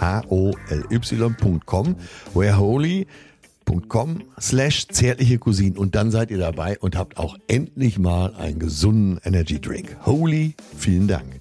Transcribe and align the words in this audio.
H-O-L-Y.com, 0.00 1.96
whereholy.com 2.34 4.22
slash 4.40 4.88
zärtliche 4.88 5.38
Cousinen 5.38 5.76
und 5.78 5.94
dann 5.94 6.10
seid 6.10 6.30
ihr 6.30 6.38
dabei 6.38 6.78
und 6.78 6.96
habt 6.96 7.18
auch 7.18 7.36
endlich 7.48 7.98
mal 7.98 8.34
einen 8.34 8.58
gesunden 8.58 9.20
Energy 9.24 9.60
Drink. 9.60 9.96
Holy, 10.04 10.54
vielen 10.76 11.08
Dank. 11.08 11.40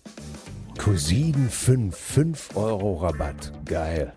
Cousinen 0.77 1.49
5, 1.49 1.95
5 1.95 2.49
Euro 2.55 2.95
Rabatt. 2.95 3.53
Geil. 3.65 4.13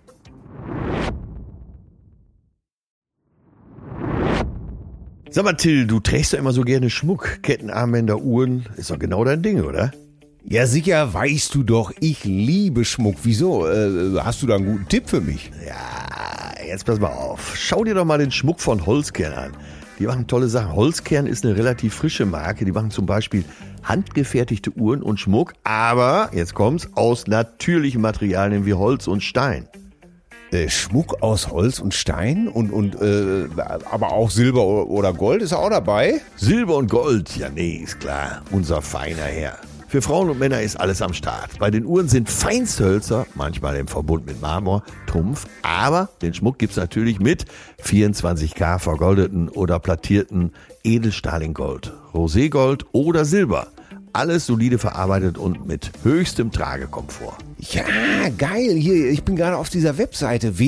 Sag 5.30 5.44
mal, 5.44 5.52
Till, 5.52 5.86
du 5.86 6.00
trägst 6.00 6.32
doch 6.32 6.38
immer 6.38 6.52
so 6.52 6.62
gerne 6.62 6.90
Schmuck, 6.90 7.42
Ketten, 7.42 7.70
Armbänder, 7.70 8.18
Uhren. 8.20 8.66
Ist 8.76 8.90
doch 8.90 8.98
genau 8.98 9.24
dein 9.24 9.42
Ding, 9.42 9.62
oder? 9.62 9.92
Ja, 10.50 10.66
sicher 10.66 11.12
weißt 11.12 11.54
du 11.54 11.62
doch, 11.62 11.92
ich 12.00 12.24
liebe 12.24 12.86
Schmuck. 12.86 13.16
Wieso? 13.22 13.68
Äh, 13.68 14.18
hast 14.18 14.42
du 14.42 14.46
da 14.46 14.54
einen 14.54 14.64
guten 14.64 14.88
Tipp 14.88 15.06
für 15.06 15.20
mich? 15.20 15.50
Ja, 15.66 16.64
jetzt 16.66 16.86
pass 16.86 16.98
mal 16.98 17.08
auf. 17.08 17.52
Schau 17.54 17.84
dir 17.84 17.94
doch 17.94 18.06
mal 18.06 18.16
den 18.16 18.30
Schmuck 18.30 18.58
von 18.58 18.86
Holzkern 18.86 19.34
an. 19.34 19.50
Die 19.98 20.06
machen 20.06 20.26
tolle 20.26 20.48
Sachen. 20.48 20.74
Holzkern 20.74 21.26
ist 21.26 21.44
eine 21.44 21.54
relativ 21.54 21.92
frische 21.92 22.24
Marke. 22.24 22.64
Die 22.64 22.72
machen 22.72 22.90
zum 22.90 23.04
Beispiel 23.04 23.44
handgefertigte 23.82 24.70
Uhren 24.70 25.02
und 25.02 25.20
Schmuck, 25.20 25.52
aber, 25.64 26.30
jetzt 26.32 26.54
kommt's, 26.54 26.88
aus 26.94 27.26
natürlichen 27.26 28.00
Materialien 28.00 28.64
wie 28.64 28.72
Holz 28.72 29.06
und 29.06 29.22
Stein. 29.22 29.68
Äh, 30.50 30.70
Schmuck 30.70 31.22
aus 31.22 31.50
Holz 31.50 31.78
und 31.78 31.92
Stein 31.92 32.48
und, 32.48 32.70
und 32.70 32.94
äh, 33.02 33.48
aber 33.90 34.12
auch 34.12 34.30
Silber 34.30 34.64
oder 34.64 35.12
Gold 35.12 35.42
ist 35.42 35.52
auch 35.52 35.68
dabei? 35.68 36.22
Silber 36.36 36.76
und 36.76 36.88
Gold, 36.88 37.36
ja 37.36 37.50
nee, 37.50 37.82
ist 37.84 38.00
klar. 38.00 38.40
Unser 38.50 38.80
feiner 38.80 39.24
Herr. 39.24 39.58
Für 39.88 40.02
Frauen 40.02 40.28
und 40.28 40.38
Männer 40.38 40.60
ist 40.60 40.78
alles 40.78 41.00
am 41.00 41.14
Start. 41.14 41.58
Bei 41.58 41.70
den 41.70 41.86
Uhren 41.86 42.10
sind 42.10 42.28
Feinsthölzer, 42.28 43.26
manchmal 43.34 43.74
im 43.76 43.88
Verbund 43.88 44.26
mit 44.26 44.38
Marmor, 44.42 44.82
Trumpf, 45.06 45.46
aber 45.62 46.10
den 46.20 46.34
Schmuck 46.34 46.58
gibt's 46.58 46.76
natürlich 46.76 47.20
mit 47.20 47.46
24K 47.82 48.78
vergoldeten 48.80 49.48
oder 49.48 49.78
plattierten 49.78 50.52
Edelstahl 50.84 51.42
in 51.42 51.54
Gold, 51.54 51.94
Roségold 52.12 52.84
oder 52.92 53.24
Silber. 53.24 53.68
Alles 54.12 54.44
solide 54.44 54.76
verarbeitet 54.78 55.38
und 55.38 55.66
mit 55.66 55.90
höchstem 56.02 56.52
Tragekomfort. 56.52 57.38
Ja, 57.58 57.84
geil. 58.36 58.74
Hier, 58.74 59.10
ich 59.10 59.22
bin 59.22 59.36
gerade 59.36 59.56
auf 59.56 59.70
dieser 59.70 59.96
Webseite 59.96 60.58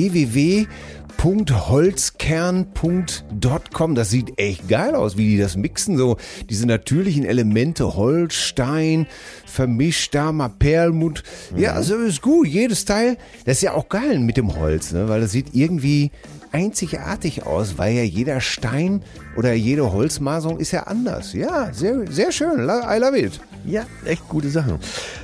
www.holzkern.com. 1.23 3.95
Das 3.95 4.09
sieht 4.09 4.39
echt 4.39 4.67
geil 4.67 4.95
aus, 4.95 5.17
wie 5.17 5.29
die 5.29 5.37
das 5.37 5.55
mixen. 5.55 5.97
So 5.97 6.17
diese 6.49 6.65
natürlichen 6.65 7.25
Elemente, 7.25 7.95
Holz, 7.95 8.33
Stein, 8.33 9.05
vermischt 9.45 10.15
da 10.15 10.31
mal 10.31 10.49
Perlmutt. 10.49 11.21
Ja, 11.55 11.73
also 11.73 11.97
ist 11.97 12.21
gut. 12.21 12.47
Jedes 12.47 12.85
Teil, 12.85 13.17
das 13.45 13.57
ist 13.57 13.63
ja 13.63 13.73
auch 13.73 13.89
geil 13.89 14.19
mit 14.19 14.37
dem 14.37 14.55
Holz, 14.55 14.93
ne? 14.93 15.09
weil 15.09 15.19
das 15.21 15.31
sieht 15.31 15.53
irgendwie 15.53 16.11
einzigartig 16.51 17.45
aus, 17.45 17.77
weil 17.77 17.93
ja 17.93 18.03
jeder 18.03 18.41
Stein 18.41 19.03
oder 19.37 19.53
jede 19.53 19.93
Holzmaserung 19.93 20.59
ist 20.59 20.71
ja 20.71 20.83
anders. 20.83 21.33
Ja, 21.33 21.71
sehr, 21.71 22.11
sehr 22.11 22.31
schön. 22.31 22.61
I 22.61 22.97
love 22.99 23.17
it. 23.17 23.39
Ja, 23.65 23.85
echt 24.05 24.27
gute 24.27 24.49
Sachen. 24.49 24.79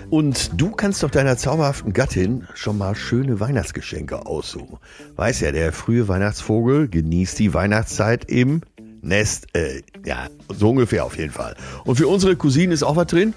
Und 0.10 0.52
du 0.60 0.72
kannst 0.72 1.04
doch 1.04 1.12
deiner 1.12 1.36
zauberhaften 1.36 1.92
Gattin 1.92 2.48
schon 2.54 2.78
mal 2.78 2.96
schöne 2.96 3.42
Weihnachtsgeschenke 3.42 4.26
aussuchen. 4.26 4.78
Weiß 5.18 5.42
ja, 5.42 5.52
der 5.52 5.74
frühe 5.74 6.08
Weihnachtsvogel 6.08 6.88
genießt 6.88 7.38
die 7.40 7.54
Weihnachtszeit 7.54 8.24
im 8.32 8.62
Nest. 9.02 9.48
Äh, 9.54 9.82
ja, 10.06 10.28
so 10.48 10.70
ungefähr 10.70 11.04
auf 11.04 11.18
jeden 11.18 11.34
Fall. 11.34 11.56
Und 11.84 11.98
für 11.98 12.08
unsere 12.08 12.38
Cousine 12.38 12.74
ist 12.74 12.84
auch 12.84 12.96
was 12.96 13.08
drin? 13.08 13.34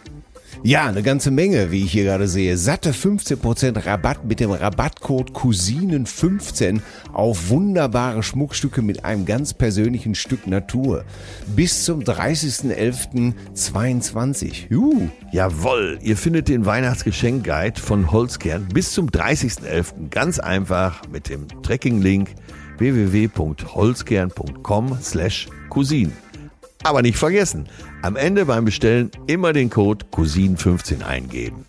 Ja, 0.63 0.87
eine 0.87 1.03
ganze 1.03 1.31
Menge, 1.31 1.71
wie 1.71 1.85
ich 1.85 1.93
hier 1.93 2.05
gerade 2.05 2.29
sehe. 2.29 2.59
Satte 2.59 2.93
15% 2.93 3.87
Rabatt 3.87 4.25
mit 4.25 4.41
dem 4.41 4.51
Rabattcode 4.51 5.31
Cousinen15 5.31 6.81
auf 7.13 7.49
wunderbare 7.49 8.23
Schmuckstücke 8.23 8.83
mit 8.83 9.03
einem 9.05 9.25
ganz 9.25 9.55
persönlichen 9.55 10.15
Stück 10.15 10.47
Natur. 10.47 11.05
Bis 11.57 11.85
zum 11.85 12.01
30.11.22. 12.01 14.69
Juhu. 14.69 15.09
Jawoll, 15.33 15.99
ihr 16.03 16.17
findet 16.17 16.49
den 16.49 16.67
Weihnachtsgeschenkguide 16.67 17.81
von 17.81 18.11
Holzkern 18.11 18.67
bis 18.69 18.93
zum 18.93 19.09
30.11. 19.09 20.11
ganz 20.11 20.39
einfach 20.39 21.03
mit 21.11 21.29
dem 21.29 21.47
Tracking-Link 21.63 22.31
www.holzkern.com 22.79 24.99
slash 25.01 25.49
Cousin. 25.69 26.13
Aber 26.83 27.03
nicht 27.03 27.19
vergessen, 27.19 27.69
am 28.03 28.17
Ende 28.17 28.47
beim 28.47 28.65
Bestellen 28.65 29.11
immer 29.27 29.53
den 29.53 29.69
Code 29.69 30.07
Cousin15 30.13 31.03
eingeben. 31.03 31.67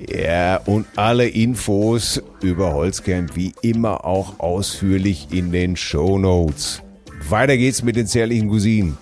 Ja, 0.00 0.56
und 0.56 0.86
alle 0.96 1.28
Infos 1.28 2.20
über 2.40 2.72
Holzcamp 2.72 3.36
wie 3.36 3.54
immer 3.62 4.04
auch 4.04 4.40
ausführlich 4.40 5.28
in 5.30 5.52
den 5.52 5.76
Shownotes. 5.76 6.82
Weiter 7.28 7.56
geht's 7.56 7.84
mit 7.84 7.94
den 7.94 8.08
zärtlichen 8.08 8.48
Cousinen. 8.48 8.98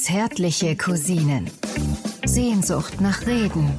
Zärtliche 0.00 0.76
Cousinen. 0.76 1.50
Sehnsucht 2.24 3.02
nach 3.02 3.26
Reden. 3.26 3.70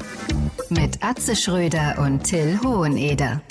Mit 0.70 1.04
Atze 1.04 1.36
Schröder 1.36 1.98
und 2.00 2.24
Till 2.24 2.60
Hoheneder. 2.64 3.42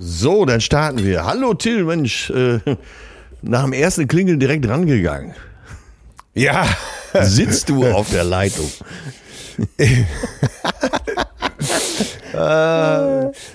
So, 0.00 0.44
dann 0.44 0.60
starten 0.60 1.04
wir. 1.04 1.24
Hallo 1.24 1.54
Till, 1.54 1.84
Mensch, 1.84 2.30
äh, 2.30 2.58
nach 3.42 3.64
dem 3.64 3.72
ersten 3.72 4.08
Klingeln 4.08 4.38
direkt 4.40 4.68
rangegangen. 4.68 5.34
Ja, 6.34 6.66
Sitzt 7.22 7.68
du 7.68 7.86
auf 7.86 8.10
der 8.10 8.24
Leitung? 8.36 8.70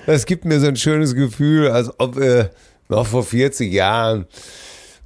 Das 0.06 0.26
gibt 0.26 0.46
mir 0.46 0.60
so 0.60 0.68
ein 0.68 0.76
schönes 0.76 1.16
Gefühl, 1.16 1.70
als 1.70 1.90
ob 1.98 2.18
äh, 2.18 2.50
noch 2.90 3.08
vor 3.08 3.24
40 3.24 3.72
Jahren, 3.72 4.26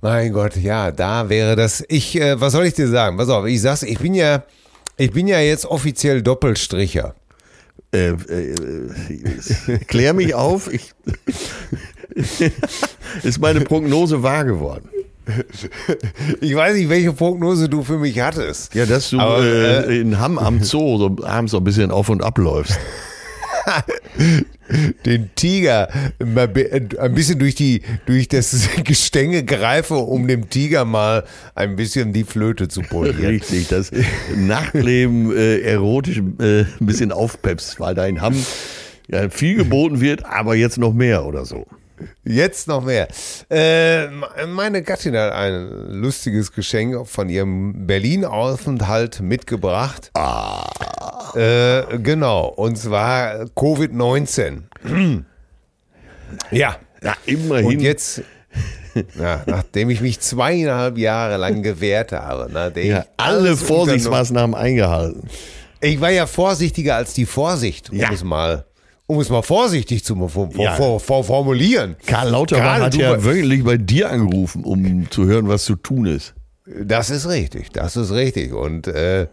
mein 0.01 0.33
Gott, 0.33 0.55
ja, 0.55 0.91
da 0.91 1.29
wäre 1.29 1.55
das. 1.55 1.83
Ich, 1.87 2.19
äh, 2.19 2.39
was 2.39 2.53
soll 2.53 2.65
ich 2.65 2.73
dir 2.73 2.87
sagen? 2.87 3.17
Pass 3.17 3.29
auf, 3.29 3.45
ich 3.45 3.61
sag's, 3.61 3.83
ich 3.83 3.99
bin 3.99 4.13
ja, 4.13 4.43
ich 4.97 5.11
bin 5.11 5.27
ja 5.27 5.39
jetzt 5.39 5.65
offiziell 5.65 6.21
Doppelstricher. 6.21 7.15
Äh, 7.91 8.09
äh, 8.09 8.55
äh, 9.67 9.77
klär 9.87 10.13
mich 10.13 10.33
auf. 10.33 10.71
Ich, 10.71 10.93
ist 13.23 13.39
meine 13.39 13.61
Prognose 13.61 14.23
wahr 14.23 14.45
geworden? 14.45 14.89
Ich 16.41 16.55
weiß 16.55 16.75
nicht, 16.75 16.89
welche 16.89 17.13
Prognose 17.13 17.69
du 17.69 17.83
für 17.83 17.99
mich 17.99 18.19
hattest. 18.19 18.73
Ja, 18.73 18.85
dass 18.85 19.09
du 19.11 19.19
Aber, 19.19 19.43
äh, 19.43 19.99
in 19.99 20.19
Hamm 20.19 20.39
am 20.39 20.63
Zoo 20.63 20.97
so 20.97 21.23
abends 21.23 21.51
so 21.51 21.57
ein 21.57 21.63
bisschen 21.63 21.91
auf 21.91 22.09
und 22.09 22.23
ab 22.23 22.37
läufst. 22.37 22.79
den 25.05 25.29
Tiger 25.35 25.89
ein 26.19 27.13
bisschen 27.13 27.39
durch 27.39 27.55
die 27.55 27.81
durch 28.05 28.27
das 28.27 28.69
Gestänge 28.83 29.43
greife, 29.43 29.95
um 29.95 30.27
dem 30.27 30.49
Tiger 30.49 30.85
mal 30.85 31.25
ein 31.55 31.75
bisschen 31.75 32.13
die 32.13 32.23
Flöte 32.23 32.67
zu 32.67 32.81
polieren. 32.81 33.25
Richtig, 33.25 33.67
das 33.67 33.91
Nachtleben 34.35 35.35
äh, 35.35 35.59
erotisch 35.59 36.17
äh, 36.17 36.61
ein 36.61 36.67
bisschen 36.79 37.11
aufpepst, 37.11 37.79
weil 37.79 37.95
da 37.95 38.05
in 38.05 38.21
Hamm 38.21 38.35
ja, 39.07 39.29
viel 39.29 39.55
geboten 39.55 40.01
wird, 40.01 40.25
aber 40.25 40.55
jetzt 40.55 40.77
noch 40.77 40.93
mehr 40.93 41.25
oder 41.25 41.45
so. 41.45 41.65
Jetzt 42.23 42.67
noch 42.67 42.83
mehr. 42.83 43.07
Äh, 43.49 44.07
meine 44.47 44.81
Gattin 44.83 45.15
hat 45.17 45.31
ein 45.33 45.69
lustiges 45.89 46.51
Geschenk 46.51 47.07
von 47.07 47.29
ihrem 47.29 47.87
Berlin-Aufenthalt 47.87 49.19
mitgebracht. 49.21 50.11
Ah. 50.13 50.65
Äh, 51.35 51.97
genau, 51.99 52.47
und 52.47 52.77
zwar 52.77 53.45
Covid-19. 53.55 54.61
ja. 56.51 56.75
Ja, 57.01 57.15
immerhin. 57.25 57.65
Und 57.65 57.79
jetzt, 57.79 58.21
ja, 59.19 59.43
nachdem 59.45 59.89
ich 59.89 60.01
mich 60.01 60.19
zweieinhalb 60.19 60.97
Jahre 60.97 61.37
lang 61.37 61.63
gewehrt 61.63 62.11
habe, 62.11 62.49
nachdem 62.51 62.87
ja, 62.87 62.99
ich 63.01 63.05
alle 63.17 63.55
Vorsichtsmaßnahmen 63.55 64.55
eingehalten. 64.55 65.29
Ich 65.81 66.01
war 66.01 66.09
ja 66.11 66.27
vorsichtiger 66.27 66.97
als 66.97 67.13
die 67.13 67.25
Vorsicht, 67.25 67.89
um 67.89 67.97
Ja. 67.97 68.11
es 68.11 68.23
mal, 68.23 68.65
um 69.09 69.19
es 69.19 69.29
mal 69.31 69.41
vorsichtig 69.41 70.05
zu 70.05 70.15
vor, 70.27 70.49
Ja. 70.55 70.75
vor, 70.75 70.99
vor, 70.99 71.23
formulieren. 71.23 71.95
Karl 72.05 72.29
Lauterbach 72.29 72.79
hat 72.79 72.93
ja 72.95 73.23
wöchentlich 73.23 73.63
bei 73.63 73.75
dir 73.75 74.11
angerufen, 74.11 74.63
um 74.63 75.09
zu 75.09 75.25
hören, 75.25 75.47
was 75.47 75.65
zu 75.65 75.75
tun 75.75 76.05
ist. 76.05 76.35
Das 76.79 77.09
ist 77.09 77.27
richtig, 77.27 77.71
das 77.71 77.95
ist 77.95 78.11
richtig. 78.11 78.53
Und 78.53 78.87
äh, 78.87 79.25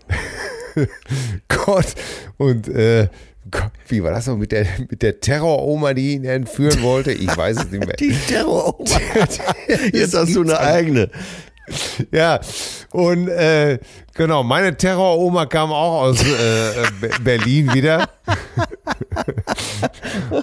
Gott, 1.48 1.94
und 2.38 2.68
äh, 2.68 3.08
Gott, 3.50 3.70
wie 3.88 4.02
war 4.02 4.12
das 4.12 4.26
noch 4.26 4.38
mit 4.38 4.50
der, 4.50 4.66
mit 4.88 5.02
der 5.02 5.20
Terror-Oma, 5.20 5.92
die 5.92 6.14
ihn 6.14 6.24
entführen 6.24 6.80
wollte? 6.80 7.12
Ich 7.12 7.36
weiß 7.36 7.58
es 7.58 7.70
nicht 7.70 7.86
mehr. 7.86 7.96
Die 8.00 8.16
Terror. 8.28 8.78
Jetzt 9.92 10.14
hast 10.14 10.34
du 10.34 10.40
eine 10.40 10.58
eigene. 10.58 11.10
Ja, 12.10 12.40
und 12.96 13.28
äh, 13.28 13.78
genau, 14.14 14.42
meine 14.42 14.76
Terror-Oma 14.76 15.46
kam 15.46 15.70
auch 15.70 16.02
aus 16.02 16.22
äh, 16.22 16.72
Be- 17.00 17.10
Berlin 17.22 17.72
wieder. 17.74 18.08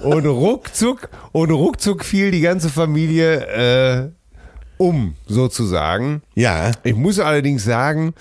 und 0.03 0.25
ruckzuck, 0.25 1.09
und 1.31 1.51
ruckzuck 1.51 2.03
fiel 2.05 2.31
die 2.31 2.41
ganze 2.41 2.69
Familie 2.69 4.03
äh, 4.05 4.09
um, 4.77 5.15
sozusagen. 5.27 6.21
Ja. 6.35 6.71
Ich 6.83 6.95
muss 6.95 7.19
allerdings 7.19 7.63
sagen, 7.63 8.13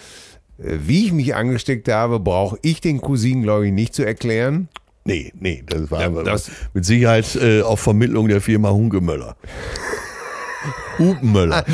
äh, 0.59 0.77
wie 0.81 1.07
ich 1.07 1.13
mich 1.13 1.35
angesteckt 1.35 1.89
habe, 1.89 2.21
brauche 2.21 2.59
ich 2.63 2.81
den 2.81 3.01
Cousinen, 3.01 3.43
glaube 3.43 3.67
ich, 3.67 3.73
nicht 3.73 3.95
zu 3.95 4.05
erklären. 4.05 4.69
Nee, 5.05 5.33
nee, 5.39 5.65
das 5.67 5.91
war 5.91 6.01
Ja, 6.01 6.09
das- 6.23 6.51
mit 6.75 6.85
Sicherheit 6.85 7.35
äh, 7.37 7.63
auf 7.63 7.81
Vermittlung 7.81 8.29
der 8.29 8.41
Firma 8.41 8.71
Hunkemöller. 8.71 9.37
Hupenmöller. 10.99 11.65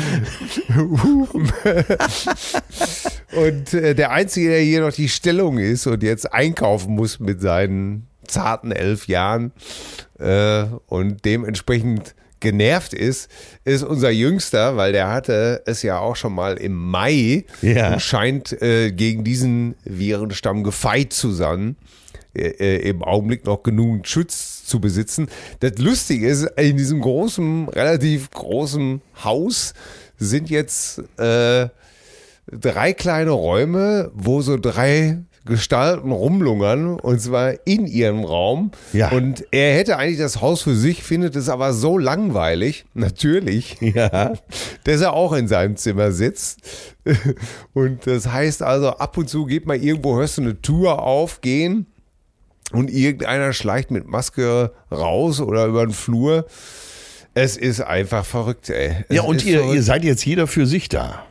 Und 3.35 3.73
äh, 3.73 3.95
der 3.95 4.11
Einzige, 4.11 4.49
der 4.49 4.59
hier 4.61 4.81
noch 4.81 4.93
die 4.93 5.09
Stellung 5.09 5.57
ist 5.59 5.87
und 5.87 6.03
jetzt 6.03 6.31
einkaufen 6.33 6.95
muss 6.95 7.19
mit 7.19 7.41
seinen 7.41 8.07
zarten 8.27 8.71
elf 8.71 9.07
Jahren 9.07 9.51
äh, 10.19 10.63
und 10.87 11.25
dementsprechend 11.25 12.15
genervt 12.39 12.93
ist, 12.93 13.29
ist 13.65 13.83
unser 13.83 14.11
Jüngster, 14.11 14.77
weil 14.77 14.93
der 14.93 15.09
hatte 15.09 15.61
es 15.65 15.81
ja 15.83 15.99
auch 15.99 16.15
schon 16.15 16.33
mal 16.33 16.55
im 16.57 16.73
Mai 16.75 17.45
Ja. 17.61 17.93
und 17.93 18.01
scheint 18.01 18.61
äh, 18.61 18.91
gegen 18.91 19.23
diesen 19.23 19.75
Virenstamm 19.83 20.63
gefeit 20.63 21.11
zu 21.11 21.31
sein. 21.31 21.75
Äh, 22.33 22.47
äh, 22.77 22.89
im 22.89 23.03
Augenblick 23.03 23.45
noch 23.45 23.63
genug 23.63 24.07
Schutz 24.07 24.58
zu 24.69 24.79
besitzen. 24.79 25.27
Das 25.59 25.77
Lustige 25.77 26.27
ist, 26.27 26.43
in 26.57 26.77
diesem 26.77 27.01
großen, 27.01 27.67
relativ 27.69 28.29
großen 28.31 29.01
Haus 29.23 29.73
sind 30.17 30.49
jetzt 30.49 30.99
äh, 31.17 31.67
drei 32.51 32.93
kleine 32.93 33.31
Räume, 33.31 34.11
wo 34.13 34.41
so 34.41 34.57
drei 34.57 35.19
Gestalten 35.45 36.11
rumlungern 36.11 36.99
und 36.99 37.19
zwar 37.21 37.53
in 37.65 37.87
ihrem 37.87 38.23
Raum. 38.23 38.71
Ja. 38.93 39.09
Und 39.09 39.45
er 39.51 39.75
hätte 39.75 39.97
eigentlich 39.97 40.19
das 40.19 40.41
Haus 40.41 40.61
für 40.61 40.75
sich, 40.75 41.01
findet 41.01 41.35
es 41.35 41.49
aber 41.49 41.73
so 41.73 41.97
langweilig, 41.97 42.85
natürlich, 42.93 43.77
Ja. 43.81 44.33
dass 44.83 45.01
er 45.01 45.13
auch 45.13 45.33
in 45.33 45.47
seinem 45.47 45.75
Zimmer 45.75 46.11
sitzt. 46.11 46.59
Und 47.73 48.05
das 48.05 48.27
heißt 48.27 48.61
also, 48.61 48.89
ab 48.89 49.17
und 49.17 49.29
zu 49.29 49.45
geht 49.45 49.65
mal 49.65 49.77
irgendwo, 49.81 50.17
hörst 50.17 50.37
du 50.37 50.41
eine 50.41 50.61
Tour 50.61 51.01
aufgehen 51.01 51.87
und 52.71 52.89
irgendeiner 52.89 53.53
schleicht 53.53 53.91
mit 53.91 54.07
Maske 54.07 54.71
raus 54.91 55.41
oder 55.41 55.65
über 55.65 55.85
den 55.85 55.93
Flur. 55.93 56.45
Es 57.33 57.57
ist 57.57 57.81
einfach 57.81 58.25
verrückt, 58.25 58.69
ey. 58.69 59.05
Es 59.07 59.15
Ja, 59.15 59.21
und 59.23 59.45
ihr, 59.45 59.59
verrückt. 59.59 59.75
ihr 59.75 59.83
seid 59.83 60.03
jetzt 60.03 60.25
jeder 60.25 60.47
für 60.47 60.65
sich 60.65 60.89
da. 60.89 61.25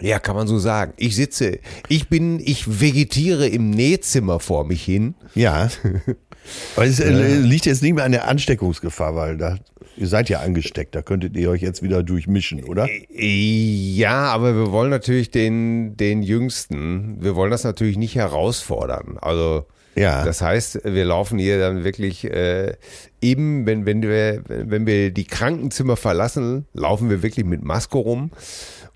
Ja, 0.00 0.18
kann 0.18 0.34
man 0.34 0.48
so 0.48 0.58
sagen. 0.58 0.92
Ich 0.96 1.14
sitze, 1.14 1.58
ich 1.88 2.08
bin, 2.08 2.40
ich 2.40 2.80
vegetiere 2.80 3.46
im 3.46 3.70
Nähzimmer 3.70 4.40
vor 4.40 4.64
mich 4.64 4.82
hin. 4.84 5.14
Ja. 5.34 5.70
Aber 6.76 6.84
es 6.84 7.00
äh, 7.00 7.38
liegt 7.38 7.64
jetzt 7.66 7.82
nicht 7.82 7.94
mehr 7.94 8.04
an 8.04 8.12
der 8.12 8.28
Ansteckungsgefahr, 8.28 9.14
weil 9.14 9.38
da, 9.38 9.56
ihr 9.96 10.08
seid 10.08 10.28
ja 10.28 10.40
angesteckt, 10.40 10.94
da 10.94 11.00
könntet 11.00 11.36
ihr 11.36 11.48
euch 11.48 11.62
jetzt 11.62 11.82
wieder 11.82 12.02
durchmischen, 12.02 12.64
oder? 12.64 12.86
Ja, 13.08 14.26
aber 14.32 14.54
wir 14.54 14.70
wollen 14.70 14.90
natürlich 14.90 15.30
den, 15.30 15.96
den 15.96 16.22
Jüngsten, 16.22 17.22
wir 17.22 17.34
wollen 17.34 17.50
das 17.50 17.64
natürlich 17.64 17.96
nicht 17.96 18.16
herausfordern. 18.16 19.16
Also, 19.22 19.64
Ja. 19.96 20.24
das 20.24 20.42
heißt, 20.42 20.80
wir 20.84 21.04
laufen 21.04 21.38
hier 21.38 21.58
dann 21.58 21.84
wirklich 21.84 22.24
äh, 22.24 22.74
eben, 23.20 23.66
wenn, 23.66 23.86
wenn, 23.86 24.02
wir, 24.02 24.42
wenn 24.46 24.86
wir 24.86 25.10
die 25.10 25.24
Krankenzimmer 25.24 25.96
verlassen, 25.96 26.66
laufen 26.72 27.10
wir 27.10 27.22
wirklich 27.22 27.46
mit 27.46 27.62
Maske 27.62 27.98
rum. 27.98 28.30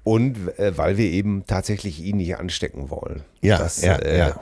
Und 0.05 0.37
äh, 0.59 0.77
weil 0.77 0.97
wir 0.97 1.11
eben 1.11 1.45
tatsächlich 1.47 2.01
ihn 2.03 2.17
nicht 2.17 2.37
anstecken 2.37 2.89
wollen. 2.89 3.23
Ja, 3.43 3.59
das, 3.59 3.83
ja, 3.83 3.97
äh, 3.97 4.19
ja. 4.19 4.41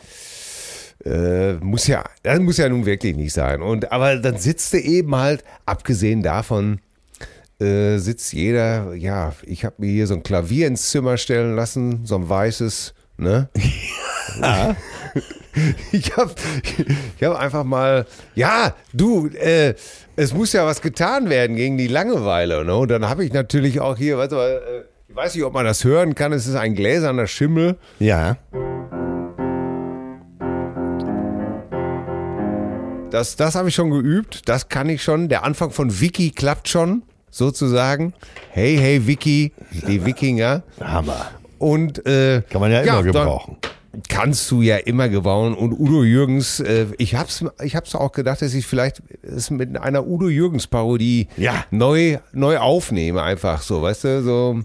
Äh, 1.05 1.55
muss 1.55 1.87
ja, 1.87 2.05
das 2.23 2.39
muss 2.41 2.57
ja 2.57 2.69
nun 2.69 2.87
wirklich 2.87 3.17
nicht 3.17 3.33
sein. 3.33 3.63
Und 3.63 3.91
aber 3.91 4.17
dann 4.17 4.39
sitzt 4.39 4.73
du 4.73 4.79
eben 4.79 5.15
halt, 5.17 5.45
abgesehen 5.65 6.23
davon, 6.23 6.81
äh, 7.61 7.99
sitzt 7.99 8.33
jeder, 8.33 8.95
ja, 8.95 9.33
ich 9.45 9.65
habe 9.65 9.77
mir 9.79 9.91
hier 9.91 10.07
so 10.07 10.15
ein 10.15 10.23
Klavier 10.23 10.67
ins 10.67 10.91
Zimmer 10.91 11.17
stellen 11.17 11.57
lassen, 11.57 12.05
so 12.05 12.17
ein 12.17 12.29
weißes, 12.29 12.95
ne? 13.17 13.49
ich 15.93 16.17
habe 16.17 16.35
ich 17.19 17.25
hab 17.25 17.39
einfach 17.39 17.65
mal, 17.65 18.07
ja, 18.35 18.75
du, 18.93 19.29
äh, 19.29 19.75
es 20.17 20.35
muss 20.35 20.53
ja 20.53 20.67
was 20.67 20.83
getan 20.83 21.29
werden 21.29 21.57
gegen 21.57 21.79
die 21.79 21.89
Langeweile. 21.89 22.65
Ne? 22.65 22.77
Und 22.77 22.91
dann 22.91 23.09
habe 23.09 23.25
ich 23.25 23.33
natürlich 23.33 23.81
auch 23.81 23.97
hier, 23.97 24.19
warte 24.19 24.35
mal, 24.35 24.51
äh, 24.51 24.83
ich 25.09 25.17
weiß 25.17 25.35
nicht, 25.35 25.45
ob 25.45 25.55
man 25.55 25.65
das 25.65 25.85
hören 25.85 26.15
kann, 26.15 26.33
es 26.33 26.47
ist 26.47 26.57
ein 26.57 26.75
gläserner 26.75 27.27
Schimmel. 27.27 27.77
Ja. 27.99 28.37
Das, 33.11 33.37
das 33.37 33.55
habe 33.55 33.69
ich 33.69 33.75
schon 33.75 33.91
geübt, 33.91 34.49
das 34.49 34.69
kann 34.69 34.89
ich 34.89 35.03
schon. 35.03 35.29
Der 35.29 35.45
Anfang 35.45 35.71
von 35.71 36.01
Wiki 36.01 36.33
klappt 36.33 36.69
schon, 36.69 37.03
sozusagen. 37.31 38.13
Hey, 38.51 38.77
hey, 38.77 39.07
Wiki, 39.07 39.53
die 39.89 40.05
Wikinger. 40.05 40.65
Hammer. 40.81 41.31
Und 41.59 42.05
äh, 42.07 42.43
Kann 42.51 42.61
man 42.61 42.73
ja 42.73 42.81
immer 42.81 42.97
dann 42.97 43.05
gebrauchen. 43.07 43.57
Kannst 44.09 44.51
du 44.51 44.63
ja 44.63 44.77
immer 44.77 45.09
gebrauchen. 45.09 45.55
Und 45.55 45.73
Udo 45.79 46.05
Jürgens, 46.05 46.61
äh, 46.61 46.87
ich 46.99 47.15
hab's, 47.15 47.45
ich 47.63 47.77
hab's 47.77 47.95
auch 47.95 48.13
gedacht, 48.13 48.43
dass 48.43 48.55
ich 48.55 48.67
vielleicht 48.67 49.03
es 49.23 49.51
mit 49.51 49.77
einer 49.77 50.07
Udo 50.07 50.29
Jürgens 50.29 50.67
Parodie 50.67 51.29
Ja. 51.37 51.65
neu, 51.71 52.19
neu 52.33 52.59
aufnehme, 52.59 53.23
einfach 53.23 53.63
so, 53.63 53.83
weißt 53.83 54.05
du, 54.05 54.23
so. 54.23 54.61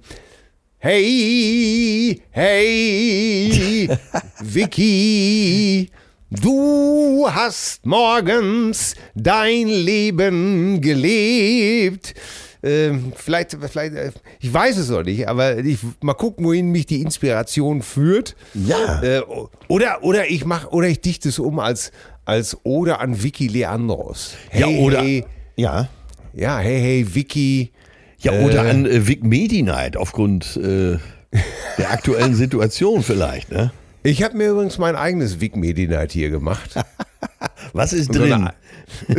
Hey, 0.79 2.21
hey, 2.31 3.87
Vicky, 4.41 5.89
du 6.31 7.27
hast 7.29 7.85
morgens 7.85 8.95
dein 9.13 9.67
Leben 9.67 10.81
gelebt. 10.81 12.15
Ähm, 12.63 13.11
vielleicht, 13.15 13.57
vielleicht, 13.59 13.95
äh, 13.95 14.11
ich 14.39 14.53
weiß 14.53 14.77
es 14.77 14.89
noch 14.89 15.03
nicht, 15.03 15.27
aber 15.27 15.57
ich, 15.57 15.79
mal 16.01 16.13
gucken, 16.13 16.45
wohin 16.45 16.71
mich 16.71 16.85
die 16.85 17.01
Inspiration 17.01 17.81
führt. 17.81 18.35
Ja. 18.53 19.01
Äh, 19.01 19.21
oder, 19.67 20.03
oder 20.03 20.29
ich 20.29 20.45
mach, 20.45 20.67
oder 20.71 20.87
ich 20.87 21.01
dichte 21.01 21.29
es 21.29 21.39
um 21.39 21.59
als, 21.59 21.91
als 22.25 22.57
Ode 22.63 22.99
an 22.99 23.23
Vicky 23.23 23.47
Leandros. 23.47 24.35
Hey, 24.49 24.61
ja, 24.61 24.67
oder. 24.79 25.01
hey, 25.01 25.25
Ja. 25.55 25.89
ja, 26.33 26.59
hey, 26.59 26.79
hey, 26.79 27.15
Vicky. 27.15 27.71
Ja, 28.19 28.33
oder 28.33 28.61
an 28.61 28.85
äh, 28.85 29.07
Vic 29.07 29.23
Medi 29.23 29.63
Night 29.63 29.97
aufgrund 29.97 30.55
äh, 30.57 30.97
der 31.77 31.91
aktuellen 31.91 32.35
Situation 32.35 33.01
vielleicht, 33.01 33.51
ne? 33.51 33.71
Ich 34.03 34.23
habe 34.23 34.35
mir 34.37 34.49
übrigens 34.49 34.77
mein 34.77 34.95
eigenes 34.95 35.41
Vic 35.41 35.55
Medi 35.55 35.87
Night 35.87 36.11
hier 36.11 36.29
gemacht. 36.29 36.75
Was 37.73 37.93
ist 37.93 38.09
drin? 38.13 38.49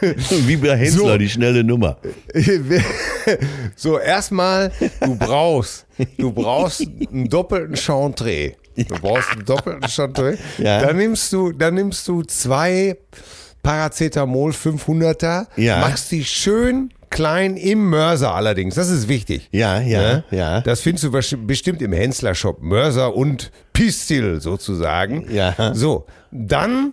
Wie 0.00 0.56
bei 0.56 0.76
Hensler, 0.76 1.12
So. 1.12 1.18
die 1.18 1.28
schnelle 1.28 1.64
Nummer. 1.64 1.96
so, 3.76 3.98
erstmal, 3.98 4.70
du 5.00 5.14
brauchst, 5.16 5.86
du 6.18 6.32
brauchst 6.32 6.86
einen 7.12 7.28
doppelten 7.28 7.76
Chantre. 7.76 8.52
Du 8.76 8.84
brauchst 9.00 9.30
einen 9.30 9.44
doppelten 9.44 9.88
Chantre. 9.88 10.36
Ja. 10.58 10.80
Dann 10.82 10.96
nimmst 10.98 11.32
du, 11.32 11.52
dann 11.52 11.74
nimmst 11.74 12.06
du 12.08 12.22
zwei 12.24 12.96
Paracetamol 13.62 14.52
500er, 14.52 15.46
Ja. 15.56 15.80
machst 15.80 16.12
die 16.12 16.24
schön 16.24 16.90
klein 17.08 17.56
im 17.56 17.88
Mörser 17.88 18.34
allerdings. 18.34 18.74
Das 18.74 18.90
ist 18.90 19.08
wichtig. 19.08 19.48
Ja, 19.52 19.80
ja, 19.80 20.00
Ne? 20.00 20.24
ja. 20.30 20.60
Das 20.60 20.80
findest 20.80 21.04
du 21.04 21.10
bestimmt 21.46 21.80
im 21.80 21.92
Hensler-Shop. 21.92 22.60
Mörser 22.60 23.14
und 23.14 23.50
Pistil 23.72 24.40
sozusagen. 24.40 25.24
Ja. 25.32 25.74
So, 25.74 26.06
dann, 26.36 26.92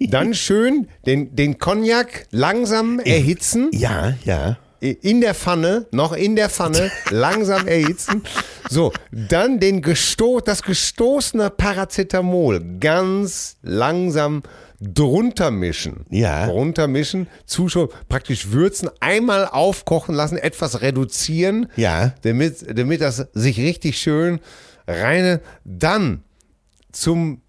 dann 0.00 0.34
schön 0.34 0.88
den, 1.06 1.34
den 1.34 1.58
Cognac 1.58 2.26
langsam 2.30 3.00
erhitzen. 3.00 3.70
Ja, 3.72 4.14
ja. 4.24 4.58
In 4.80 5.22
der 5.22 5.34
Pfanne, 5.34 5.86
noch 5.92 6.12
in 6.12 6.36
der 6.36 6.50
Pfanne, 6.50 6.90
langsam 7.10 7.66
erhitzen. 7.66 8.22
So, 8.68 8.92
dann 9.10 9.58
den 9.58 9.80
gesto 9.80 10.40
das 10.40 10.62
gestoßene 10.62 11.48
Paracetamol 11.48 12.78
ganz 12.80 13.56
langsam 13.62 14.42
drunter 14.80 15.50
mischen. 15.50 16.04
Ja. 16.10 16.46
Drunter 16.46 16.86
mischen, 16.86 17.28
zuschauen, 17.46 17.88
praktisch 18.08 18.50
würzen, 18.50 18.90
einmal 19.00 19.46
aufkochen 19.46 20.14
lassen, 20.14 20.36
etwas 20.36 20.82
reduzieren. 20.82 21.68
Ja. 21.76 22.14
Damit, 22.22 22.78
damit 22.78 23.00
das 23.00 23.26
sich 23.32 23.58
richtig 23.58 23.98
schön 23.98 24.40
reine, 24.86 25.40
dann 25.64 26.22
zum, 26.92 27.40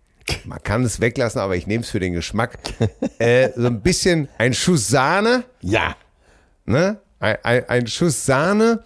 man 0.45 0.61
kann 0.63 0.83
es 0.83 0.99
weglassen, 1.01 1.39
aber 1.41 1.55
ich 1.55 1.67
nehme 1.67 1.83
es 1.83 1.89
für 1.89 1.99
den 1.99 2.13
Geschmack, 2.13 2.57
äh, 3.19 3.49
so 3.55 3.67
ein 3.67 3.81
bisschen 3.81 4.27
ein 4.37 4.53
Schuss 4.53 4.87
Sahne 4.87 5.43
Ja. 5.61 5.95
ne? 6.65 6.97
ein, 7.19 7.37
ein, 7.43 7.69
ein 7.69 7.87
Schuss 7.87 8.25
Sahne 8.25 8.83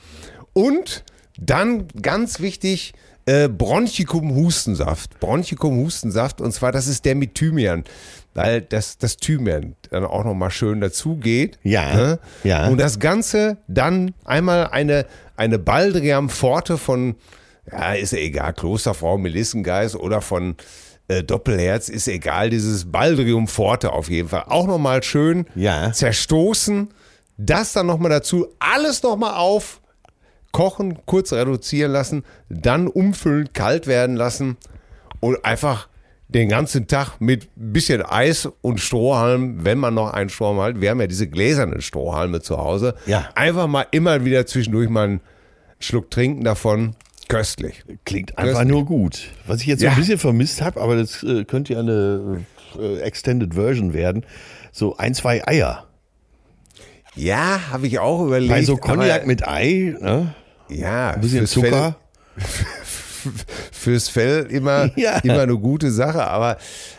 und 0.54 1.04
dann 1.38 1.88
ganz 2.02 2.40
wichtig 2.40 2.94
äh, 3.26 3.48
Bronchicum-Hustensaft. 3.48 5.20
Bronchicum-Hustensaft 5.20 6.42
und 6.42 6.52
zwar 6.52 6.72
das 6.72 6.88
ist 6.88 7.06
der 7.06 7.16
mit 7.16 7.36
Thymian, 7.36 7.84
weil 8.34 8.62
das, 8.62 8.98
das 8.98 9.18
Thymian 9.18 9.76
dann 9.92 10.04
auch 10.06 10.24
nochmal 10.24 10.52
schön 10.52 10.82
dazu 10.82 11.16
geht. 11.16 11.60
Ja, 11.64 11.96
Ne? 11.96 12.20
ja. 12.44 12.68
Und 12.68 12.80
das 12.80 13.00
Ganze 13.00 13.58
dann 13.68 14.14
einmal 14.26 14.68
eine, 14.68 15.06
eine 15.36 15.60
Baldriam 15.60 16.30
Forte 16.30 16.78
von, 16.78 17.16
ja, 17.72 17.94
ist 17.94 18.14
ja 18.14 18.20
egal, 18.20 18.54
Klosterfrau 18.54 19.18
Melissengeist 19.18 19.96
oder 19.96 20.22
von 20.22 20.56
äh, 21.10 21.24
Doppelherz, 21.24 21.90
ist 21.90 22.08
egal, 22.08 22.50
dieses 22.50 22.90
Baldrium 22.92 23.48
Forte 23.48 23.92
auf 23.92 24.10
jeden 24.10 24.30
Fall. 24.30 24.46
Auch 24.48 24.66
nochmal 24.68 25.04
schön 25.04 25.46
Ja. 25.56 25.92
zerstoßen, 25.92 26.88
das 27.38 27.74
dann 27.74 27.86
nochmal 27.88 28.10
dazu, 28.12 28.48
alles 28.60 29.04
nochmal 29.04 29.34
auf, 29.36 29.82
kochen, 30.52 31.00
kurz 31.06 31.34
reduzieren 31.34 31.92
lassen, 31.92 32.24
dann 32.50 32.88
umfüllen, 32.88 33.52
kalt 33.54 33.86
werden 33.88 34.16
lassen 34.16 34.58
und 35.20 35.44
einfach 35.46 35.88
den 36.28 36.48
ganzen 36.48 36.86
Tag 36.88 37.20
mit 37.20 37.46
ein 37.58 37.74
bisschen 37.74 38.04
Eis 38.04 38.48
und 38.62 38.80
Strohhalm, 38.80 39.66
wenn 39.66 39.80
man 39.80 39.96
noch 39.96 40.14
einen 40.14 40.30
Strohhalm 40.30 40.60
hat, 40.62 40.82
wir 40.82 40.92
haben 40.92 41.02
ja 41.02 41.08
diese 41.08 41.28
gläsernen 41.28 41.82
Strohhalme 41.82 42.40
zu 42.42 42.58
Hause, 42.58 42.94
Ja. 43.08 43.30
einfach 43.36 43.66
mal 43.68 43.86
immer 43.92 44.26
wieder 44.26 44.46
zwischendurch 44.46 44.90
mal 44.90 45.06
einen 45.06 45.22
Schluck 45.80 46.12
trinken 46.12 46.44
davon, 46.44 46.96
köstlich. 47.30 47.84
Klingt 48.04 48.38
einfach 48.38 48.60
Köstlich. 48.60 48.68
nur 48.72 48.86
gut. 48.86 49.30
Was 49.48 49.62
ich 49.62 49.68
jetzt 49.68 49.80
so 49.80 49.86
Ja. 49.86 49.92
ein 49.94 49.98
bisschen 49.98 50.20
vermisst 50.20 50.62
habe, 50.62 50.82
aber 50.82 50.98
das 50.98 51.24
äh, 51.24 51.46
könnte 51.46 51.74
ja 51.74 51.80
eine 51.80 52.44
äh, 52.78 53.00
Extended 53.00 53.54
Version 53.54 53.94
werden. 53.94 54.26
So 54.74 54.98
ein, 54.98 55.14
zwei 55.14 55.48
Eier. 55.48 55.88
Ja, 57.16 57.72
habe 57.72 57.88
ich 57.88 58.00
auch 58.00 58.24
überlegt. 58.26 58.52
Bei 58.52 58.64
so 58.64 58.76
Cognac 58.78 59.26
mit 59.26 59.48
Ei, 59.48 59.96
ne? 60.00 60.34
ja, 60.70 61.12
ein 61.12 61.22
bisschen 61.22 61.48
Zucker. 61.48 61.96
Fell, 62.38 62.66
fürs 63.72 64.10
Fell 64.10 64.48
immer, 64.50 64.92
Ja. 64.98 65.18
immer 65.20 65.42
eine 65.42 65.58
gute 65.58 65.92
Sache, 65.92 66.26
aber 66.28 66.58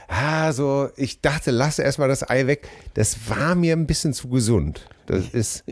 ah, 0.08 0.52
so, 0.52 0.88
ich 0.96 1.20
dachte, 1.20 1.50
lass 1.50 1.78
erstmal 1.78 2.08
das 2.08 2.28
Ei 2.28 2.46
weg. 2.46 2.68
Das 2.94 3.16
war 3.28 3.54
mir 3.54 3.74
ein 3.74 3.86
bisschen 3.86 4.12
zu 4.12 4.28
gesund. 4.28 4.86
Das 5.06 5.28
ist. 5.32 5.64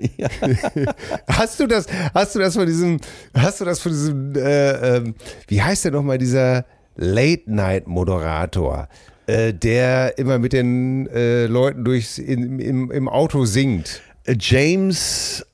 hast 1.28 1.61
du 1.61 1.67
das, 1.67 1.87
hast 2.14 2.35
du 2.35 2.38
das 2.38 2.55
von 2.55 2.67
diesem, 2.67 2.99
hast 3.35 3.61
du 3.61 3.64
das 3.64 3.81
von 3.81 3.93
diesem, 3.93 4.35
äh, 4.35 4.97
ähm, 4.97 5.14
wie 5.47 5.62
heißt 5.62 5.85
der 5.85 5.93
nochmal, 5.93 6.19
dieser 6.19 6.64
Late-Night-Moderator, 6.97 8.88
äh, 9.26 9.52
der 9.55 10.19
immer 10.19 10.38
mit 10.38 10.52
den 10.52 11.07
äh, 11.09 11.47
Leuten 11.47 11.85
durchs, 11.85 12.19
in, 12.19 12.59
im, 12.59 12.90
im 12.90 13.09
Auto 13.09 13.45
singt? 13.45 14.00
Äh, 14.25 14.37
James. 14.38 15.45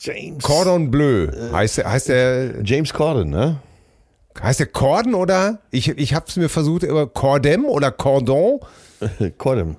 James. 0.00 0.42
Cordon 0.42 0.90
Bleu 0.90 1.28
heißt 1.52 1.78
der, 1.78 1.90
heißt 1.92 2.08
der, 2.08 2.50
James 2.64 2.92
Corden, 2.92 3.30
ne? 3.30 3.60
Heißt 4.40 4.60
der 4.60 4.66
Cordon 4.66 5.14
oder? 5.14 5.60
Ich, 5.70 5.88
ich 5.88 6.14
habe 6.14 6.26
es 6.28 6.36
mir 6.36 6.48
versucht, 6.48 6.82
über 6.84 7.06
Cordem 7.06 7.64
oder 7.64 7.90
Cordon. 7.90 8.60
Corden. 9.38 9.76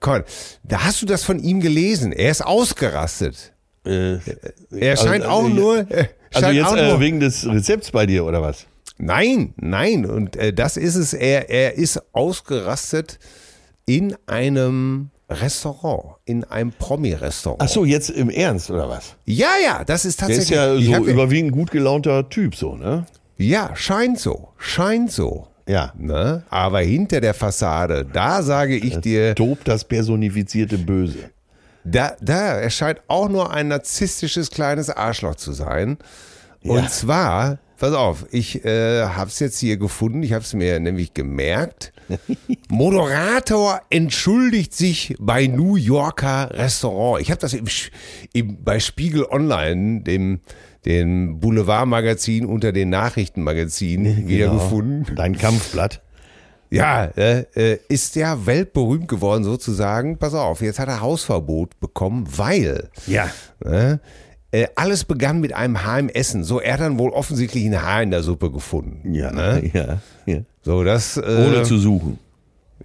Cord- 0.00 0.26
Da 0.64 0.84
hast 0.84 1.00
du 1.02 1.06
das 1.06 1.24
von 1.24 1.38
ihm 1.38 1.60
gelesen. 1.60 2.12
Er 2.12 2.30
ist 2.30 2.44
ausgerastet. 2.44 3.52
Äh, 3.86 4.18
Er 4.70 4.96
scheint 4.96 5.24
also, 5.24 5.28
auch 5.28 5.46
äh, 5.46 5.50
nur. 5.50 5.90
äh, 5.90 6.08
also 6.32 6.48
jetzt 6.48 6.72
äh, 6.74 7.00
wegen 7.00 7.20
des 7.20 7.46
Rezepts 7.46 7.90
bei 7.90 8.06
dir, 8.06 8.24
oder 8.24 8.42
was? 8.42 8.66
nein, 8.98 9.54
nein. 9.56 10.04
Und 10.06 10.36
äh, 10.36 10.52
das 10.52 10.76
ist 10.76 10.94
es. 10.96 11.12
Er, 11.14 11.48
er 11.50 11.74
ist 11.74 12.00
ausgerastet 12.12 13.18
in 13.86 14.16
einem 14.26 15.10
Restaurant, 15.28 16.16
in 16.24 16.44
einem 16.44 16.72
Promi-Restaurant. 16.72 17.60
Ach 17.62 17.68
so, 17.68 17.84
jetzt 17.84 18.10
im 18.10 18.30
Ernst, 18.30 18.70
oder 18.70 18.88
was? 18.88 19.14
Ja, 19.24 19.48
ja, 19.62 19.84
das 19.84 20.04
ist 20.04 20.20
Der 20.20 20.28
tatsächlich. 20.28 20.56
ist 20.58 20.90
ja 20.90 20.98
so 20.98 21.04
überwiegend 21.06 21.52
gut 21.52 21.70
gelaunter 21.70 22.28
Typ, 22.28 22.54
so, 22.56 22.76
ne? 22.76 23.06
Ja, 23.36 23.70
scheint 23.74 24.18
so. 24.20 24.48
Scheint 24.58 25.10
so. 25.12 25.48
Ja. 25.66 25.92
Ne? 25.96 26.42
Aber 26.50 26.80
hinter 26.80 27.20
der 27.20 27.34
Fassade, 27.34 28.04
da 28.10 28.42
sage 28.42 28.76
ich 28.76 28.98
dir, 28.98 29.34
Dope 29.34 29.62
das 29.64 29.84
personifizierte 29.84 30.78
Böse. 30.78 31.30
Da, 31.84 32.16
da 32.20 32.58
erscheint 32.60 33.00
auch 33.08 33.28
nur 33.28 33.52
ein 33.52 33.68
narzisstisches 33.68 34.50
kleines 34.50 34.90
Arschloch 34.90 35.34
zu 35.36 35.52
sein. 35.52 35.98
Und 36.62 36.82
Ja. 36.84 36.88
zwar, 36.88 37.58
pass 37.78 37.92
auf, 37.92 38.24
ich 38.30 38.64
äh, 38.64 39.04
habe 39.06 39.28
es 39.28 39.38
jetzt 39.38 39.58
hier 39.58 39.76
gefunden, 39.76 40.22
ich 40.22 40.32
habe 40.32 40.44
es 40.44 40.54
mir 40.54 40.80
nämlich 40.80 41.12
gemerkt. 41.14 41.92
Moderator 42.68 43.80
entschuldigt 43.90 44.74
sich 44.74 45.14
bei 45.18 45.46
New 45.46 45.76
Yorker 45.76 46.50
Restaurant. 46.52 47.20
Ich 47.22 47.30
habe 47.30 47.40
das 47.40 47.54
im, 47.54 47.64
im, 48.32 48.62
bei 48.64 48.80
Spiegel 48.80 49.24
Online, 49.24 50.02
dem, 50.02 50.40
dem 50.86 51.40
Boulevardmagazin 51.40 52.46
unter 52.46 52.72
den 52.72 52.90
Nachrichtenmagazinen 52.90 54.28
wieder 54.28 54.46
Genau. 54.50 54.58
gefunden. 54.62 55.06
Dein 55.16 55.36
Kampfblatt. 55.38 56.00
Ja, 56.70 57.04
äh, 57.16 57.44
äh, 57.54 57.78
ist 57.88 58.16
der 58.16 58.46
weltberühmt 58.46 59.06
geworden 59.06 59.44
sozusagen. 59.44 60.18
Pass 60.18 60.34
auf, 60.34 60.60
jetzt 60.60 60.78
hat 60.78 60.88
er 60.88 61.00
Hausverbot 61.00 61.78
bekommen, 61.78 62.26
weil 62.36 62.88
Ja. 63.06 63.28
äh, 63.64 63.98
äh, 64.50 64.66
alles 64.74 65.04
begann 65.04 65.40
mit 65.40 65.52
einem 65.54 65.84
Haar 65.84 65.98
im 66.00 66.08
Essen. 66.08 66.42
So, 66.42 66.60
er 66.60 66.74
hat 66.74 66.80
dann 66.80 66.98
wohl 66.98 67.10
offensichtlich 67.10 67.64
ein 67.64 67.80
Haar 67.80 68.02
in 68.02 68.10
der 68.10 68.22
Suppe 68.22 68.50
gefunden. 68.50 69.14
Ja, 69.14 69.30
Ne? 69.30 69.70
ja, 69.72 69.98
ja. 70.26 70.38
So, 70.62 70.82
das. 70.82 71.16
Äh, 71.16 71.20
Ohne 71.46 71.62
zu 71.62 71.78
suchen. 71.78 72.18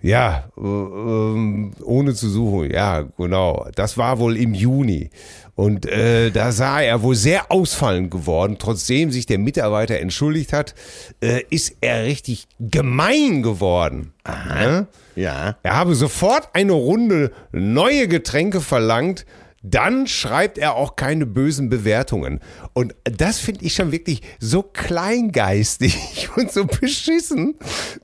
Ja, 0.02 0.50
äh, 0.58 0.62
ähm, 0.62 1.72
ohne 1.84 2.14
zu 2.14 2.30
suchen, 2.30 2.72
ja, 2.72 3.02
genau. 3.18 3.68
Das 3.76 3.98
war 3.98 4.20
wohl 4.20 4.38
im 4.38 4.54
Juni. 4.54 5.10
Und 5.56 5.86
äh, 5.86 6.32
da 6.32 6.54
sah 6.54 6.80
er 6.80 7.02
wohl 7.04 7.16
sehr 7.16 7.52
ausfallend 7.52 8.12
geworden. 8.12 8.56
Trotzdem 8.60 9.12
sich 9.12 9.26
der 9.26 9.40
Mitarbeiter 9.40 10.00
entschuldigt 10.00 10.54
hat, 10.54 10.74
äh, 11.20 11.42
ist 11.50 11.76
er 11.82 12.06
richtig 12.06 12.48
gemein 12.60 13.44
geworden. 13.44 14.14
Ne? 14.26 14.88
Ja. 15.18 15.58
Er 15.62 15.76
habe 15.76 15.96
sofort 15.96 16.48
eine 16.54 16.72
Runde 16.72 17.34
neue 17.52 18.08
Getränke 18.08 18.62
verlangt. 18.62 19.26
Dann 19.62 20.08
schreibt 20.08 20.58
er 20.58 20.76
auch 20.76 20.96
keine 20.96 21.26
bösen 21.26 21.70
Bewertungen. 21.70 22.40
Und 22.74 22.96
das 23.04 23.40
finde 23.40 23.66
ich 23.66 23.74
schon 23.74 23.92
wirklich 23.92 24.22
so 24.40 24.64
kleingeistig 24.64 26.30
und 26.36 26.52
so 26.52 26.66
beschissen, 26.66 27.56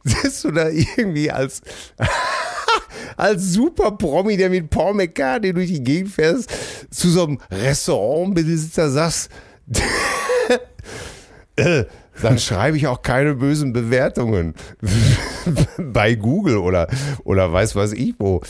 dass 0.03 0.41
du 0.41 0.51
da 0.51 0.69
irgendwie 0.69 1.31
als, 1.31 1.61
als 3.17 3.53
super 3.53 3.91
Promi, 3.91 4.37
der 4.37 4.49
mit 4.49 4.69
Paul 4.69 4.93
McCartney 4.93 5.53
durch 5.53 5.69
die 5.69 5.83
Gegend 5.83 6.11
fährst, 6.11 6.49
zu 6.91 7.09
so 7.09 7.25
einem 7.25 7.39
Restaurantbesitzer 7.49 8.89
sagst, 8.89 9.29
äh, 11.55 11.85
dann 12.21 12.39
schreibe 12.39 12.77
ich 12.77 12.87
auch 12.87 13.01
keine 13.01 13.35
bösen 13.35 13.73
Bewertungen 13.73 14.53
bei 15.77 16.15
Google 16.15 16.57
oder, 16.57 16.87
oder 17.23 17.51
weiß 17.51 17.75
was 17.75 17.91
ich 17.93 18.15
wo. 18.19 18.41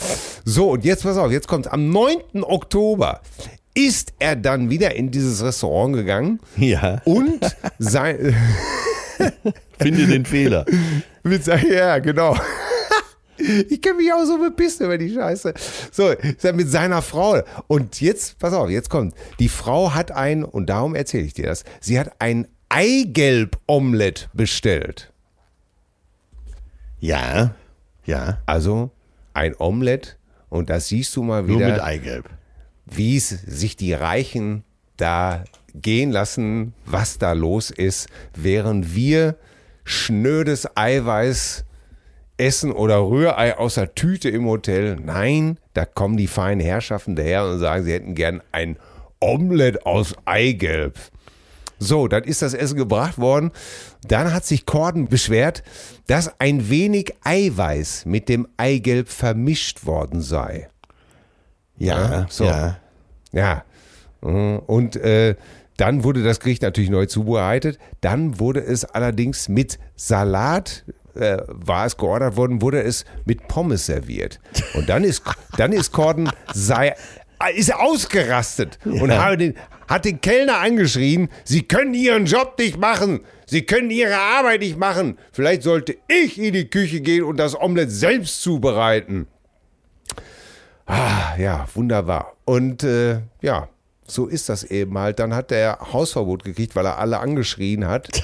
So, 0.44 0.70
und 0.72 0.84
jetzt 0.84 1.02
pass 1.02 1.16
auf, 1.16 1.30
jetzt 1.32 1.48
kommt 1.48 1.72
am 1.72 1.90
9. 1.90 2.16
Oktober 2.42 3.20
ist 3.74 4.14
er 4.18 4.36
dann 4.36 4.70
wieder 4.70 4.94
in 4.94 5.10
dieses 5.10 5.44
Restaurant 5.44 5.94
gegangen 5.94 6.40
Ja. 6.56 7.02
und 7.04 7.40
sein, 7.78 8.34
Finde 9.78 10.06
den 10.06 10.24
Fehler. 10.24 10.64
mit 11.22 11.44
sein, 11.44 11.64
ja, 11.70 11.98
genau. 11.98 12.36
Ich 13.68 13.82
kann 13.82 13.98
mich 13.98 14.10
auch 14.12 14.24
so 14.24 14.38
bepissen 14.38 14.86
über 14.86 14.96
die 14.96 15.12
Scheiße. 15.12 15.52
So, 15.92 16.14
mit 16.54 16.70
seiner 16.70 17.02
Frau. 17.02 17.42
Und 17.66 18.00
jetzt, 18.00 18.38
pass 18.38 18.54
auf, 18.54 18.70
jetzt 18.70 18.88
kommt. 18.88 19.14
Die 19.38 19.50
Frau 19.50 19.94
hat 19.94 20.10
ein, 20.10 20.42
und 20.42 20.70
darum 20.70 20.94
erzähle 20.94 21.24
ich 21.24 21.34
dir 21.34 21.44
das, 21.46 21.64
sie 21.80 21.98
hat 22.00 22.12
ein 22.18 22.46
Eigelb-Omelett 22.68 24.28
bestellt. 24.32 25.12
Ja. 27.00 27.54
Ja. 28.04 28.38
Also 28.46 28.90
ein 29.34 29.54
Omelett, 29.58 30.18
Und 30.48 30.70
das 30.70 30.88
siehst 30.88 31.14
du 31.16 31.22
mal 31.22 31.42
Nur 31.42 31.58
mit 31.58 31.66
wieder, 31.66 31.84
Eigelb. 31.84 32.28
wie 32.86 33.16
es 33.16 33.28
sich 33.28 33.76
die 33.76 33.92
Reichen 33.92 34.64
da 34.96 35.44
gehen 35.74 36.10
lassen, 36.10 36.72
was 36.86 37.18
da 37.18 37.32
los 37.32 37.70
ist, 37.70 38.08
während 38.34 38.94
wir 38.94 39.36
schnödes 39.84 40.66
Eiweiß 40.76 41.64
essen 42.38 42.72
oder 42.72 42.98
Rührei 43.00 43.56
aus 43.58 43.74
der 43.74 43.94
Tüte 43.94 44.28
im 44.30 44.46
Hotel. 44.46 44.96
Nein, 44.96 45.58
da 45.74 45.84
kommen 45.84 46.16
die 46.16 46.26
feinen 46.26 46.64
Herrschaften 46.64 47.14
daher 47.16 47.44
und 47.46 47.58
sagen, 47.58 47.84
sie 47.84 47.92
hätten 47.92 48.14
gern 48.14 48.42
ein 48.52 48.78
Omelett 49.20 49.84
aus 49.86 50.14
Eigelb. 50.24 50.98
So, 51.78 52.08
dann 52.08 52.24
ist 52.24 52.42
das 52.42 52.54
Essen 52.54 52.76
gebracht 52.76 53.18
worden. 53.18 53.50
Dann 54.06 54.32
hat 54.32 54.44
sich 54.44 54.66
Corden 54.66 55.08
beschwert, 55.08 55.62
dass 56.06 56.40
ein 56.40 56.70
wenig 56.70 57.14
Eiweiß 57.22 58.06
mit 58.06 58.28
dem 58.28 58.48
Eigelb 58.56 59.08
vermischt 59.08 59.84
worden 59.84 60.22
sei. 60.22 60.68
Ja, 61.76 62.26
so. 62.30 62.44
ja. 62.44 62.78
Ja. 63.32 63.64
Mhm. 64.22 64.60
Und 64.66 64.96
äh, 64.96 65.36
dann 65.76 66.04
wurde 66.04 66.22
das 66.22 66.40
Gericht 66.40 66.62
natürlich 66.62 66.90
neu 66.90 67.06
zubereitet. 67.06 67.78
Dann 68.00 68.40
wurde 68.40 68.60
es 68.60 68.84
allerdings 68.84 69.48
mit 69.48 69.78
Salat, 69.94 70.84
äh, 71.14 71.38
war 71.48 71.86
es 71.86 71.96
geordert 71.96 72.36
worden, 72.36 72.62
wurde 72.62 72.82
es 72.82 73.04
mit 73.24 73.46
Pommes 73.48 73.86
serviert. 73.86 74.40
Und 74.74 74.88
dann 74.88 75.04
ist, 75.04 75.22
dann 75.58 75.72
ist 75.72 75.92
Corden 75.92 76.30
sei, 76.54 76.94
ist 77.54 77.74
ausgerastet 77.74 78.78
und 78.84 79.12
habe 79.12 79.36
den, 79.36 79.54
hat 79.88 80.04
den 80.04 80.20
Kellner 80.20 80.58
angeschrien, 80.58 81.28
Sie 81.44 81.62
können 81.62 81.94
Ihren 81.94 82.26
Job 82.26 82.56
nicht 82.58 82.78
machen. 82.78 83.20
Sie 83.46 83.62
können 83.62 83.90
Ihre 83.90 84.16
Arbeit 84.16 84.60
nicht 84.60 84.76
machen. 84.78 85.18
Vielleicht 85.32 85.62
sollte 85.62 85.96
ich 86.08 86.38
in 86.38 86.52
die 86.52 86.68
Küche 86.68 87.00
gehen 87.00 87.24
und 87.24 87.36
das 87.36 87.58
Omelett 87.58 87.90
selbst 87.90 88.42
zubereiten. 88.42 89.26
Ah, 90.86 91.36
ja, 91.38 91.66
wunderbar. 91.74 92.36
Und 92.44 92.82
äh, 92.84 93.20
ja, 93.40 93.68
so 94.06 94.26
ist 94.26 94.48
das 94.48 94.64
eben 94.64 94.96
halt. 94.98 95.18
Dann 95.18 95.34
hat 95.34 95.50
er 95.52 95.78
Hausverbot 95.92 96.44
gekriegt, 96.44 96.76
weil 96.76 96.86
er 96.86 96.98
alle 96.98 97.18
angeschrien 97.18 97.86
hat. 97.86 98.08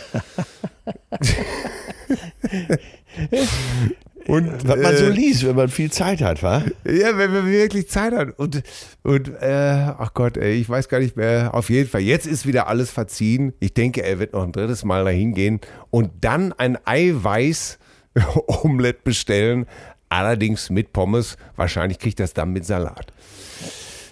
Und 4.27 4.69
Was 4.69 4.81
man 4.81 4.97
so 4.97 5.05
äh, 5.07 5.11
liest, 5.11 5.47
wenn 5.47 5.57
man 5.57 5.69
viel 5.69 5.91
Zeit 5.91 6.23
hat, 6.23 6.43
wa? 6.43 6.63
ja, 6.85 7.19
wenn 7.19 7.33
man 7.33 7.47
wirklich 7.47 7.89
Zeit 7.89 8.13
hat. 8.13 8.39
Und, 8.39 8.63
und 9.03 9.29
äh, 9.41 9.93
ach 9.99 10.15
Gott, 10.15 10.37
ey, 10.37 10.53
ich 10.55 10.69
weiß 10.69 10.89
gar 10.89 11.01
nicht 11.01 11.17
mehr. 11.17 11.55
Auf 11.55 11.71
jeden 11.71 11.89
Fall, 11.89 12.03
jetzt 12.03 12.27
ist 12.27 12.47
wieder 12.47 12.69
alles 12.69 12.91
verziehen. 12.91 13.53
Ich 13.61 13.75
denke, 13.75 14.03
er 14.03 14.19
wird 14.19 14.33
noch 14.35 14.45
ein 14.45 14.53
drittes 14.53 14.85
Mal 14.85 15.05
dahin 15.05 15.35
gehen 15.35 15.61
und 15.91 16.11
dann 16.21 16.53
ein 16.53 16.79
Eiweiß-Omelett 16.85 19.05
bestellen. 19.09 19.67
Allerdings 20.09 20.71
mit 20.71 20.93
Pommes. 20.93 21.37
Wahrscheinlich 21.57 21.99
kriegt 21.99 22.21
er 22.21 22.25
das 22.25 22.35
dann 22.35 22.53
mit 22.53 22.67
Salat. 22.67 23.13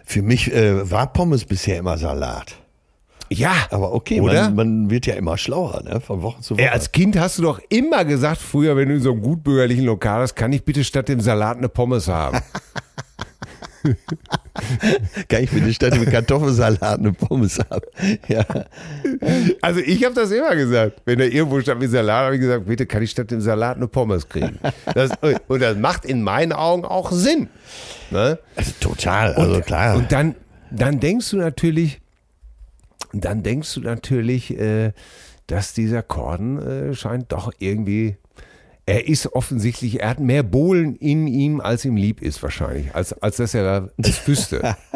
Für 0.04 0.22
mich 0.22 0.52
äh, 0.52 0.90
war 0.90 1.12
Pommes 1.12 1.44
bisher 1.44 1.78
immer 1.78 1.98
Salat. 1.98 2.56
Ja, 3.32 3.52
Aber 3.70 3.94
okay, 3.94 4.20
Oder? 4.20 4.50
Man, 4.50 4.54
man 4.54 4.90
wird 4.90 5.06
ja 5.06 5.14
immer 5.14 5.38
schlauer, 5.38 5.82
ne? 5.84 6.00
Von 6.00 6.22
Woche 6.22 6.40
zu 6.40 6.54
Woche. 6.54 6.62
Ey, 6.62 6.68
als 6.68 6.90
Kind 6.90 7.18
hast 7.18 7.38
du 7.38 7.42
doch 7.42 7.60
immer 7.68 8.04
gesagt, 8.04 8.38
früher, 8.38 8.76
wenn 8.76 8.88
du 8.88 8.96
in 8.96 9.00
so 9.00 9.12
einem 9.12 9.22
gutbürgerlichen 9.22 9.84
Lokal 9.84 10.22
hast, 10.22 10.34
kann 10.34 10.52
ich 10.52 10.64
bitte 10.64 10.82
statt 10.82 11.08
dem 11.08 11.20
Salat 11.20 11.58
eine 11.58 11.68
Pommes 11.68 12.08
haben. 12.08 12.40
Kann 15.28 15.42
ich 15.42 15.50
bitte 15.50 15.72
statt 15.72 15.98
mit 15.98 16.10
Kartoffelsalat 16.10 16.98
eine 16.98 17.12
Pommes 17.12 17.58
haben? 17.58 17.86
Ja. 18.28 18.44
Also 19.60 19.80
ich 19.80 20.04
habe 20.04 20.14
das 20.14 20.30
immer 20.30 20.54
gesagt. 20.56 21.02
Wenn 21.04 21.18
da 21.18 21.24
irgendwo 21.24 21.60
statt 21.60 21.78
mit 21.78 21.90
Salat, 21.90 22.26
habe 22.26 22.34
ich 22.36 22.40
gesagt, 22.40 22.66
bitte 22.66 22.86
kann 22.86 23.02
ich 23.02 23.10
statt 23.10 23.30
dem 23.30 23.40
Salat 23.40 23.76
eine 23.76 23.88
Pommes 23.88 24.28
kriegen. 24.28 24.58
Das, 24.94 25.10
und 25.48 25.60
das 25.60 25.76
macht 25.76 26.04
in 26.04 26.22
meinen 26.22 26.52
Augen 26.52 26.84
auch 26.84 27.10
Sinn. 27.12 27.48
Ne? 28.10 28.38
Also 28.56 28.72
total, 28.80 29.34
also 29.34 29.60
klar. 29.60 29.96
Und 29.96 30.12
dann, 30.12 30.34
dann 30.70 31.00
denkst 31.00 31.30
du 31.30 31.36
natürlich, 31.38 32.00
dann 33.12 33.42
denkst 33.42 33.74
du 33.74 33.80
natürlich, 33.80 34.56
äh, 34.58 34.92
dass 35.46 35.72
dieser 35.72 36.02
Corden 36.02 36.58
äh, 36.58 36.94
scheint 36.94 37.32
doch 37.32 37.52
irgendwie, 37.58 38.16
er 38.86 39.06
ist 39.08 39.34
offensichtlich, 39.34 40.00
er 40.00 40.10
hat 40.10 40.20
mehr 40.20 40.42
Bohlen 40.42 40.96
in 40.96 41.26
ihm, 41.26 41.60
als 41.60 41.84
ihm 41.84 41.96
lieb 41.96 42.22
ist 42.22 42.42
wahrscheinlich, 42.42 42.94
als, 42.94 43.12
als 43.22 43.36
dass 43.36 43.54
er 43.54 43.90
das 43.96 44.26
wüsste. 44.26 44.76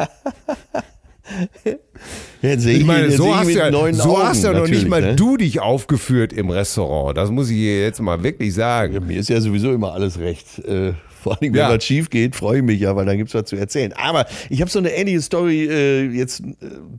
Jetzt 2.41 2.63
sehe 2.63 2.73
ich, 2.73 2.81
Ich 2.81 2.85
meine, 2.85 3.09
so 3.11 3.27
ich 3.29 3.35
hast, 3.35 3.49
ja, 3.49 3.71
so 3.93 4.17
Augen 4.17 4.27
hast 4.27 4.43
ja 4.43 4.53
noch 4.53 4.67
nicht 4.67 4.87
mal 4.87 5.01
ne? 5.01 5.15
du 5.15 5.37
dich 5.37 5.59
aufgeführt 5.59 6.33
im 6.33 6.49
Restaurant. 6.49 7.17
Das 7.17 7.31
muss 7.31 7.49
ich 7.49 7.57
jetzt 7.57 7.99
mal 7.99 8.21
wirklich 8.21 8.53
sagen. 8.53 8.93
Ja, 8.93 8.99
mir 8.99 9.19
ist 9.19 9.29
ja 9.29 9.41
sowieso 9.41 9.73
immer 9.73 9.93
alles 9.93 10.19
recht. 10.19 10.59
Äh, 10.59 10.93
vor 11.25 11.33
allem, 11.41 11.53
wenn 11.53 11.59
Ja. 11.59 11.73
was 11.75 11.83
schief 11.83 12.11
geht, 12.11 12.35
freue 12.35 12.57
ich 12.59 12.63
mich 12.63 12.79
ja, 12.79 12.95
weil 12.95 13.05
dann 13.07 13.17
gibt's 13.17 13.33
was 13.33 13.45
zu 13.45 13.55
erzählen. 13.55 13.93
Aber 13.93 14.27
ich 14.51 14.61
habe 14.61 14.69
so 14.69 14.77
eine 14.77 14.91
ähnliche 14.91 15.21
Story 15.21 15.65
äh, 15.65 16.05
jetzt 16.11 16.41
äh, 16.41 16.45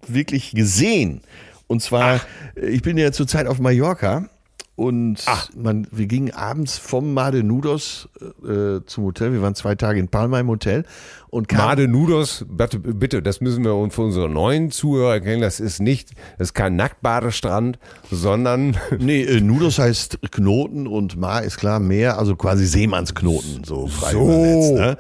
wirklich 0.09 0.51
gesehen. 0.51 1.21
Und 1.69 1.81
zwar, 1.81 2.21
äh, 2.61 2.67
ich 2.69 2.83
bin 2.83 2.99
ja 2.99 3.13
zurzeit 3.13 3.47
auf 3.47 3.61
Mallorca 3.61 4.29
und 4.77 5.25
man, 5.57 5.87
wir 5.91 6.07
gingen 6.07 6.33
abends 6.33 6.77
vom 6.77 7.15
Made 7.15 7.43
Nudos 7.43 8.11
äh, 8.45 8.85
zum 8.85 9.05
Hotel. 9.05 9.33
Wir 9.33 9.41
waren 9.41 9.55
zwei 9.55 9.75
Tage 9.75 9.99
in 9.99 10.09
Palma 10.09 10.39
im 10.39 10.49
Hotel 10.49 10.85
und 11.31 11.49
kamen 11.49 11.65
Made 11.67 11.89
Nudos, 11.89 12.45
bitte, 12.47 12.79
bitte, 12.79 13.23
das 13.23 13.41
müssen 13.41 13.65
wir 13.65 13.75
uns 13.75 13.95
für 13.95 14.03
unsere 14.03 14.29
neuen 14.29 14.71
Zuhörer 14.71 15.15
erkennen. 15.15 15.41
Das 15.41 15.61
ist 15.61 15.81
nicht, 15.81 16.11
das 16.37 16.49
ist 16.49 16.55
kein 16.55 16.77
Nacktbadestrand, 16.77 17.79
sondern 18.11 18.77
Nee, 18.99 19.23
äh, 19.23 19.41
Nudos 19.41 19.79
heißt 19.79 20.19
Knoten 20.31 20.87
und 20.87 21.17
Ma 21.17 21.39
ist 21.39 21.57
klar 21.57 21.81
Meer, 21.81 22.19
also 22.19 22.37
quasi 22.37 22.67
Seemannsknoten, 22.67 23.65
so 23.65 23.87
frei 23.87 24.13
So. 24.13 24.25
übersetzt. 24.25 24.75
Ne? 24.75 24.97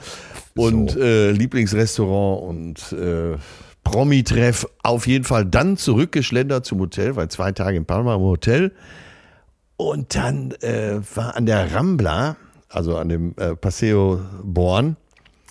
Und 0.56 0.96
äh, 0.96 1.32
Lieblingsrestaurant 1.32 2.42
und 2.48 2.92
äh, 2.98 3.36
Promi-Treff 3.84 4.66
auf 4.82 5.06
jeden 5.06 5.24
Fall 5.24 5.44
dann 5.44 5.76
zurückgeschlendert 5.76 6.64
zum 6.64 6.80
Hotel, 6.80 7.14
weil 7.14 7.28
zwei 7.28 7.52
Tage 7.52 7.76
in 7.76 7.84
Palma 7.84 8.14
im 8.14 8.22
Hotel. 8.22 8.72
Und 9.76 10.14
dann 10.14 10.52
äh, 10.62 11.00
war 11.14 11.36
an 11.36 11.46
der 11.46 11.74
Rambla, 11.74 12.36
also 12.68 12.96
an 12.96 13.08
dem 13.08 13.34
äh, 13.36 13.54
Paseo 13.54 14.20
Born, 14.42 14.96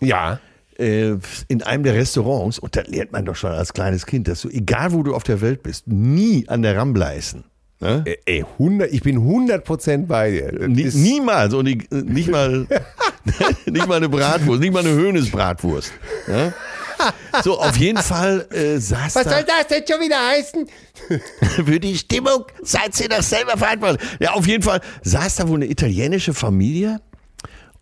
ja, 0.02 0.40
äh, 0.78 1.16
in 1.48 1.64
einem 1.64 1.84
der 1.84 1.94
Restaurants, 1.94 2.60
und 2.60 2.76
das 2.76 2.88
lernt 2.88 3.12
man 3.12 3.26
doch 3.26 3.36
schon 3.36 3.52
als 3.52 3.74
kleines 3.74 4.06
Kind, 4.06 4.28
dass 4.28 4.42
du, 4.42 4.50
egal 4.50 4.94
wo 4.94 5.04
du 5.04 5.16
auf 5.16 5.24
der 5.24 5.42
Welt 5.42 5.64
bist, 5.64 5.88
nie 5.88 6.48
an 6.50 6.64
der 6.64 6.76
Rambla 6.76 7.14
essen. 7.14 7.46
Ne? 7.80 8.04
Ey, 8.26 8.44
100, 8.60 8.92
ich 8.92 9.04
bin 9.04 9.20
100% 9.20 10.08
bei 10.08 10.32
dir. 10.32 10.68
Nie, 10.68 10.90
niemals 10.94 11.54
und 11.54 11.68
ich, 11.68 11.92
äh, 11.92 12.02
nicht 12.02 12.30
mal 12.30 12.68
nicht 13.66 13.88
mal 13.88 13.96
eine 13.96 14.10
Bratwurst, 14.10 14.62
nicht 14.62 14.74
mal 14.74 14.80
eine 14.80 14.94
Höhnesbratwurst. 14.94 15.92
Ja? 16.28 16.54
So, 17.44 17.60
auf 17.60 17.76
jeden 17.78 18.02
Fall 18.02 18.48
äh, 18.52 18.78
saß 18.78 19.14
da 19.14 19.24
das 19.24 19.68
denn 19.70 19.84
schon 19.88 20.00
wieder 20.02 20.28
heißen? 20.28 20.68
für 21.66 21.80
die 21.80 21.98
Stimmung, 21.98 22.46
seid 22.64 23.00
ihr 23.02 23.10
das 23.10 23.30
selber 23.30 23.58
verantwortlich. 23.58 24.10
Ja, 24.20 24.32
auf 24.32 24.48
jeden 24.48 24.64
Fall 24.64 24.82
saß 25.04 25.36
da 25.36 25.48
wohl 25.48 25.58
eine 25.58 25.70
italienische 25.70 26.34
Familie 26.34 27.02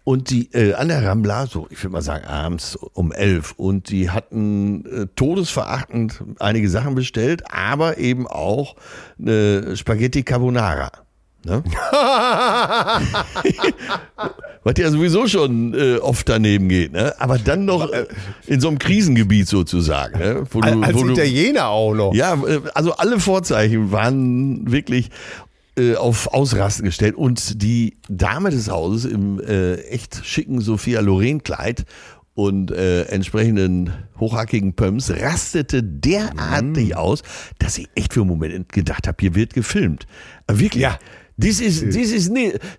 und 0.04 0.30
die 0.32 0.52
äh, 0.54 0.74
an 0.74 0.90
der 0.90 1.06
Rambla, 1.06 1.48
so 1.48 1.68
ich 1.70 1.82
würde 1.84 1.94
mal 1.94 2.02
sagen 2.02 2.26
abends 2.26 2.76
um 2.76 3.12
elf 3.12 3.54
und 3.58 3.90
die 3.90 4.10
hatten 4.10 4.86
äh, 4.86 5.08
todesverachtend 5.16 6.24
einige 6.40 6.70
Sachen 6.70 6.96
bestellt, 6.96 7.44
aber 7.52 7.98
eben 7.98 8.28
auch 8.28 8.76
eine 9.20 9.78
Spaghetti 9.78 10.24
Carbonara. 10.24 10.92
Ne? 11.46 11.64
Was 14.64 14.76
ja 14.78 14.90
sowieso 14.90 15.28
schon 15.28 15.74
äh, 15.74 15.98
oft 15.98 16.30
daneben 16.30 16.70
geht, 16.70 16.94
ne? 16.94 17.14
aber 17.20 17.38
dann 17.38 17.66
noch 17.66 17.92
äh, 17.92 18.06
in 18.48 18.62
so 18.62 18.70
einem 18.70 18.80
Krisengebiet 18.80 19.48
sozusagen. 19.48 20.18
Ne? 20.20 20.44
Wo 20.50 20.62
du, 20.62 20.82
Als 20.82 20.96
wo 20.96 21.04
du, 21.04 21.12
Italiener 21.12 21.68
auch 21.68 21.94
noch. 21.94 22.14
ja, 22.14 22.34
äh, 22.36 22.62
also 22.74 22.94
alle 22.94 23.20
Vorzeichen 23.20 23.92
waren 23.92 24.72
wirklich 24.72 25.10
äh, 25.78 25.96
auf 25.96 26.28
Ausrasten 26.34 26.86
gestellt 26.86 27.16
und 27.16 27.62
die 27.62 27.98
Dame 28.08 28.52
des 28.52 28.70
Hauses 28.70 29.04
im 29.06 29.42
äh, 29.42 29.76
echt 29.90 30.22
schicken 30.24 30.62
Sophia 30.62 31.02
Loren 31.02 31.44
Kleid 31.44 31.84
und 32.36 32.72
äh, 32.72 33.04
entsprechenden 33.04 33.92
hochhackigen 34.20 34.74
Pumps 34.74 35.12
rastete 35.12 35.84
derartig 35.84 36.96
aus, 36.96 37.22
dass 37.60 37.78
ich 37.78 37.90
echt 37.96 38.14
für 38.14 38.22
einen 38.22 38.30
Moment 38.30 38.72
gedacht 38.72 39.08
habe, 39.08 39.18
hier 39.20 39.36
wird 39.36 39.54
gefilmt. 39.54 40.08
Aber 40.48 40.60
wirklich. 40.60 40.84
Ja. 40.84 40.98
This 41.38 41.60
is 41.60 41.82
this 41.82 42.12
is 42.12 42.30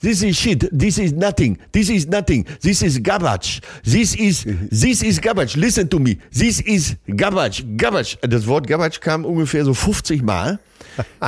this 0.00 0.22
is 0.22 0.36
shit. 0.36 0.68
This 0.70 0.98
is 0.98 1.12
nothing. 1.12 1.58
This 1.72 1.90
is 1.90 2.06
nothing. 2.06 2.46
This 2.62 2.82
is 2.82 3.02
garbage. 3.02 3.60
This 3.82 4.14
is 4.14 4.44
this 4.70 5.02
is 5.02 5.20
garbage. 5.20 5.56
Listen 5.56 5.88
to 5.90 5.98
me. 5.98 6.18
This 6.30 6.60
is 6.60 6.94
garbage. 7.16 7.64
Garbage. 7.76 8.16
Das 8.22 8.46
Wort 8.46 8.66
garbage 8.68 9.00
kam 9.00 9.24
ungefähr 9.24 9.64
so 9.64 9.74
50 9.74 10.22
Mal. 10.22 10.60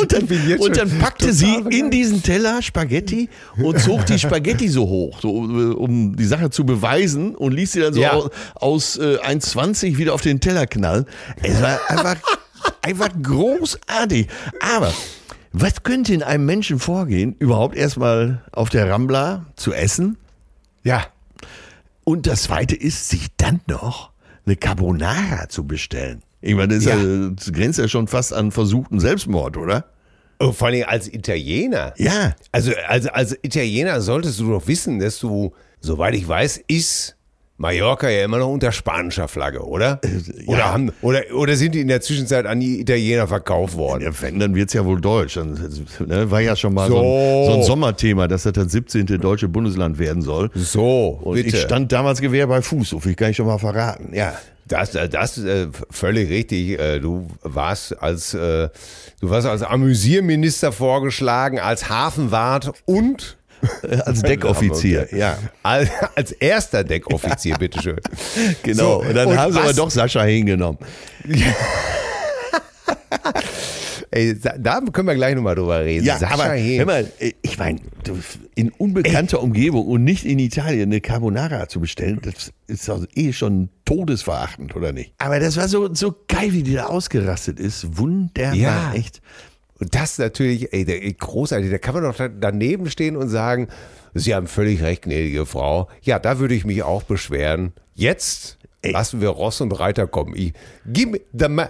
und 0.00 0.12
dann, 0.12 0.26
und 0.58 0.76
dann 0.76 0.98
packte 0.98 1.32
sie 1.32 1.62
in 1.70 1.92
diesen 1.92 2.22
Teller 2.24 2.60
Spaghetti 2.60 3.28
und 3.56 3.78
zog 3.78 4.04
die 4.06 4.18
Spaghetti 4.18 4.68
so 4.68 4.88
hoch, 4.88 5.20
so, 5.20 5.28
äh, 5.28 5.74
um 5.74 6.16
die 6.16 6.24
Sache 6.24 6.50
zu 6.50 6.66
beweisen 6.66 7.36
und 7.36 7.52
ließ 7.52 7.70
sie 7.70 7.80
dann 7.80 7.94
so 7.94 8.00
Ja. 8.00 8.12
aus, 8.14 8.30
aus 8.54 8.96
äh, 8.96 9.18
1,20 9.18 9.96
wieder 9.98 10.12
auf 10.12 10.22
den 10.22 10.40
Teller 10.40 10.66
knallen. 10.66 11.06
Es 11.40 11.62
war 11.62 11.78
einfach, 11.88 12.16
einfach 12.82 13.10
großartig. 13.22 14.26
Aber 14.60 14.92
was 15.56 15.84
könnte 15.84 16.12
in 16.12 16.24
einem 16.24 16.46
Menschen 16.46 16.80
vorgehen, 16.80 17.36
überhaupt 17.38 17.76
erstmal 17.76 18.42
auf 18.50 18.70
der 18.70 18.90
Rambla 18.90 19.46
zu 19.54 19.72
essen? 19.72 20.16
Ja. 20.82 21.06
Und 22.02 22.26
das 22.26 22.42
zweite 22.42 22.74
ist, 22.74 23.08
sich 23.08 23.28
dann 23.36 23.60
noch 23.68 24.10
eine 24.44 24.56
Carbonara 24.56 25.48
zu 25.48 25.64
bestellen. 25.64 26.22
Ich 26.40 26.56
meine, 26.56 26.74
das, 26.74 26.84
Ja. 26.84 26.96
ja. 26.96 27.30
das 27.30 27.52
grenzt 27.52 27.78
ja 27.78 27.86
schon 27.86 28.08
fast 28.08 28.32
an 28.34 28.50
versuchten 28.50 28.98
Selbstmord, 28.98 29.56
oder? 29.56 29.84
Oh, 30.40 30.50
vor 30.50 30.66
allem 30.68 30.84
als 30.88 31.06
Italiener. 31.06 31.94
Ja. 31.98 32.34
Also, 32.50 32.72
also 32.88 33.10
als 33.10 33.38
Italiener 33.42 34.00
solltest 34.00 34.40
du 34.40 34.50
doch 34.50 34.66
wissen, 34.66 34.98
dass 34.98 35.20
du, 35.20 35.54
soweit 35.80 36.16
ich 36.16 36.26
weiß, 36.26 36.62
ist 36.66 37.13
Mallorca 37.56 38.08
ja 38.10 38.24
immer 38.24 38.38
noch 38.38 38.48
unter 38.48 38.72
spanischer 38.72 39.28
Flagge, 39.28 39.60
oder? 39.64 40.00
ja. 40.02 40.10
Oder, 40.48 40.72
haben, 40.72 40.92
oder, 41.02 41.22
oder 41.34 41.54
sind 41.54 41.74
die 41.74 41.80
in 41.82 41.88
der 41.88 42.00
Zwischenzeit 42.00 42.46
an 42.46 42.58
die 42.58 42.80
Italiener 42.80 43.28
verkauft 43.28 43.76
worden? 43.76 44.02
Ja, 44.02 44.10
wenn, 44.20 44.40
dann 44.40 44.54
wird's 44.56 44.72
ja 44.72 44.84
wohl 44.84 45.00
deutsch. 45.00 45.34
Dann, 45.34 45.52
ne, 46.06 46.30
war 46.30 46.40
ja 46.40 46.56
schon 46.56 46.74
mal 46.74 46.88
so, 46.88 46.96
So. 46.96 47.00
ein, 47.02 47.46
so 47.46 47.52
ein 47.58 47.62
Sommerthema, 47.62 48.26
dass 48.26 48.42
das 48.42 48.54
das 48.54 48.72
17. 48.72 49.06
deutsche 49.20 49.48
Bundesland 49.48 49.98
werden 49.98 50.22
soll. 50.22 50.50
So, 50.54 51.20
Und 51.22 51.34
bitte. 51.36 51.56
ich 51.56 51.62
stand 51.62 51.92
damals 51.92 52.20
Gewehr 52.20 52.46
bei 52.48 52.60
Fuß, 52.60 52.88
so 52.90 52.98
viel 53.00 53.14
kann 53.14 53.30
ich 53.30 53.36
schon 53.36 53.46
mal 53.46 53.58
verraten. 53.58 54.12
Ja. 54.14 54.34
Das, 54.66 54.94
äh, 54.94 55.08
das 55.10 55.36
ist 55.36 55.44
äh, 55.44 55.68
völlig 55.90 56.30
richtig. 56.30 56.78
Äh, 56.80 56.98
Du 56.98 57.28
warst 57.42 58.00
als 58.02 58.32
äh, 58.34 58.68
du 59.20 59.30
warst 59.30 59.46
als 59.46 59.62
Amüsierminister 59.62 60.72
vorgeschlagen, 60.72 61.58
als 61.60 61.88
Hafenwart 61.90 62.72
und 62.86 63.36
Als 64.04 64.22
Deckoffizier, 64.22 65.08
ja. 65.16 65.38
als, 65.62 65.88
als 66.14 66.32
erster 66.32 66.84
Deckoffizier, 66.84 67.54
bitteschön. 67.58 68.00
Genau. 68.62 69.02
So, 69.02 69.08
und 69.08 69.14
dann 69.14 69.28
und 69.28 69.38
haben 69.38 69.52
sie 69.52 69.60
aber 69.60 69.72
doch 69.72 69.90
Sascha 69.90 70.22
hingenommen. 70.22 70.78
Ey, 74.10 74.38
da, 74.38 74.80
können 74.92 75.08
wir 75.08 75.14
gleich 75.16 75.34
nochmal 75.34 75.56
drüber 75.56 75.84
reden. 75.84 76.04
Ja, 76.04 76.18
Sascha 76.18 76.34
aber 76.34 76.56
hör 76.56 76.86
mal, 76.86 77.10
äh, 77.18 77.32
ich 77.42 77.58
meine, 77.58 77.80
in 78.54 78.70
unbekannter 78.70 79.42
Umgebung 79.42 79.86
und 79.88 80.04
nicht 80.04 80.24
in 80.24 80.38
Italien 80.38 80.90
eine 80.90 81.00
Carbonara 81.00 81.68
zu 81.68 81.80
bestellen, 81.80 82.20
das 82.22 82.52
ist 82.68 82.88
doch 82.88 83.04
eh 83.16 83.32
schon 83.32 83.70
todesverachtend, 83.84 84.76
oder 84.76 84.92
nicht? 84.92 85.14
Aber 85.18 85.40
das 85.40 85.56
war 85.56 85.66
so, 85.66 85.92
so 85.94 86.14
geil, 86.28 86.52
wie 86.52 86.62
die 86.62 86.74
da 86.74 86.86
ausgerastet 86.86 87.58
ist. 87.58 87.98
Wunderbar, 87.98 88.54
Ja. 88.54 88.92
echt. 88.94 89.20
Und 89.84 89.94
das 89.94 90.16
natürlich, 90.18 90.72
ey, 90.72 90.86
der, 90.86 90.98
großartig. 91.12 91.70
Da 91.70 91.76
kann 91.76 91.92
man 91.94 92.04
doch 92.04 92.16
da- 92.16 92.28
daneben 92.28 92.88
stehen 92.88 93.16
und 93.18 93.28
sagen, 93.28 93.68
Sie 94.14 94.34
haben 94.34 94.46
völlig 94.46 94.80
recht, 94.80 95.02
gnädige 95.02 95.44
Frau. 95.44 95.88
Ja, 96.02 96.18
da 96.18 96.38
würde 96.38 96.54
ich 96.54 96.64
mich 96.64 96.82
auch 96.82 97.02
beschweren. 97.02 97.72
Jetzt 97.94 98.56
lassen 98.82 99.20
wir 99.20 99.28
Ross 99.30 99.60
und 99.60 99.72
Reiter 99.72 100.06
kommen. 100.06 100.34
Ich, 100.36 100.52
gib, 100.86 101.20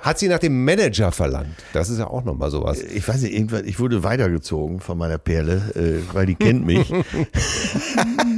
hat 0.02 0.18
sie 0.18 0.28
nach 0.28 0.38
dem 0.38 0.64
Manager 0.64 1.10
verlangt. 1.10 1.54
Das 1.72 1.88
ist 1.88 1.98
ja 1.98 2.06
auch 2.06 2.22
nochmal 2.24 2.50
sowas. 2.50 2.80
Ich 2.82 3.08
weiß 3.08 3.22
nicht, 3.22 3.32
irgendwann, 3.34 3.66
ich 3.66 3.80
wurde 3.80 4.02
weitergezogen 4.04 4.80
von 4.80 4.96
meiner 4.98 5.18
Perle, 5.18 5.72
äh, 5.74 6.14
weil 6.14 6.26
die 6.26 6.34
kennt 6.36 6.64
mich. 6.66 6.92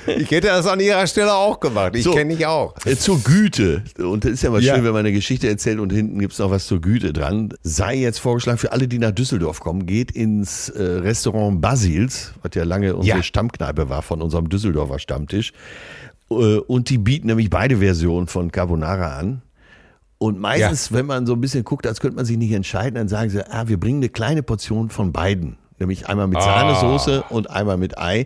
ich 0.08 0.32
hätte 0.32 0.48
das 0.48 0.67
an 0.67 0.80
ihrer 0.80 1.06
Stelle 1.08 1.34
auch 1.34 1.60
gemacht. 1.60 1.96
Ich 1.96 2.04
So. 2.04 2.13
kenne 2.13 2.36
dich 2.36 2.46
auch. 2.46 2.74
Äh, 2.86 2.96
zur 2.96 3.20
Güte. 3.22 3.84
Und 4.00 4.24
das 4.26 4.32
ist 4.34 4.43
ja 4.43 4.50
mal 4.50 4.62
Ja. 4.63 4.76
schön, 4.76 4.84
wenn 4.84 4.91
man 4.91 5.00
eine 5.00 5.12
Geschichte 5.13 5.48
erzählt 5.48 5.80
und 5.80 5.91
hinten 5.91 6.20
gibt's 6.20 6.39
noch 6.39 6.52
was 6.52 6.67
zur 6.67 6.82
Güte 6.82 7.13
dran. 7.13 7.54
Sei 7.63 7.96
jetzt 7.96 8.20
vorgeschlagen, 8.20 8.58
für 8.58 8.72
alle, 8.72 8.88
die 8.88 9.00
nach 9.00 9.12
Düsseldorf 9.12 9.60
kommen, 9.60 9.86
geht 9.86 10.12
ins 10.12 10.70
äh, 10.70 10.82
Restaurant 10.82 11.62
Basils, 11.62 12.34
was 12.41 12.52
ja 12.56 12.63
lange 12.63 12.96
unsere 12.96 13.17
Ja. 13.17 13.24
Stammkneipe 13.24 13.89
war 13.89 14.02
von 14.02 14.22
unserem 14.22 14.50
Düsseldorfer 14.50 15.00
Stammtisch. 15.00 15.54
Äh, 16.30 16.34
und 16.58 16.89
die 16.89 16.98
bieten 16.98 17.28
nämlich 17.28 17.50
beide 17.50 17.78
Versionen 17.78 18.28
von 18.28 18.52
Carbonara 18.52 19.17
an. 19.17 19.41
Und 20.20 20.39
meistens, 20.39 20.91
wenn 20.91 21.06
man 21.06 21.28
so 21.28 21.34
ein 21.34 21.41
bisschen 21.41 21.63
guckt, 21.63 21.86
als 21.86 22.00
könnte 22.00 22.15
man 22.15 22.26
sich 22.26 22.38
nicht 22.38 22.52
entscheiden, 22.52 22.96
dann 22.96 23.08
sagen 23.08 23.30
sie, 23.30 23.46
ah, 23.52 23.67
wir 23.67 23.80
bringen 23.80 24.00
eine 24.00 24.10
kleine 24.10 24.41
Portion 24.41 24.89
von 24.89 25.12
beiden. 25.12 25.58
Nämlich 25.80 26.10
einmal 26.10 26.28
mit 26.28 26.41
Sahnesoße 26.41 27.26
und 27.30 27.52
einmal 27.52 27.78
mit 27.78 28.00
Ei. 28.00 28.26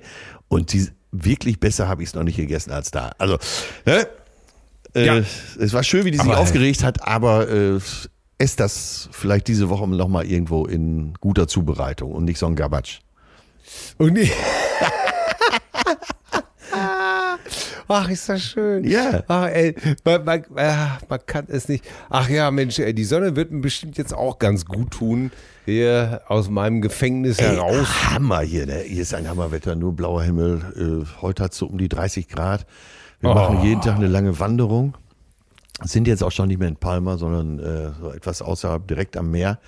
Und 0.51 0.73
die 0.73 0.87
wirklich 1.13 1.59
besser 1.61 1.87
habe 1.87 2.03
ich 2.03 2.09
es 2.09 2.15
noch 2.15 2.23
nicht 2.23 2.35
gegessen 2.35 2.71
als 2.71 2.91
da. 2.91 3.11
Also, 3.17 3.37
ne? 3.85 4.05
Äh, 4.93 5.05
Ja. 5.05 5.17
Es 5.59 5.71
war 5.71 5.81
schön, 5.83 6.03
wie 6.03 6.11
die 6.11 6.17
sich 6.17 6.27
Aber- 6.27 6.39
aufgeregt 6.39 6.83
hat, 6.83 7.07
aber 7.07 7.47
äh, 7.49 7.79
esst 8.37 8.59
das 8.59 9.07
vielleicht 9.13 9.47
diese 9.47 9.69
Woche 9.69 9.87
noch 9.87 10.09
mal 10.09 10.25
irgendwo 10.25 10.65
in 10.65 11.13
guter 11.21 11.47
Zubereitung 11.47 12.11
und 12.11 12.25
nicht 12.25 12.37
so 12.37 12.47
ein 12.47 12.55
Gabatsch. 12.55 12.99
Und 13.97 14.17
ich 14.17 14.31
Ach, 17.93 18.10
ist 18.10 18.30
das 18.30 18.41
schön. 18.41 18.86
Ja. 18.86 19.23
Ach, 19.27 19.47
ey, 19.47 19.75
man, 20.06 20.23
man, 20.23 20.43
ah, 20.56 20.97
man 21.10 21.19
kann 21.25 21.45
es 21.49 21.67
nicht. 21.67 21.84
Ach 22.10 22.30
ja, 22.30 22.49
Mensch, 22.49 22.80
ey, 22.80 22.93
die 22.93 23.04
Sonne 23.04 23.36
wird 23.36 23.51
mir 23.51 23.60
bestimmt 23.62 23.97
jetzt 23.97 24.13
auch 24.13 24.39
ganz 24.39 24.65
gut 24.65 24.91
tun. 24.91 25.32
Hier 25.65 26.21
aus 26.27 26.49
meinem 26.49 26.82
Gefängnis 26.82 27.39
heraus. 27.39 27.88
Ey, 27.89 28.13
Hammer 28.13 28.39
hier, 28.41 28.65
ne? 28.65 28.80
hier 28.80 29.01
ist 29.01 29.13
ein 29.13 29.27
Hammerwetter, 29.27 29.75
nur 29.75 29.93
blauer 29.93 30.23
Himmel. 30.23 31.04
Äh, 31.06 31.21
heute 31.21 31.43
hat 31.43 31.51
es 31.51 31.58
so 31.58 31.67
um 31.67 31.77
die 31.77 31.89
30 31.89 32.30
Grad. 32.30 32.65
Wir 33.19 33.30
Oh. 33.30 33.34
machen 33.34 33.62
jeden 33.63 33.82
Tag 33.82 33.97
eine 33.97 34.08
lange 34.08 34.39
Wanderung. 34.39 34.95
Sind 35.84 36.08
jetzt 36.08 36.23
auch 36.23 36.32
schon 36.32 36.47
nicht 36.47 36.60
mehr 36.60 36.67
in 36.69 36.77
Palma, 36.77 37.17
sondern 37.17 37.60
äh, 37.60 37.91
so 37.99 38.12
etwas 38.12 38.41
außerhalb, 38.41 38.88
direkt 38.88 39.17
am 39.17 39.32
Meer. 39.32 39.60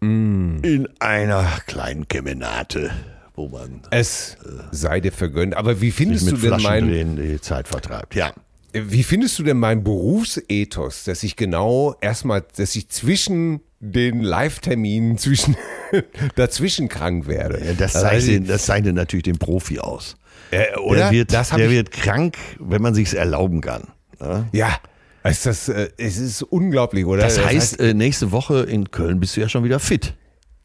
Mm. 0.00 0.58
In 0.62 0.88
einer 0.98 1.44
kleinen 1.66 2.08
Kemenate, 2.08 2.90
wo 3.34 3.48
man 3.48 3.82
Es 3.90 4.36
sei 4.70 5.00
dir 5.00 5.12
vergönnt. 5.12 5.56
Aber 5.56 5.80
wie 5.80 5.90
findest 5.90 6.30
du 6.30 6.36
denn 6.36 6.50
mein, 6.50 6.60
Flaschendrehen 6.60 7.16
die 7.16 7.40
Zeit 7.40 7.68
vertreibt. 7.68 8.14
Ja. 8.14 8.32
wie 8.72 9.02
findest 9.02 9.38
du 9.38 9.42
denn 9.42 9.58
mein 9.58 9.82
Berufsethos, 9.84 11.04
dass 11.04 11.22
ich 11.22 11.36
genau 11.36 11.94
erstmal, 12.00 12.44
dass 12.56 12.76
ich 12.76 12.88
zwischen 12.88 13.60
den 13.80 14.20
Live-Terminen 14.20 15.16
zwischen 15.18 15.56
dazwischen 16.36 16.88
krank 16.88 17.26
werde? 17.26 17.64
Ja, 17.64 17.72
das, 17.72 17.96
Also, 17.96 18.08
zeichnet, 18.08 18.50
das 18.50 18.66
zeichnet 18.66 18.94
natürlich 18.94 19.24
den 19.24 19.38
Profi 19.38 19.78
aus. 19.78 20.16
äh, 20.50 20.76
oder? 20.78 20.98
Der, 20.98 21.10
wird, 21.10 21.32
das 21.32 21.50
der 21.50 21.70
wird 21.70 21.90
krank, 21.90 22.36
wenn 22.58 22.82
man 22.82 22.94
sich's 22.94 23.14
erlauben 23.14 23.60
kann. 23.60 23.88
Ja? 24.20 24.46
Ja, 24.52 24.78
ist 25.24 25.46
das, 25.46 25.68
äh, 25.68 25.90
es 25.96 26.18
ist 26.18 26.42
unglaublich, 26.42 27.04
oder? 27.04 27.22
Das 27.22 27.44
heißt, 27.44 27.80
äh, 27.80 27.94
nächste 27.94 28.32
Woche 28.32 28.60
in 28.62 28.90
Köln 28.90 29.20
bist 29.20 29.36
du 29.36 29.40
ja 29.40 29.48
schon 29.48 29.64
wieder 29.64 29.78
fit. 29.78 30.14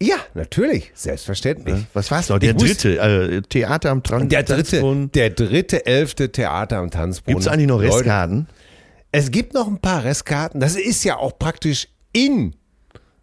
Ja, 0.02 0.16
natürlich, 0.34 0.92
selbstverständlich. 0.94 1.86
Was 1.94 2.12
war's 2.12 2.30
noch? 2.30 2.40
Der 2.40 2.52
Ich 2.52 2.58
dritte, 2.58 2.98
äh, 3.00 3.42
Theater 3.42 3.92
am 3.92 4.04
Tran 4.04 4.28
Der 4.30 4.44
dritte, 4.44 4.64
Tanzbrunnen. 4.64 5.12
der 5.14 5.30
dritte, 5.30 5.86
elfte 5.86 6.32
Theater 6.32 6.78
am 6.78 6.92
Tanzbrunnen. 6.92 7.38
Gibt's 7.38 7.48
eigentlich 7.48 7.68
noch 7.68 7.82
Restkarten? 7.82 8.48
Es 9.12 9.32
gibt 9.32 9.54
noch 9.54 9.68
ein 9.68 9.80
paar 9.80 10.04
Restkarten. 10.04 10.60
Das 10.60 10.76
ist 10.76 11.04
ja 11.06 11.18
auch 11.18 11.40
praktisch 11.40 11.88
in 12.12 12.56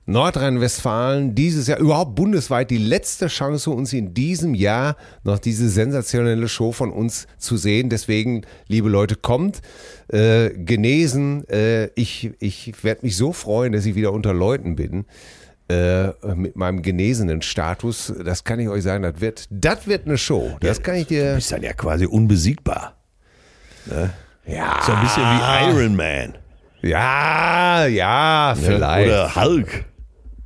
Nordrhein-Westfalen 0.07 1.35
dieses 1.35 1.69
Jahr, 1.69 1.79
überhaupt 1.79 2.15
bundesweit, 2.17 2.71
die 2.71 2.79
letzte 2.79 3.29
Chance, 3.29 3.71
uns 3.71 3.93
in 3.93 4.15
diesem 4.15 4.55
Jahr 4.55 4.97
noch 5.23 5.39
diese 5.39 5.69
sensationelle 5.69 6.49
Show 6.49 6.73
von 6.73 6.91
uns 6.91 7.27
zu 7.39 7.57
sehen. 7.57 7.89
Deswegen, 7.89 8.43
liebe 8.67 8.89
Leute, 8.89 9.15
kommt, 9.15 9.61
äh, 10.09 10.51
genesen. 10.51 11.47
Äh, 11.49 11.91
ich 11.95 12.31
ich 12.41 12.83
werde 12.83 13.03
mich 13.05 13.17
so 13.17 13.33
freuen, 13.33 13.73
dass 13.73 13.87
ich 13.87 13.95
wieder 13.95 14.13
unter 14.13 14.33
Leuten 14.33 14.75
bin. 14.75 15.05
Äh, 15.69 16.09
mit 16.35 16.57
meinem 16.57 16.83
genesenen 16.83 17.41
Status, 17.41 18.13
das 18.25 18.45
kann 18.45 18.59
ich 18.61 18.69
euch 18.69 18.83
sagen, 18.83 19.03
das 19.05 19.21
wird, 19.21 19.47
das 19.51 19.87
wird 19.87 20.07
eine 20.07 20.19
Show. 20.19 20.57
Das 20.61 20.83
kann 20.83 20.97
ich 20.97 21.07
Du 21.07 21.15
dir. 21.15 21.35
bist 21.37 21.51
dann 21.53 21.63
ja 21.63 21.73
quasi 21.73 22.05
unbesiegbar. 22.07 22.97
Ja, 24.47 24.81
So 24.85 24.93
ein 24.93 25.01
bisschen 25.01 25.23
wie 25.23 25.71
Iron 25.71 25.97
Man. 25.97 26.35
ja, 26.83 27.87
ja, 27.87 28.55
vielleicht. 28.61 29.09
Oder 29.09 29.35
Hulk. 29.35 29.85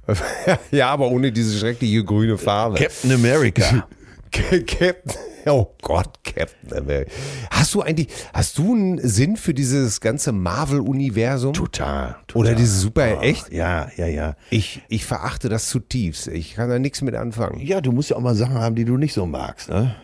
ja, 0.71 0.91
aber 0.91 1.09
ohne 1.11 1.33
diese 1.33 1.59
schreckliche 1.59 2.05
grüne 2.05 2.39
Farbe. 2.39 2.77
Captain 2.79 3.11
America. 3.13 3.89
Captain. 4.31 4.95
Oh 5.49 5.69
Gott, 5.81 6.11
Captain 6.25 6.77
America. 6.77 7.09
Hast 7.53 7.73
du 7.73 7.81
eigentlich, 7.81 8.09
hast 8.35 8.59
du 8.59 8.73
einen 8.75 8.99
Sinn 8.99 9.37
für 9.37 9.55
dieses 9.55 10.01
ganze 10.01 10.33
Marvel-Universum? 10.33 11.53
Total, 11.53 12.17
total. 12.27 12.41
Oder 12.41 12.55
dieses 12.57 12.81
Super, 12.81 13.19
Oh, 13.19 13.23
echt? 13.23 13.53
Ja, 13.53 13.89
ja, 13.97 14.07
ja. 14.09 14.35
Ich, 14.51 14.83
ich 14.89 15.07
verachte 15.07 15.49
das 15.49 15.69
zutiefst. 15.69 16.27
Ich 16.27 16.55
kann 16.57 16.69
da 16.69 16.81
nichts 16.81 17.01
mit 17.01 17.15
anfangen. 17.15 17.61
Ja, 17.61 17.81
du 17.81 17.93
musst 17.93 18.11
ja 18.11 18.17
auch 18.17 18.23
mal 18.23 18.35
Sachen 18.35 18.55
haben, 18.57 18.75
die 18.75 18.85
du 18.85 18.97
nicht 18.97 19.13
so 19.15 19.25
magst. 19.25 19.69
Ne? 19.69 19.95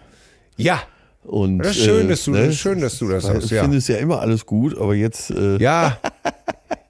Ja, 0.57 0.81
Und, 1.25 1.59
Das 1.59 1.77
ist 1.77 1.85
schön, 1.87 2.07
äh, 2.07 2.11
dass 2.11 2.25
du- 2.25 2.31
ne? 2.31 2.47
das 2.47 2.57
schön, 2.57 2.81
dass 2.81 2.99
du 3.01 3.09
das 3.09 3.25
sagst, 3.25 3.51
Du 3.51 3.55
ja. 3.57 3.63
findest 3.63 3.89
ja 3.89 3.97
immer 3.97 4.21
alles 4.21 4.47
gut, 4.47 4.79
aber 4.79 4.95
jetzt. 4.95 5.31
Äh, 5.33 5.57
ja. 5.59 5.99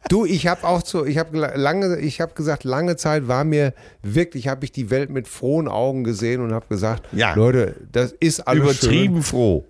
Du, 0.09 0.25
ich 0.25 0.47
habe 0.47 0.65
auch 0.67 0.85
so, 0.85 1.05
ich 1.07 1.19
habe 1.19 1.37
lange, 1.57 1.99
ich 1.99 2.21
habe 2.21 2.35
gesagt, 2.35 2.65
lange 2.65 2.97
Zeit 2.97 3.29
war 3.29 3.45
mir 3.45 3.73
wirklich, 4.03 4.49
habe 4.49 4.65
ich 4.65 4.73
die 4.73 4.91
Welt 4.91 5.11
mit 5.11 5.29
frohen 5.29 5.69
Augen 5.69 6.05
gesehen 6.05 6.41
und 6.43 6.53
habe 6.53 6.67
gesagt, 6.69 7.05
Ja. 7.13 7.35
Leute, 7.35 7.77
das 7.93 8.13
ist 8.19 8.41
alles 8.41 8.79
schön. 8.79 8.91
übertrieben 8.91 9.23
froh. 9.23 9.65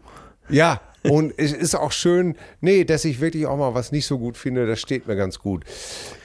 Ja, 0.48 0.80
und 1.04 1.34
es 1.36 1.52
ist 1.52 1.74
auch 1.74 1.92
schön, 1.92 2.36
nee, 2.60 2.84
dass 2.84 3.04
ich 3.04 3.20
wirklich 3.20 3.46
auch 3.46 3.56
mal 3.56 3.74
was 3.74 3.90
nicht 3.92 4.06
so 4.06 4.18
gut 4.18 4.36
finde, 4.36 4.66
das 4.66 4.80
steht 4.80 5.06
mir 5.06 5.16
ganz 5.16 5.38
gut. 5.38 5.64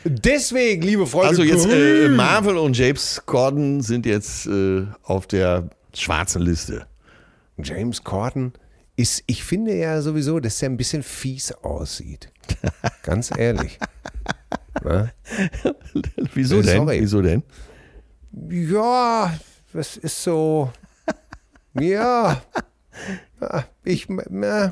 Deswegen, 0.06 0.82
liebe 0.84 1.08
Freunde, 1.08 1.30
Also 1.30 1.44
jetzt 1.44 1.68
äh. 1.68 2.10
Marvel 2.10 2.58
und 2.58 2.78
James 2.78 3.22
Corden 3.26 3.82
sind 3.82 4.06
jetzt 4.06 4.46
äh, 4.48 4.86
auf 5.04 5.28
der 5.28 5.70
schwarzen 5.94 6.42
Liste. 6.44 6.86
James 7.62 8.04
Corden 8.04 8.54
ist, 8.96 9.24
ich 9.28 9.44
finde 9.44 9.76
ja 9.76 10.02
sowieso, 10.02 10.40
dass 10.40 10.62
er 10.62 10.70
ein 10.70 10.78
bisschen 10.78 11.02
fies 11.04 11.52
aussieht. 11.52 12.30
Ganz 13.04 13.32
ehrlich. 13.38 13.80
Wieso 16.34 16.60
Äh, 16.60 16.64
denn? 16.64 16.78
sorry. 16.78 17.02
Wieso 17.02 17.22
denn? 17.22 17.44
Ja, 18.50 19.34
das 19.74 19.98
ist 19.98 20.24
so, 20.24 20.72
ja, 21.74 22.42
Ich, 23.84 24.08
äh, 24.10 24.70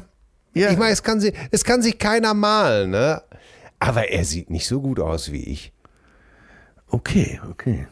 ich 0.53 0.77
meine, 0.77 0.91
es 0.91 1.03
kann, 1.03 1.21
es 1.51 1.63
kann 1.63 1.81
sich 1.81 1.97
keiner 1.97 2.33
malen, 2.33 2.91
ne? 2.91 3.21
Aber 3.79 4.09
er 4.09 4.23
sieht 4.25 4.49
nicht 4.49 4.67
so 4.67 4.81
gut 4.81 4.99
aus 4.99 5.31
wie 5.31 5.43
ich. 5.43 5.73
Okay, 6.88 7.39
okay. 7.49 7.88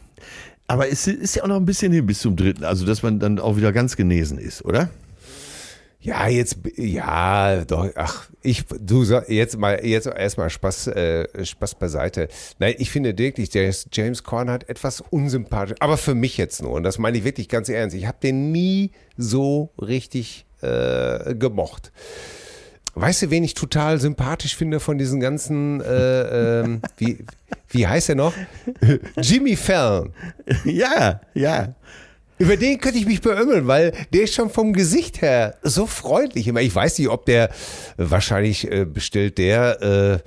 Aber 0.66 0.88
es 0.88 1.06
ist 1.06 1.36
ja 1.36 1.42
auch 1.42 1.48
noch 1.48 1.56
ein 1.56 1.66
bisschen 1.66 1.92
hin 1.92 2.06
bis 2.06 2.20
zum 2.20 2.36
dritten, 2.36 2.64
also 2.64 2.86
dass 2.86 3.02
man 3.02 3.18
dann 3.20 3.38
auch 3.38 3.56
wieder 3.56 3.72
ganz 3.72 3.96
genesen 3.96 4.38
ist, 4.38 4.64
oder? 4.64 4.88
Ja, 6.04 6.28
jetzt, 6.28 6.58
ja, 6.76 7.64
doch, 7.64 7.88
ach, 7.94 8.28
ich, 8.42 8.66
du, 8.78 9.04
jetzt 9.26 9.56
mal, 9.56 9.82
jetzt 9.86 10.06
erstmal 10.06 10.50
Spaß, 10.50 10.88
äh, 10.88 11.46
Spaß 11.46 11.76
beiseite. 11.76 12.28
Nein, 12.58 12.74
ich 12.76 12.90
finde 12.90 13.16
wirklich, 13.16 13.48
der 13.48 13.74
James 13.90 14.22
Corden 14.22 14.50
hat 14.50 14.68
etwas 14.68 15.00
unsympathisch, 15.00 15.76
aber 15.80 15.96
für 15.96 16.14
mich 16.14 16.36
jetzt 16.36 16.60
nur, 16.60 16.72
und 16.72 16.82
das 16.82 16.98
meine 16.98 17.16
ich 17.16 17.24
wirklich 17.24 17.48
ganz 17.48 17.70
ernst, 17.70 17.96
ich 17.96 18.06
habe 18.06 18.18
den 18.22 18.52
nie 18.52 18.90
so 19.16 19.70
richtig 19.80 20.44
äh, 20.60 21.34
gemocht. 21.36 21.90
Weißt 22.94 23.22
du, 23.22 23.30
wen 23.30 23.42
ich 23.42 23.54
total 23.54 23.98
sympathisch 23.98 24.56
finde 24.56 24.80
von 24.80 24.98
diesen 24.98 25.20
ganzen, 25.20 25.80
äh, 25.80 26.60
ähm, 26.60 26.82
wie, 26.98 27.24
wie 27.70 27.86
heißt 27.86 28.10
er 28.10 28.16
noch? 28.16 28.34
Jimmy 29.16 29.56
Fallon. 29.56 30.12
Ja, 30.66 31.22
ja. 31.32 31.74
Über 32.38 32.56
den 32.56 32.80
könnte 32.80 32.98
ich 32.98 33.06
mich 33.06 33.20
beömmeln, 33.20 33.66
weil 33.66 33.92
der 34.12 34.22
ist 34.22 34.34
schon 34.34 34.50
vom 34.50 34.72
Gesicht 34.72 35.22
her 35.22 35.56
so 35.62 35.86
freundlich. 35.86 36.48
immer. 36.48 36.60
Ich 36.60 36.74
weiß 36.74 36.98
nicht, 36.98 37.08
ob 37.08 37.26
der 37.26 37.50
wahrscheinlich 37.96 38.70
äh, 38.70 38.84
bestellt 38.84 39.38
der, 39.38 39.82
äh, 39.82 40.18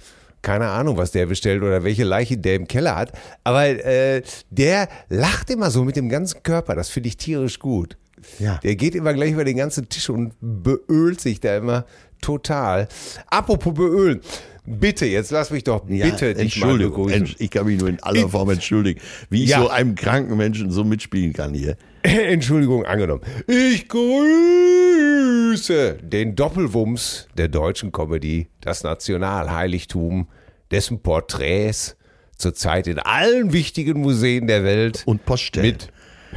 keine 0.42 0.70
Ahnung, 0.70 0.98
was 0.98 1.12
der 1.12 1.26
bestellt 1.26 1.62
oder 1.62 1.84
welche 1.84 2.06
Leiche 2.06 2.38
der 2.38 2.56
im 2.56 2.68
Keller 2.68 2.96
hat. 2.96 3.12
Aber 3.44 3.66
äh, 3.66 4.22
der 4.50 4.88
lacht 5.10 5.50
immer 5.50 5.70
so 5.72 5.84
mit 5.84 5.96
dem 5.96 6.08
ganzen 6.08 6.44
Körper. 6.44 6.76
Das 6.76 6.90
finde 6.90 7.10
ich 7.10 7.18
tierisch 7.18 7.60
gut. 7.60 7.98
Ja. 8.40 8.60
Der 8.64 8.76
geht 8.76 8.96
immer 8.96 9.14
gleich 9.14 9.32
über 9.32 9.46
den 9.46 9.58
ganzen 9.58 9.90
Tisch 9.90 10.10
und 10.10 10.34
beölt 10.40 11.22
sich 11.22 11.40
da 11.40 11.58
immer 11.58 11.86
total. 12.22 12.88
Apropos 13.28 13.74
beölen. 13.74 14.22
Bitte, 14.70 15.06
jetzt 15.06 15.32
lass 15.32 15.50
mich 15.50 15.64
doch 15.64 15.88
Ja, 15.90 16.08
bitte 16.08 16.34
dich 16.36 16.60
mal 16.60 16.72
Entschuldigung, 16.72 17.08
begrüßen. 17.08 17.36
Ich 17.40 17.50
kann 17.50 17.66
mich 17.66 17.80
nur 17.80 17.88
in 17.88 18.04
aller 18.04 18.28
Form 18.28 18.50
entschuldigen, 18.50 19.00
wie 19.30 19.46
ich 19.46 19.50
Ja. 19.52 19.62
so 19.62 19.70
einem 19.70 19.96
kranken 19.96 20.36
Menschen 20.36 20.72
so 20.72 20.84
mitspielen 20.84 21.32
kann 21.32 21.54
hier. 21.54 21.78
Entschuldigung, 22.04 22.86
angenommen. 22.86 23.22
Ich 23.48 23.88
grüße 23.88 24.10
den 26.02 26.36
Doppelwumms 26.36 27.28
der 27.38 27.48
deutschen 27.48 27.92
Comedy, 27.94 28.48
das 28.62 28.84
Nationalheiligtum, 28.84 30.28
dessen 30.72 31.02
Porträts 31.02 31.96
zurzeit 32.38 32.88
in 32.88 33.00
allen 33.00 33.54
wichtigen 33.54 34.02
Museen 34.02 34.48
der 34.48 34.64
Welt 34.66 35.04
Und 35.06 35.26
Poststellen. 35.26 35.68
mit, 35.72 35.88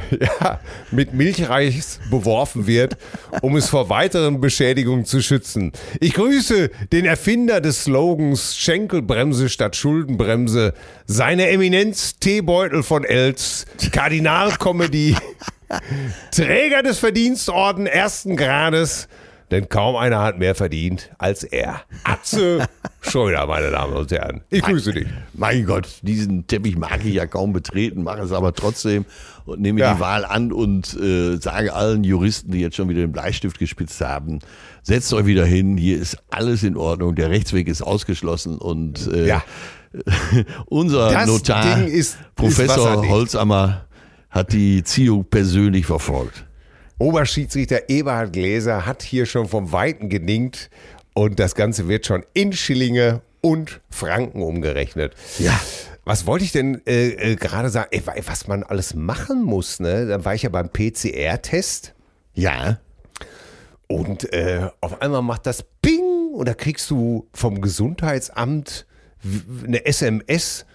ja, 0.19 0.59
mit 0.91 1.13
Milchreis 1.13 1.99
beworfen 2.09 2.67
wird, 2.67 2.97
um 3.41 3.55
es 3.55 3.69
vor 3.69 3.89
weiteren 3.89 4.41
Beschädigungen 4.41 5.05
zu 5.05 5.21
schützen. 5.21 5.71
Ich 5.99 6.13
grüße 6.13 6.69
den 6.91 7.05
Erfinder 7.05 7.61
des 7.61 7.83
Slogans 7.83 8.57
Schenkelbremse 8.57 9.49
statt 9.49 9.75
Schuldenbremse, 9.75 10.73
seine 11.05 11.49
Eminenz 11.49 12.17
Teebeutel 12.19 12.83
von 12.83 13.03
Elz, 13.03 13.65
Kardinalcomedy, 13.91 15.15
Träger 16.31 16.83
des 16.83 16.99
Verdienstorden 16.99 17.87
ersten 17.87 18.35
Grades, 18.35 19.07
denn 19.51 19.69
kaum 19.69 19.95
einer 19.95 20.19
hat 20.23 20.39
mehr 20.39 20.55
verdient 20.55 21.11
als 21.17 21.43
er. 21.43 21.81
Atze 22.03 22.65
Schröder, 23.01 23.45
meine 23.47 23.71
Damen 23.71 23.93
und 23.93 24.11
Herren. 24.11 24.41
Ich 24.49 24.61
grüße 24.61 24.93
dich. 24.93 25.07
Mein 25.33 25.65
Gott, 25.65 25.87
diesen 26.03 26.47
Teppich 26.47 26.77
mag 26.77 27.03
ich 27.03 27.13
ja 27.15 27.25
kaum 27.25 27.51
betreten, 27.51 28.03
mache 28.03 28.21
es 28.21 28.31
aber 28.31 28.53
trotzdem 28.53 29.05
und 29.45 29.59
nehme 29.59 29.79
Ja. 29.81 29.95
die 29.95 29.99
Wahl 29.99 30.23
an 30.23 30.51
und 30.51 30.93
äh, 30.99 31.37
sage 31.37 31.73
allen 31.73 32.03
Juristen, 32.03 32.51
die 32.51 32.59
jetzt 32.61 32.75
schon 32.75 32.89
wieder 32.89 33.01
den 33.01 33.11
Bleistift 33.11 33.57
gespitzt 33.59 33.99
haben, 34.01 34.39
setzt 34.83 35.11
euch 35.13 35.25
wieder 35.25 35.45
hin, 35.45 35.77
hier 35.77 35.99
ist 35.99 36.17
alles 36.29 36.63
in 36.63 36.77
Ordnung, 36.77 37.15
der 37.15 37.29
Rechtsweg 37.31 37.67
ist 37.67 37.81
ausgeschlossen 37.81 38.57
und 38.57 39.07
äh, 39.11 39.27
Ja. 39.27 39.43
unser 40.67 41.11
Das 41.11 41.27
Notar, 41.27 41.83
ist- 41.83 41.93
ist 41.93 42.17
Professor 42.35 42.85
wasserdicht. 42.85 43.11
Holzammer, 43.13 43.85
hat 44.29 44.53
die 44.53 44.83
Ziehung 44.83 45.25
persönlich 45.25 45.85
verfolgt. 45.85 46.45
Oberschiedsrichter 47.01 47.89
Eberhard 47.89 48.31
Gläser 48.31 48.85
hat 48.85 49.01
hier 49.01 49.25
schon 49.25 49.47
vom 49.47 49.71
Weiten 49.71 50.07
geninkt 50.07 50.69
und 51.13 51.39
das 51.39 51.55
Ganze 51.55 51.87
wird 51.87 52.05
schon 52.05 52.23
in 52.33 52.53
Schillinge 52.53 53.21
und 53.41 53.81
Franken 53.89 54.43
umgerechnet. 54.43 55.15
Ja. 55.39 55.59
Was 56.05 56.27
wollte 56.27 56.45
ich 56.45 56.51
denn 56.51 56.79
äh, 56.85 57.09
äh, 57.31 57.35
gerade 57.35 57.69
sagen? 57.69 57.89
Ey, 57.91 58.05
wa- 58.05 58.13
was 58.25 58.47
man 58.47 58.61
alles 58.63 58.93
machen 58.93 59.43
muss, 59.43 59.79
ne? 59.79 60.05
Dann 60.05 60.25
war 60.25 60.35
ich 60.35 60.43
ja 60.43 60.49
beim 60.49 60.69
PCR-Test 60.69 61.93
Ja, 62.35 62.79
und 63.87 64.31
äh, 64.31 64.69
auf 64.79 65.01
einmal 65.01 65.21
macht 65.23 65.45
das 65.47 65.65
Ping 65.81 66.29
und 66.33 66.47
da 66.47 66.53
kriegst 66.53 66.89
du 66.91 67.27
vom 67.33 67.61
Gesundheitsamt 67.61 68.85
eine 69.65 69.85
SMS. 69.85 70.65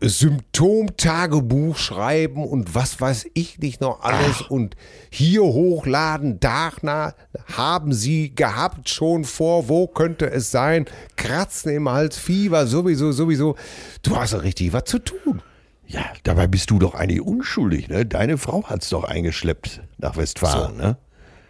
Symptomtagebuch 0.00 1.76
schreiben 1.76 2.44
und 2.44 2.74
was 2.74 3.00
weiß 3.00 3.26
ich 3.34 3.58
nicht 3.58 3.80
noch 3.80 4.02
alles 4.02 4.42
und 4.42 4.76
hier 5.10 5.42
hochladen, 5.42 6.38
da 6.40 6.70
na, 6.82 7.14
haben 7.56 7.92
Sie 7.92 8.34
gehabt 8.34 8.88
schon 8.88 9.24
vor, 9.24 9.68
wo 9.68 9.86
könnte 9.86 10.30
es 10.30 10.50
sein? 10.50 10.84
Kratzen 11.16 11.72
im 11.72 11.88
Hals, 11.88 12.18
Fieber, 12.18 12.66
sowieso, 12.66 13.12
sowieso. 13.12 13.56
Du 14.02 14.16
hast 14.16 14.34
doch 14.34 14.42
richtig 14.42 14.72
was 14.72 14.84
zu 14.84 14.98
tun. 14.98 15.42
ja, 15.86 16.04
dabei 16.24 16.46
bist 16.46 16.70
du 16.70 16.78
doch 16.78 16.94
eigentlich 16.94 17.22
unschuldig, 17.22 17.88
ne? 17.88 18.04
Deine 18.04 18.36
Frau 18.36 18.64
hat's 18.64 18.90
doch 18.90 19.04
eingeschleppt 19.04 19.80
nach 19.98 20.16
Westfalen, 20.16 20.76
ne? 20.76 20.98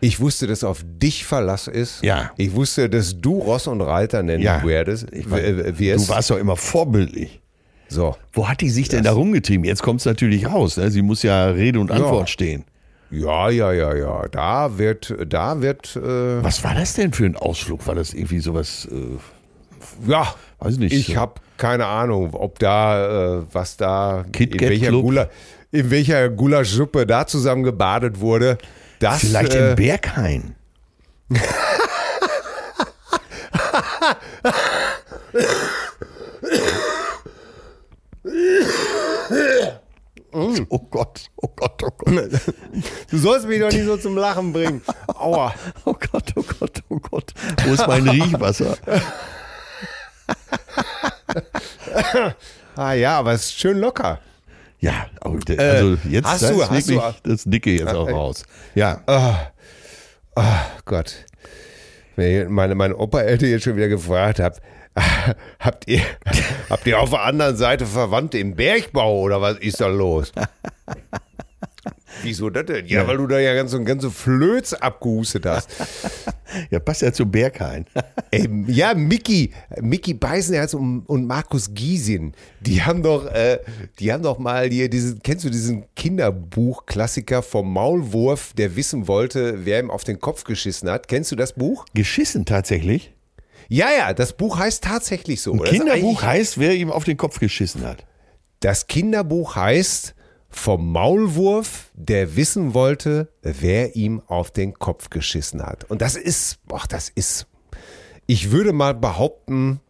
Ich 0.01 0.21
wusste, 0.21 0.47
dass 0.47 0.63
auf 0.63 0.85
dich 0.85 1.25
Verlass 1.25 1.69
ist. 1.69 2.03
Ja. 2.05 2.31
Ich 2.37 2.53
wusste, 2.53 2.91
dass 2.91 3.19
du 3.19 3.39
Ross 3.39 3.67
und 3.67 3.81
Reiter 3.81 4.23
nennen 4.23 4.45
werdest. 4.63 5.07
Ich 5.11 5.27
mein, 5.27 5.79
wirst. 5.79 6.09
du 6.09 6.13
warst 6.13 6.31
doch 6.31 6.37
immer 6.37 6.57
vorbildlich. 6.57 7.41
So. 7.89 8.17
Wo 8.33 8.49
hat 8.49 8.61
die 8.61 8.71
sich 8.71 8.89
denn 8.89 9.05
da 9.05 9.13
rumgetrieben? 9.13 9.65
Jetzt 9.65 9.83
kommt's 9.83 10.05
natürlich 10.05 10.47
raus. 10.47 10.77
Ne? 10.77 10.91
Sie 10.91 11.03
muss 11.03 11.23
ja 11.23 11.47
Rede 11.47 11.79
und 11.81 11.91
Antwort 11.91 12.29
stehen. 12.31 12.65
Ja, 13.11 13.49
ja, 13.51 13.73
ja, 13.73 13.95
ja. 13.95 14.27
Da 14.29 14.79
wird, 14.79 15.15
da 15.29 15.61
wird, 15.63 15.95
äh, 15.97 16.43
Was 16.43 16.65
war 16.65 16.75
das 16.75 16.95
denn 16.95 17.13
für 17.13 17.25
ein 17.25 17.37
Ausflug? 17.37 17.87
War 17.87 17.95
das 17.95 18.13
irgendwie 18.15 18.41
sowas, 18.41 18.89
äh, 18.91 20.11
ja, 20.11 20.35
weiß 20.59 20.79
nicht. 20.79 20.93
ich 20.93 21.07
so- 21.15 21.17
habe 21.17 21.35
keine 21.57 21.87
Ahnung, 21.87 22.35
ob 22.35 22.59
da, 22.59 23.39
äh, 23.39 23.43
was 23.53 23.77
da, 23.77 24.25
Kit 24.33 24.55
in 24.55 24.61
welcher? 24.69 24.91
Gula, 24.91 25.29
in 25.73 25.91
welcher 25.91 26.29
Gulaschsuppe 26.29 27.07
da 27.07 27.27
zusammen 27.27 27.63
gebadet 27.63 28.21
wurde. 28.21 28.59
Das, 28.99 29.21
vielleicht 29.21 29.55
äh, 29.55 29.71
im 29.71 29.77
Berghain? 29.77 30.55
Oh 40.69 40.79
Gott, 40.91 41.31
oh 41.37 41.49
Gott, 41.57 41.83
oh 41.85 41.91
Gott. 41.97 42.15
Du 43.11 43.19
sollst 43.19 43.47
mich 43.49 43.61
doch 43.61 43.71
nicht 43.71 43.85
so 43.85 43.97
zum 43.97 44.17
Lachen 44.17 44.53
bringen. 44.53 44.83
Aua. 45.09 45.55
Oh 45.85 45.95
Gott, 45.95 46.33
oh 46.37 46.43
Gott, 46.59 46.83
oh 46.89 46.99
Gott. 46.99 47.33
Wo 47.65 47.73
ist 47.75 47.87
mein 47.87 48.09
Riechwasser? 48.09 48.77
Ah 52.77 52.93
ja, 52.93 53.19
aber 53.19 53.33
es 53.33 53.47
ist 53.47 53.59
schön 53.59 53.79
locker. 53.79 54.21
Ja, 54.81 55.07
aber 55.21 55.39
de- 55.39 55.59
also 55.59 55.97
jetzt 56.09 56.27
hast 56.27 56.43
du- 56.51 56.69
hast 56.69 56.91
du- 56.91 57.01
das 57.23 57.45
Dicke 57.45 57.71
jetzt 57.71 57.95
auch 57.95 58.09
raus. 58.11 58.45
Ja, 58.75 59.01
Gott. 60.85 61.15
Wenn 62.17 62.43
ich 62.43 62.49
meine, 62.49 62.75
meine 62.75 62.97
Opa-Eltern 62.97 63.49
jetzt 63.51 63.65
schon 63.65 63.77
wieder 63.77 63.89
gefragt 63.89 64.39
habe, 64.41 64.57
habt 65.61 65.89
ihr, 65.89 66.01
habt 66.71 66.87
ihr 66.87 67.01
auf 67.01 67.11
der 67.11 67.23
anderen 67.23 67.57
Seite 67.57 67.87
Verwandte 67.87 68.39
im 68.39 68.55
Bergbau 68.55 69.21
oder 69.21 69.41
was 69.41 69.59
ist 69.59 69.81
da 69.81 69.89
los? 69.89 70.33
Wieso 72.23 72.49
das 72.49 72.65
denn? 72.65 72.87
Ja, 72.87 73.07
weil 73.07 73.19
du 73.19 73.27
da 73.27 73.39
ja 73.39 73.55
ganz 73.55 73.73
so 73.73 73.85
ganze 73.85 74.11
Flöz 74.11 74.73
abgehustet 74.73 75.45
hast. 75.45 75.69
ja, 76.71 76.79
passt 76.79 77.03
ja 77.03 77.13
zu 77.13 77.27
Berghain. 77.27 77.85
Ey, 78.31 78.49
ja, 78.69 78.95
Mickey, 78.95 79.53
Mickey 79.83 80.15
Beisenherz 80.15 80.73
und, 80.73 81.01
und 81.07 81.27
Markus 81.27 81.75
Giesin, 81.75 82.33
die 82.61 82.83
haben 82.83 83.03
doch, 83.03 83.27
äh, 83.27 83.59
die 83.99 84.13
haben 84.13 84.23
doch 84.23 84.39
mal 84.39 84.69
hier 84.69 84.89
diesen, 84.89 85.23
kennst 85.23 85.45
du 85.45 85.51
diesen 85.51 85.85
Kinderbuch-Klassiker 85.95 87.43
vom 87.43 87.71
Maulwurf, 87.71 88.55
der 88.55 88.77
wissen 88.77 89.09
wollte, 89.09 89.67
wer 89.67 89.81
ihm 89.81 89.91
auf 89.91 90.05
den 90.05 90.19
Kopf 90.19 90.45
geschissen 90.45 90.89
hat? 90.89 91.09
Kennst 91.09 91.33
du 91.33 91.37
das 91.37 91.53
Buch? 91.53 91.85
Geschissen 91.93 92.47
tatsächlich? 92.47 93.16
Ja, 93.69 93.89
ja, 93.97 94.15
das 94.15 94.33
Buch 94.35 94.59
heißt 94.59 94.85
tatsächlich 94.85 95.43
so. 95.43 95.53
Ein 95.53 95.65
Kinderbuch 95.65 96.23
heißt, 96.23 96.59
wer 96.59 96.75
ihm 96.75 96.91
auf 96.91 97.05
den 97.05 97.17
Kopf 97.17 97.39
geschissen 97.41 97.85
hat. 97.85 98.05
Das 98.61 98.87
Kinderbuch 98.87 99.57
heißt 99.57 100.15
vom 100.49 100.91
Maulwurf, 100.93 101.91
der 101.95 102.37
wissen 102.37 102.73
wollte, 102.73 103.29
wer 103.43 103.97
ihm 103.97 104.23
auf 104.27 104.51
den 104.51 104.75
Kopf 104.75 105.11
geschissen 105.11 105.63
hat. 105.63 105.85
Und 105.85 106.01
das 106.01 106.17
ist, 106.17 106.59
ach, 106.73 106.87
das 106.87 107.11
ist, 107.11 107.47
ich 108.27 108.51
würde 108.51 108.73
mal 108.73 108.95
behaupten, 108.95 109.81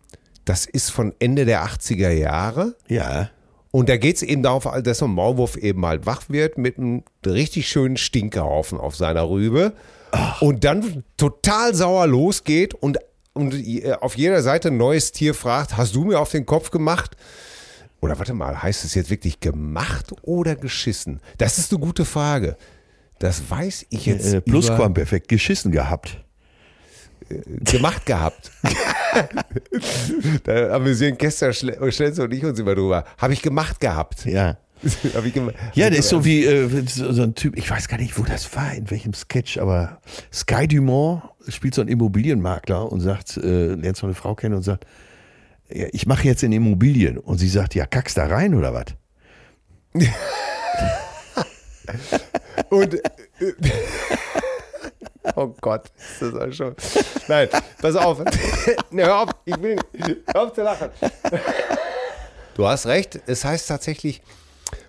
das 0.45 0.67
ist 0.67 0.91
von 0.91 1.15
Ende 1.19 1.45
der 1.45 1.65
80er 1.65 2.11
Jahre. 2.11 2.75
Ja. 2.89 3.31
Und 3.71 3.89
da 3.89 3.97
geht 3.97 4.17
es 4.17 4.23
eben 4.23 4.43
darauf, 4.43 4.67
dass 4.83 4.99
so 4.99 5.05
ein 5.05 5.11
Maulwurf 5.11 5.57
eben 5.57 5.85
halt 5.85 6.07
wach 6.07 6.29
wird 6.29 6.57
mit 6.57 6.79
einem 6.79 7.05
richtig 7.25 7.69
schönen 7.69 7.97
Stinkehaufen 7.97 8.79
auf 8.79 8.97
seiner 8.97 9.29
Rübe 9.29 9.75
und 10.41 10.65
dann 10.65 11.05
total 11.17 11.75
sauer 11.75 12.07
losgeht 12.07 12.75
und, 12.75 12.99
und 13.37 13.55
auf 14.01 14.17
jeder 14.17 14.43
Seite 14.43 14.69
ein 14.69 14.77
neues 14.77 15.13
Tier 15.13 15.35
fragt, 15.35 15.77
hast 15.77 15.95
du 15.95 16.05
mir 16.05 16.19
auf 16.19 16.31
den 16.31 16.47
Kopf 16.47 16.71
gemacht? 16.71 17.17
Oder 18.01 18.19
warte 18.19 18.35
mal, 18.35 18.63
heißt 18.63 18.85
es 18.85 18.95
jetzt 18.95 19.11
wirklich 19.11 19.41
gemacht 19.41 20.13
oder 20.23 20.55
geschissen? 20.57 21.21
Das 21.39 21.59
ist 21.59 21.73
eine 21.73 21.81
gute 21.81 22.05
Frage. 22.05 22.57
Das 23.19 23.51
weiß 23.51 23.87
ich 23.91 24.07
jetzt. 24.07 24.33
Äh, 24.35 24.41
Plusquamperfekt, 24.43 25.29
geschissen 25.29 25.73
gehabt. 25.73 26.19
gemacht 27.29 28.05
gehabt. 28.07 28.51
da 30.45 30.75
amüsieren 30.75 31.17
Kester 31.19 31.49
Schle- 31.53 31.91
Schlenzer 31.91 32.25
und 32.25 32.33
ich 32.35 32.45
uns 32.45 32.59
immer 32.59 32.75
drüber. 32.75 33.05
Habe 33.19 33.33
ich 33.33 33.43
gemacht 33.43 33.81
gehabt. 33.81 34.25
Ja. 34.27 34.59
Hab 35.15 35.25
ich 35.25 35.35
gema- 35.35 35.53
Ja, 35.75 35.91
der 35.91 35.99
ist 35.99 36.09
so 36.09 36.25
wie 36.25 36.45
äh, 36.45 36.69
so 36.87 37.23
ein 37.23 37.35
Typ, 37.35 37.57
ich 37.57 37.71
weiß 37.71 37.89
gar 37.89 37.99
nicht, 37.99 38.19
wo 38.19 38.23
das 38.23 38.55
war, 38.55 38.73
in 38.75 38.91
welchem 38.91 39.13
Sketch, 39.15 39.59
aber 39.59 40.01
Sky 40.33 40.67
Dumont 40.69 41.23
spielt 41.49 41.75
so 41.75 41.81
einen 41.83 41.91
Immobilienmakler 41.91 42.91
und 42.91 43.01
sagt, 43.01 43.37
äh, 43.37 43.75
lernt 43.75 43.97
so 43.97 44.07
eine 44.07 44.15
Frau 44.15 44.35
kennen 44.35 44.55
und 44.55 44.63
sagt, 44.63 44.85
ja, 45.69 45.87
ich 45.93 46.07
mache 46.07 46.25
jetzt 46.25 46.43
in 46.45 46.53
Immobilien. 46.53 47.19
Und 47.19 47.39
sie 47.39 47.49
sagt, 47.49 47.75
ja, 47.75 47.87
kackst 47.87 48.17
da 48.17 48.27
rein 48.27 48.55
oder 48.55 48.73
was? 48.73 48.85
Und. 52.71 52.95
äh, 52.95 53.01
oh 55.37 55.55
Gott, 55.61 55.91
ist 55.97 56.23
das 56.23 56.35
auch 56.35 56.53
schon. 56.53 56.75
Nein, 57.29 57.49
pass 57.81 57.97
auf. 57.97 58.19
Ne, 58.91 59.05
hör 59.05 59.23
auf, 59.23 59.31
ich 59.45 59.61
will. 59.61 59.77
Hör 60.33 60.43
auf 60.43 60.53
zu 60.53 60.63
lachen. 60.63 60.89
Du 62.55 62.67
hast 62.67 62.87
recht, 62.87 63.21
es 63.27 63.45
heißt 63.45 63.69
tatsächlich 63.69 64.23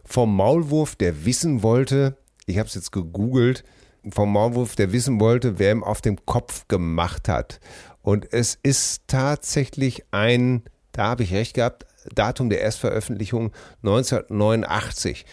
vom 0.08 0.36
Maulwurf, 0.36 0.96
der 0.96 1.26
wissen 1.26 1.62
wollte, 1.62 2.18
ich 2.46 2.58
habe 2.58 2.68
es 2.68 2.76
jetzt 2.76 2.92
gegoogelt, 2.92 3.64
vom 4.10 4.32
Maulwurf, 4.32 4.76
der 4.76 4.94
wissen 4.94 5.20
wollte, 5.20 5.60
wer 5.60 5.72
ihm 5.72 5.84
auf 5.84 6.02
dem 6.02 6.26
Kopf 6.26 6.68
gemacht 6.68 7.28
hat. 7.28 7.60
Und 8.02 8.32
es 8.32 8.58
ist 8.64 9.02
tatsächlich 9.08 10.06
ein, 10.12 10.64
da 10.94 11.08
habe 11.10 11.24
ich 11.24 11.34
recht 11.34 11.56
gehabt, 11.56 11.86
Datum 12.16 12.50
der 12.50 12.62
Erstveröffentlichung 12.62 13.52
1989. 13.84 15.26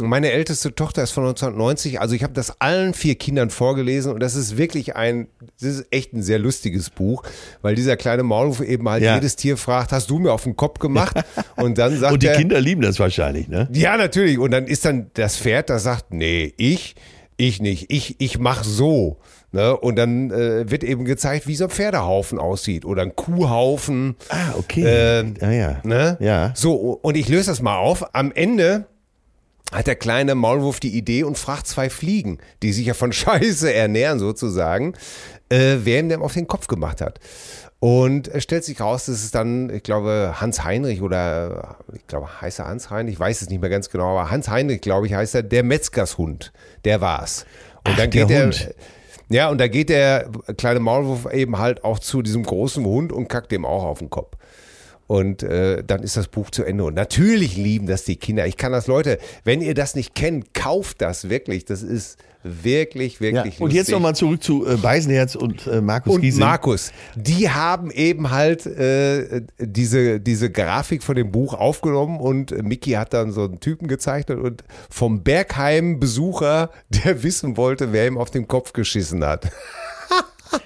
Meine 0.00 0.32
älteste 0.32 0.74
Tochter 0.74 1.02
ist 1.02 1.10
von 1.10 1.24
1990, 1.24 2.00
also 2.00 2.14
ich 2.14 2.22
habe 2.22 2.32
das 2.32 2.60
allen 2.62 2.94
vier 2.94 3.14
Kindern 3.14 3.50
vorgelesen 3.50 4.10
und 4.12 4.20
das 4.20 4.34
ist 4.36 4.56
wirklich 4.56 4.96
ein, 4.96 5.28
das 5.60 5.68
ist 5.68 5.86
echt 5.90 6.14
ein 6.14 6.22
sehr 6.22 6.38
lustiges 6.38 6.88
Buch, 6.88 7.22
weil 7.60 7.74
dieser 7.74 7.98
kleine 7.98 8.22
Maulwurf 8.22 8.60
eben 8.62 8.88
halt 8.88 9.02
Ja. 9.02 9.16
jedes 9.16 9.36
Tier 9.36 9.58
fragt, 9.58 9.92
hast 9.92 10.08
du 10.08 10.18
mir 10.18 10.32
auf 10.32 10.44
den 10.44 10.56
Kopf 10.56 10.78
gemacht? 10.78 11.16
Und 11.56 11.76
dann 11.76 11.98
sagt 11.98 12.14
Und 12.14 12.22
die 12.22 12.28
er, 12.28 12.36
Kinder 12.36 12.58
lieben 12.60 12.80
das 12.80 12.98
wahrscheinlich, 12.98 13.48
ne? 13.48 13.68
ja, 13.72 13.98
natürlich. 13.98 14.38
Und 14.38 14.50
dann 14.50 14.66
ist 14.66 14.86
dann 14.86 15.10
das 15.12 15.36
Pferd, 15.36 15.68
das 15.68 15.82
sagt, 15.82 16.14
nee, 16.14 16.54
ich, 16.56 16.94
ich 17.36 17.60
nicht, 17.60 17.92
ich, 17.92 18.16
ich 18.18 18.38
mach 18.38 18.64
so. 18.64 19.18
Ne? 19.54 19.76
Und 19.76 19.96
dann 19.96 20.30
äh, 20.30 20.70
wird 20.70 20.84
eben 20.84 21.04
gezeigt, 21.04 21.46
wie 21.46 21.54
so 21.56 21.64
ein 21.64 21.70
Pferdehaufen 21.70 22.38
aussieht 22.38 22.86
oder 22.86 23.02
ein 23.02 23.14
Kuhhaufen. 23.14 24.16
Ah, 24.30 24.54
okay. 24.56 24.84
Ähm, 24.86 25.34
ja, 25.38 25.50
ja. 25.50 25.80
Ne? 25.84 26.16
Ja. 26.20 26.52
So, 26.54 26.72
und 26.74 27.16
ich 27.18 27.28
löse 27.28 27.50
das 27.50 27.60
mal 27.60 27.76
auf. 27.76 28.14
Am 28.14 28.32
Ende 28.32 28.86
hat 29.72 29.86
der 29.86 29.96
kleine 29.96 30.34
Maulwurf 30.34 30.80
die 30.80 30.96
Idee 30.96 31.24
und 31.24 31.38
fragt 31.38 31.66
zwei 31.66 31.90
Fliegen, 31.90 32.38
die 32.62 32.72
sich 32.72 32.86
ja 32.86 32.94
von 32.94 33.12
Scheiße 33.12 33.72
ernähren 33.72 34.18
sozusagen, 34.18 34.94
äh, 35.48 35.78
wer 35.82 36.00
ihm 36.00 36.08
denn 36.08 36.22
auf 36.22 36.34
den 36.34 36.46
Kopf 36.46 36.66
gemacht 36.66 37.00
hat. 37.00 37.18
Und 37.80 38.28
es 38.28 38.44
stellt 38.44 38.62
sich 38.62 38.80
raus, 38.80 39.06
dass 39.06 39.24
es 39.24 39.32
dann, 39.32 39.68
ich 39.68 39.82
glaube, 39.82 40.36
Hans 40.40 40.62
Heinrich 40.62 41.02
oder 41.02 41.78
ich 41.92 42.06
glaube, 42.06 42.40
heißt 42.40 42.60
er 42.60 42.68
Hans 42.68 42.90
Heinrich, 42.90 43.14
ich 43.14 43.20
weiß 43.20 43.42
es 43.42 43.50
nicht 43.50 43.60
mehr 43.60 43.70
ganz 43.70 43.90
genau, 43.90 44.16
aber 44.16 44.30
Hans 44.30 44.48
Heinrich, 44.48 44.80
glaube 44.80 45.08
ich, 45.08 45.14
heißt 45.14 45.34
er, 45.34 45.42
der 45.42 45.64
Metzgershund, 45.64 46.52
der 46.84 47.00
war's. 47.00 47.44
Und 47.84 47.94
Ach, 47.94 47.96
dann 47.96 48.10
geht 48.10 48.30
der, 48.30 48.44
Hund. 48.44 48.72
ja, 49.30 49.48
und 49.48 49.58
da 49.58 49.66
geht 49.66 49.88
der 49.88 50.30
kleine 50.56 50.78
Maulwurf 50.78 51.32
eben 51.32 51.58
halt 51.58 51.82
auch 51.82 51.98
zu 51.98 52.22
diesem 52.22 52.44
großen 52.44 52.84
Hund 52.84 53.12
und 53.12 53.26
kackt 53.26 53.50
dem 53.50 53.64
auch 53.64 53.82
auf 53.82 53.98
den 53.98 54.10
Kopf. 54.10 54.36
Und 55.12 55.42
äh, 55.42 55.84
dann 55.86 56.02
ist 56.02 56.16
das 56.16 56.28
Buch 56.28 56.48
zu 56.48 56.64
Ende. 56.64 56.84
Und 56.84 56.94
natürlich 56.94 57.58
lieben 57.58 57.86
das 57.86 58.04
die 58.04 58.16
Kinder. 58.16 58.46
Ich 58.46 58.56
kann 58.56 58.72
das, 58.72 58.86
Leute, 58.86 59.18
wenn 59.44 59.60
ihr 59.60 59.74
das 59.74 59.94
nicht 59.94 60.14
kennt, 60.14 60.54
kauft 60.54 61.02
das 61.02 61.28
wirklich. 61.28 61.66
Das 61.66 61.82
ist 61.82 62.16
wirklich, 62.42 63.16
ja. 63.16 63.20
wirklich 63.20 63.60
Und 63.60 63.74
jetzt 63.74 63.90
nochmal 63.90 64.14
zurück 64.14 64.42
zu 64.42 64.66
äh, 64.66 64.76
Beisenherz 64.76 65.34
und 65.34 65.66
äh, 65.66 65.82
Markus 65.82 66.14
Und 66.14 66.22
Giesing. 66.22 66.40
Markus, 66.40 66.92
die 67.14 67.50
haben 67.50 67.90
eben 67.90 68.30
halt 68.30 68.64
äh, 68.64 69.42
diese, 69.58 70.18
diese 70.18 70.50
Grafik 70.50 71.02
von 71.02 71.14
dem 71.14 71.30
Buch 71.30 71.52
aufgenommen 71.52 72.18
und 72.18 72.50
Mickey 72.62 72.92
hat 72.92 73.12
dann 73.12 73.32
so 73.32 73.44
einen 73.44 73.60
Typen 73.60 73.88
gezeichnet 73.88 74.38
und 74.38 74.64
vom 74.88 75.22
Bergheim-Besucher, 75.22 76.70
der 76.88 77.22
wissen 77.22 77.58
wollte, 77.58 77.92
wer 77.92 78.06
ihm 78.06 78.16
auf 78.16 78.30
den 78.30 78.48
Kopf 78.48 78.72
geschissen 78.72 79.22
hat. 79.26 79.50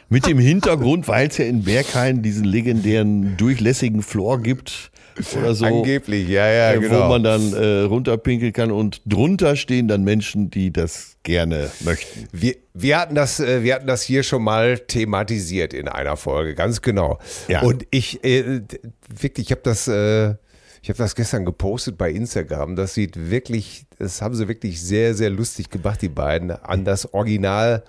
Mit 0.09 0.27
dem 0.27 0.38
Hintergrund, 0.38 1.09
weil 1.09 1.29
es 1.29 1.38
ja 1.38 1.44
in 1.46 1.64
Berghain 1.64 2.22
diesen 2.22 2.44
legendären 2.44 3.37
durchlässigen 3.37 4.03
Floor 4.03 4.40
gibt 4.40 4.90
oder 5.37 5.55
so. 5.55 5.64
Angeblich, 5.64 6.29
ja, 6.29 6.46
ja, 6.49 6.72
äh, 6.72 6.79
genau. 6.79 7.05
Wo 7.05 7.09
man 7.09 7.22
dann 7.22 7.53
äh, 7.53 7.83
runterpinkeln 7.83 8.53
kann 8.53 8.70
und 8.70 9.01
drunter 9.07 9.57
stehen 9.57 9.88
dann 9.88 10.05
Menschen, 10.05 10.51
die 10.51 10.72
das 10.72 11.16
gerne 11.22 11.70
möchten. 11.81 12.29
Wir, 12.33 12.57
wir, 12.75 12.99
hatten 12.99 13.14
das, 13.14 13.40
äh, 13.40 13.62
wir 13.62 13.75
hatten 13.75 13.87
das 13.87 14.03
hier 14.03 14.22
schon 14.22 14.42
mal 14.42 14.79
thematisiert 14.79 15.72
in 15.75 15.88
einer 15.88 16.16
Folge, 16.16 16.55
ganz 16.55 16.83
genau. 16.83 17.18
Ja. 17.49 17.62
Und 17.62 17.87
ich, 17.90 18.22
äh, 18.25 18.62
wirklich, 19.09 19.46
ich 19.46 19.51
habe 19.51 19.62
das, 19.64 19.88
äh, 19.88 20.35
ich 20.83 20.90
habe 20.90 20.99
das 20.99 21.14
gestern 21.14 21.44
gepostet 21.44 21.99
bei 21.99 22.11
Instagram. 22.11 22.77
Das 22.77 22.94
sieht 22.94 23.31
wirklich, 23.31 23.87
das 23.99 24.22
haben 24.22 24.35
sie 24.35 24.46
wirklich 24.49 24.81
sehr, 24.83 25.14
sehr 25.14 25.31
lustig 25.31 25.70
gemacht, 25.70 26.03
die 26.03 26.09
beiden, 26.09 26.51
an 26.51 26.85
das 26.85 27.12
Original. 27.12 27.83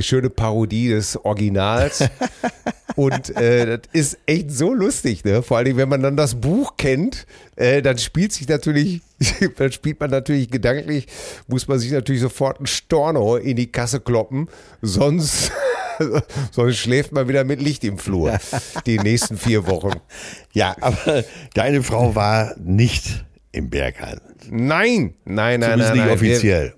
Eine 0.00 0.04
schöne 0.06 0.30
Parodie 0.30 0.88
des 0.88 1.22
Originals. 1.26 2.08
Und 2.96 3.36
äh, 3.36 3.66
das 3.66 3.80
ist 3.92 4.18
echt 4.24 4.50
so 4.50 4.72
lustig, 4.72 5.26
ne? 5.26 5.42
Vor 5.42 5.58
allem, 5.58 5.76
wenn 5.76 5.90
man 5.90 6.02
dann 6.02 6.16
das 6.16 6.36
Buch 6.36 6.78
kennt, 6.78 7.26
äh, 7.56 7.82
dann 7.82 7.98
spielt 7.98 8.32
sich 8.32 8.48
natürlich, 8.48 9.02
dann 9.58 9.70
spielt 9.70 10.00
man 10.00 10.08
natürlich 10.08 10.50
gedanklich, 10.50 11.06
muss 11.48 11.68
man 11.68 11.78
sich 11.78 11.92
natürlich 11.92 12.22
sofort 12.22 12.56
einen 12.56 12.66
Storno 12.66 13.36
in 13.36 13.56
die 13.56 13.70
Kasse 13.70 14.00
kloppen, 14.00 14.48
sonst, 14.80 15.52
sonst 16.50 16.78
schläft 16.78 17.12
man 17.12 17.28
wieder 17.28 17.44
mit 17.44 17.60
Licht 17.60 17.84
im 17.84 17.98
Flur 17.98 18.38
die 18.86 18.98
nächsten 18.98 19.36
vier 19.36 19.66
Wochen. 19.66 20.00
Ja, 20.54 20.76
aber 20.80 21.24
deine 21.52 21.82
Frau 21.82 22.14
war 22.14 22.54
nicht 22.58 23.26
im 23.52 23.68
Berghain. 23.68 24.18
Nein, 24.48 25.12
nein, 25.26 25.60
nein, 25.60 25.60
Zumindest 25.60 25.88
nein, 25.90 25.92
nicht 25.92 26.06
nein. 26.06 26.14
offiziell. 26.14 26.74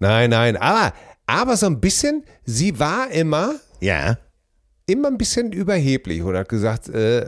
Nein, 0.00 0.30
nein, 0.30 0.56
aber, 0.56 0.94
aber 1.28 1.56
so 1.56 1.66
ein 1.66 1.78
bisschen, 1.78 2.24
sie 2.44 2.78
war 2.80 3.10
immer, 3.12 3.54
Ja. 3.80 4.18
immer 4.86 5.08
ein 5.08 5.18
bisschen 5.18 5.52
überheblich 5.52 6.22
und 6.22 6.34
hat 6.36 6.48
gesagt, 6.48 6.88
äh, 6.88 7.20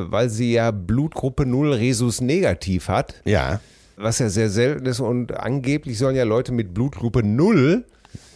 äh, 0.00 0.10
weil 0.10 0.30
sie 0.30 0.54
ja 0.54 0.70
Blutgruppe 0.70 1.44
0 1.46 1.74
Resus 1.74 2.20
negativ 2.22 2.88
hat, 2.88 3.14
Ja. 3.24 3.60
was 3.96 4.18
ja 4.18 4.28
sehr 4.30 4.48
selten 4.48 4.86
ist 4.86 5.00
und 5.00 5.32
angeblich 5.38 5.98
sollen 5.98 6.16
ja 6.16 6.24
Leute 6.24 6.50
mit 6.52 6.72
Blutgruppe 6.74 7.22
0 7.22 7.84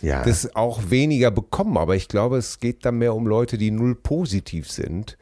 Ja. 0.03 0.23
das 0.23 0.55
auch 0.55 0.91
weniger 0.91 1.31
bekommen, 1.31 1.79
aber 1.79 1.97
ich 1.97 2.09
glaube, 2.09 2.37
es 2.37 2.61
geht 2.61 2.85
dann 2.85 2.99
mehr 2.99 3.15
um 3.15 3.27
Leute, 3.27 3.57
die 3.59 3.71
0 3.71 3.95
positiv 3.95 4.71
sind. 4.71 5.17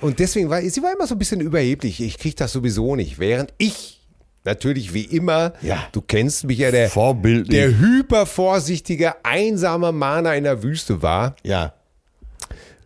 Und 0.00 0.18
deswegen 0.20 0.48
war 0.50 0.60
sie 0.62 0.82
war 0.82 0.92
immer 0.92 1.06
so 1.06 1.14
ein 1.14 1.18
bisschen 1.18 1.40
überheblich. 1.40 2.00
Ich 2.00 2.18
kriege 2.18 2.34
das 2.36 2.52
sowieso 2.52 2.94
nicht, 2.96 3.18
während 3.18 3.52
ich 3.58 4.01
natürlich 4.44 4.92
wie 4.94 5.04
immer, 5.04 5.52
Ja. 5.62 5.86
du 5.92 6.00
kennst 6.00 6.44
mich 6.44 6.58
ja, 6.58 6.70
der, 6.70 6.88
der 6.88 7.78
hypervorsichtige, 7.78 9.24
einsame 9.24 9.92
Mahner 9.92 10.34
in 10.34 10.44
der 10.44 10.62
Wüste 10.62 11.02
war 11.02 11.36
ja. 11.42 11.72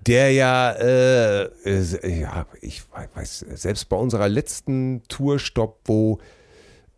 der 0.07 0.33
ja, 0.33 0.73
äh, 0.73 1.43
äh, 1.65 2.21
ja, 2.21 2.47
ich 2.61 2.83
weiß, 3.15 3.47
selbst 3.55 3.89
bei 3.89 3.97
unserer 3.97 4.29
letzten 4.29 5.03
Tourstopp, 5.09 5.81
wo 5.87 6.19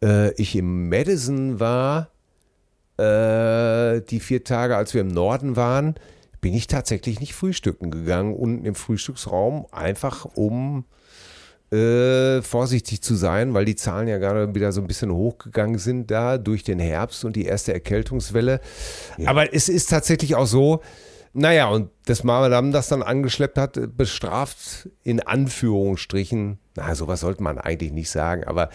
äh, 0.02 0.32
ich 0.34 0.54
im 0.56 0.88
Madison 0.88 1.58
war, 1.60 2.10
äh, 2.98 4.00
die 4.02 4.20
vier 4.20 4.44
Tage, 4.44 4.76
als 4.76 4.92
wir 4.92 5.00
im 5.00 5.08
Norden 5.08 5.56
waren, 5.56 5.94
bin 6.40 6.54
ich 6.54 6.66
tatsächlich 6.66 7.20
nicht 7.20 7.34
frühstücken 7.34 7.90
gegangen, 7.90 8.34
unten 8.34 8.64
im 8.64 8.74
Frühstücksraum, 8.74 9.66
einfach 9.72 10.24
um 10.34 10.84
äh, 11.72 12.40
vorsichtig 12.42 13.02
zu 13.02 13.14
sein, 13.14 13.52
weil 13.54 13.64
die 13.64 13.76
Zahlen 13.76 14.08
ja 14.08 14.18
gerade 14.18 14.54
wieder 14.54 14.72
so 14.72 14.80
ein 14.80 14.86
bisschen 14.86 15.12
hochgegangen 15.12 15.78
sind 15.78 16.10
da 16.10 16.38
durch 16.38 16.62
den 16.64 16.78
Herbst 16.78 17.24
und 17.24 17.36
die 17.36 17.44
erste 17.44 17.72
Erkältungswelle. 17.74 18.60
Aber 19.26 19.52
es 19.54 19.68
ist 19.68 19.90
tatsächlich 19.90 20.34
auch 20.34 20.46
so, 20.46 20.80
naja, 21.34 21.68
und 21.68 21.90
das 22.06 22.24
Madame 22.24 22.72
das 22.72 22.88
dann 22.88 23.02
angeschleppt 23.02 23.58
hat, 23.58 23.78
bestraft 23.96 24.88
in 25.02 25.20
Anführungsstrichen, 25.20 26.58
na, 26.76 26.94
sowas 26.94 27.20
sollte 27.20 27.42
man 27.42 27.58
eigentlich 27.58 27.92
nicht 27.92 28.10
sagen, 28.10 28.44
aber 28.44 28.70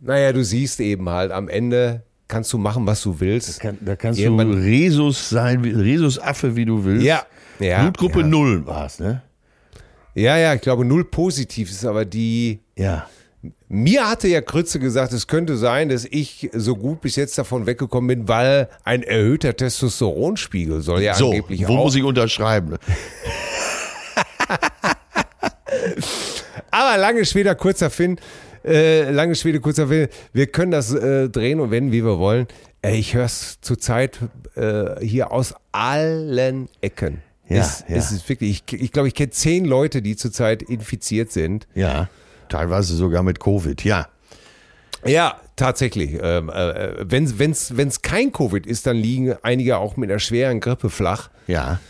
naja, 0.00 0.32
du 0.32 0.44
siehst 0.44 0.80
eben 0.80 1.08
halt, 1.08 1.32
am 1.32 1.48
Ende 1.48 2.02
kannst 2.28 2.52
du 2.52 2.58
machen, 2.58 2.86
was 2.86 3.02
du 3.02 3.20
willst. 3.20 3.58
Kann, 3.60 3.78
da 3.80 3.96
kannst 3.96 4.20
Irgendwann- 4.20 4.52
du 4.52 4.58
Resus 4.58 5.28
sein, 5.30 5.60
Resus-Affe, 5.64 6.56
wie 6.56 6.64
du 6.64 6.84
willst. 6.84 7.04
Ja, 7.04 7.22
ja. 7.58 7.82
Blutgruppe 7.82 8.20
ja. 8.20 8.26
0 8.26 8.66
war 8.66 8.86
es, 8.86 8.98
ne? 8.98 9.22
Ja, 10.18 10.36
ja, 10.36 10.52
ich 10.54 10.60
glaube, 10.60 10.84
null 10.84 11.04
positiv 11.04 11.70
ist 11.70 11.84
aber 11.84 12.04
die, 12.04 12.60
Ja. 12.76 13.08
Mir 13.68 14.08
hatte 14.10 14.26
ja 14.26 14.40
Krütze 14.40 14.80
gesagt, 14.80 15.12
es 15.12 15.28
könnte 15.28 15.56
sein, 15.56 15.90
dass 15.90 16.04
ich 16.04 16.50
so 16.54 16.74
gut 16.74 17.00
bis 17.02 17.14
jetzt 17.14 17.38
davon 17.38 17.66
weggekommen 17.66 18.08
bin, 18.08 18.28
weil 18.28 18.68
ein 18.82 19.04
erhöhter 19.04 19.54
Testosteronspiegel 19.54 20.80
soll 20.80 21.02
ja 21.02 21.14
So, 21.14 21.26
angeblich 21.30 21.68
wo 21.68 21.74
auch. 21.74 21.84
muss 21.84 21.94
ich 21.94 22.02
unterschreiben? 22.02 22.76
Aber 26.70 26.96
lange 26.98 27.24
Schwede, 27.24 27.54
kurzer 27.54 27.90
Finn, 27.90 28.18
äh, 28.64 29.10
lange 29.10 29.34
Schwede, 29.36 29.60
kurzer 29.60 29.86
Finn, 29.88 30.08
wir 30.32 30.46
können 30.48 30.70
das 30.72 30.92
äh, 30.92 31.28
drehen 31.28 31.60
und 31.60 31.70
wenden, 31.70 31.92
wie 31.92 32.04
wir 32.04 32.18
wollen. 32.18 32.46
Äh, 32.82 32.96
ich 32.96 33.14
höre 33.14 33.24
es 33.26 33.58
zurzeit 33.60 34.18
äh, 34.56 35.04
hier 35.04 35.30
aus 35.30 35.54
allen 35.72 36.68
Ecken. 36.80 37.22
Ja, 37.48 37.62
es, 37.62 37.84
ja. 37.88 37.96
es 37.96 38.12
ist 38.12 38.28
wirklich, 38.28 38.62
ich, 38.66 38.80
ich 38.80 38.92
glaube, 38.92 39.08
ich 39.08 39.14
kenne 39.14 39.30
zehn 39.30 39.64
Leute, 39.64 40.02
die 40.02 40.16
zurzeit 40.16 40.62
infiziert 40.62 41.32
sind. 41.32 41.66
Ja, 41.74 42.08
teilweise 42.48 42.94
sogar 42.94 43.22
mit 43.22 43.40
Covid, 43.40 43.82
ja. 43.84 44.08
Ja, 45.04 45.40
tatsächlich. 45.56 46.18
Ähm, 46.20 46.50
äh, 46.50 46.94
wenn 46.98 47.24
es 47.24 47.76
wenn's 47.76 48.02
kein 48.02 48.32
Covid 48.32 48.66
ist, 48.66 48.86
dann 48.86 48.96
liegen 48.96 49.34
einige 49.42 49.78
auch 49.78 49.96
mit 49.96 50.10
einer 50.10 50.18
schweren 50.18 50.60
Grippe 50.60 50.90
flach. 50.90 51.30
Ja. 51.46 51.80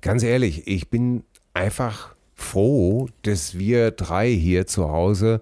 Ganz 0.00 0.22
ehrlich, 0.22 0.66
ich 0.66 0.88
bin 0.88 1.24
einfach 1.54 2.14
froh, 2.34 3.08
dass 3.22 3.58
wir 3.58 3.90
drei 3.90 4.30
hier 4.30 4.66
zu 4.66 4.90
Hause, 4.90 5.40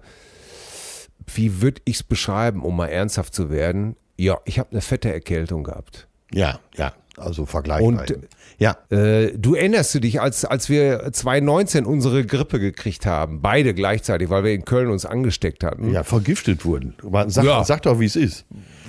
wie 1.33 1.61
würde 1.61 1.81
ich 1.85 1.97
es 1.97 2.03
beschreiben, 2.03 2.63
um 2.63 2.75
mal 2.75 2.87
ernsthaft 2.87 3.33
zu 3.33 3.49
werden? 3.49 3.95
Ja, 4.17 4.39
ich 4.45 4.59
habe 4.59 4.71
eine 4.71 4.81
fette 4.81 5.11
Erkältung 5.11 5.63
gehabt. 5.63 6.07
Ja, 6.33 6.59
ja, 6.75 6.93
also 7.21 7.45
vergleichbar. 7.45 7.87
Und- 7.87 8.17
ja, 8.57 8.77
Äh, 8.89 9.31
du 9.37 9.55
erinnerst 9.55 9.95
du 9.95 9.99
dich, 9.99 10.21
als, 10.21 10.45
als 10.45 10.69
wir 10.69 11.11
2019 11.11 11.85
unsere 11.85 12.25
Grippe 12.25 12.59
gekriegt 12.59 13.05
haben, 13.07 13.41
beide 13.41 13.73
gleichzeitig, 13.73 14.29
weil 14.29 14.43
wir 14.43 14.53
in 14.53 14.65
Köln 14.65 14.89
uns 14.89 15.05
angesteckt 15.05 15.63
hatten. 15.63 15.91
ja, 15.91 16.03
vergiftet 16.03 16.63
wurden. 16.65 16.93
Sag, 17.27 17.43
Ja. 17.45 17.63
sag 17.63 17.81
doch, 17.83 17.99
wie 17.99 18.05
es 18.05 18.15
ist. 18.15 18.45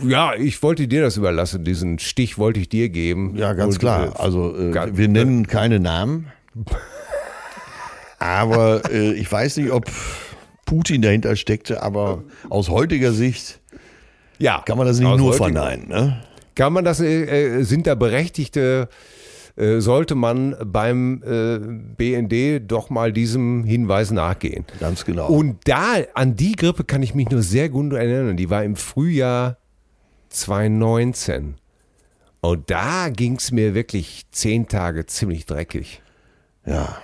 Ja, 0.06 0.34
ich 0.34 0.62
wollte 0.62 0.88
dir 0.88 1.00
das 1.02 1.16
überlassen, 1.16 1.64
diesen 1.64 1.98
Stich 1.98 2.36
wollte 2.36 2.60
ich 2.60 2.68
dir 2.68 2.88
geben. 2.90 3.34
Ja, 3.36 3.52
ganz 3.54 3.74
Und, 3.76 3.80
klar. 3.80 4.06
äh, 4.08 4.10
Also 4.18 4.56
äh, 4.58 4.70
ga- 4.72 4.88
wir 4.96 5.08
nennen 5.08 5.46
keine 5.46 5.80
Namen. 5.80 6.26
Aber 8.18 8.82
äh, 8.90 9.12
ich 9.14 9.30
weiß 9.30 9.56
nicht, 9.56 9.70
ob 9.72 9.86
Putin 10.64 11.02
dahinter 11.02 11.34
steckte, 11.36 11.82
aber 11.82 12.22
aus 12.48 12.68
heutiger 12.68 13.12
Sicht 13.12 13.60
ja, 14.38 14.62
kann 14.64 14.76
man 14.78 14.86
das 14.86 14.98
nicht 14.98 15.08
nur 15.08 15.18
heutiger- 15.32 15.36
verneinen. 15.44 15.88
Ne? 15.88 16.22
Kann 16.55 16.72
man 16.72 16.84
das, 16.84 17.00
äh, 17.00 17.59
äh, 17.59 17.62
sind 17.62 17.86
da 17.86 17.94
Berechtigte, 17.94 18.88
äh, 19.57 19.80
sollte 19.80 20.14
man 20.14 20.57
beim 20.64 21.22
äh, 21.24 21.59
BND 21.96 22.70
doch 22.70 22.90
mal 22.90 23.12
diesem 23.12 23.64
Hinweis 23.64 24.11
nachgehen. 24.11 24.64
Ganz 24.80 25.05
genau. 25.05 25.28
Und 25.28 25.59
da, 25.64 25.94
an 26.14 26.36
die 26.36 26.53
Grippe 26.53 26.84
kann 26.84 27.03
ich 27.03 27.14
mich 27.14 27.30
nur 27.30 27.42
sehr 27.42 27.68
gut 27.68 27.92
erinnern. 27.92 28.36
Die 28.36 28.50
war 28.50 28.64
im 28.64 28.76
Frühjahr 28.76 29.59
2019. 30.30 31.55
Und 32.40 32.70
da 32.70 33.09
ging 33.09 33.36
es 33.36 33.53
mir 33.53 33.74
wirklich 33.74 34.26
zehn 34.32 34.66
Tage 34.66 35.07
ziemlich 35.07 35.46
dreckig. 35.46 36.03
Ja, 36.66 36.96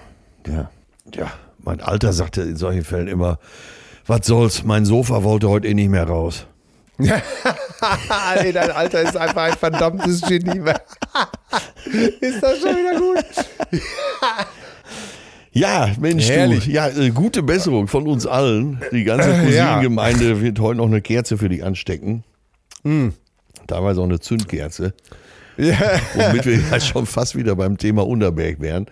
ja, 0.47 0.71
ja. 1.15 1.31
Mein 1.59 1.81
Alter 1.81 2.13
sagte 2.13 2.43
in 2.43 2.57
solchen 2.57 2.83
Fällen 2.83 3.07
immer, 3.07 3.39
was 4.07 4.27
soll's, 4.27 4.65
mein 4.65 4.85
Sofa 4.85 5.23
wollte 5.23 5.49
heute 5.49 5.69
eh 5.69 5.75
nicht 5.75 5.91
mehr 5.91 6.09
raus. 6.09 6.48
Ey, 8.37 8.53
dein 8.53 8.71
Alter 8.73 9.03
ist 9.03 9.17
einfach 9.17 9.45
ein 9.45 9.53
verdammtes 9.57 10.21
Genie. 10.23 10.61
ist 12.21 12.43
das 12.43 12.59
schon 12.59 12.77
wieder 12.77 12.99
gut? 12.99 13.25
Ja, 15.51 15.91
Mensch, 15.99 16.29
Herrlich. 16.29 16.67
du, 16.67 16.71
ja, 16.71 16.89
äh, 16.89 17.11
gute 17.11 17.43
Besserung 17.43 17.89
von 17.89 18.07
uns 18.07 18.27
allen. 18.27 18.81
Die 18.93 19.03
ganze 19.03 19.31
Äh, 19.31 19.57
ja. 19.57 19.65
Cousinengemeinde 19.67 20.41
wird 20.41 20.61
heute 20.61 20.77
noch 20.77 20.87
eine 20.87 21.01
Kerze 21.01 21.37
für 21.37 21.49
dich 21.49 21.65
anstecken. 21.65 22.23
Hm. 22.85 23.13
Teilweise 23.67 24.01
auch 24.01 24.05
eine 24.05 24.21
Zündkerze. 24.21 24.95
Ja. 25.57 25.77
womit 26.15 26.47
wir 26.47 26.61
ja 26.71 26.79
schon 26.79 27.07
fast 27.07 27.35
wieder 27.35 27.57
beim 27.57 27.77
Thema 27.77 28.07
Unterberg 28.07 28.61
wären. 28.61 28.87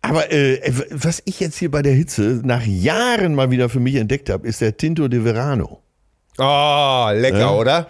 Aber 0.00 0.32
äh, 0.32 0.58
was 0.90 1.20
ich 1.26 1.38
jetzt 1.40 1.58
hier 1.58 1.70
bei 1.70 1.82
der 1.82 1.92
Hitze 1.92 2.40
nach 2.42 2.64
Jahren 2.64 3.34
mal 3.34 3.50
wieder 3.50 3.68
für 3.68 3.80
mich 3.80 3.96
entdeckt 3.96 4.30
habe, 4.30 4.48
ist 4.48 4.62
der 4.62 4.78
Tinto 4.78 5.08
de 5.08 5.22
Verano. 5.22 5.79
Oh, 6.40 7.08
lecker, 7.14 7.38
Ja. 7.38 7.50
oder? 7.54 7.86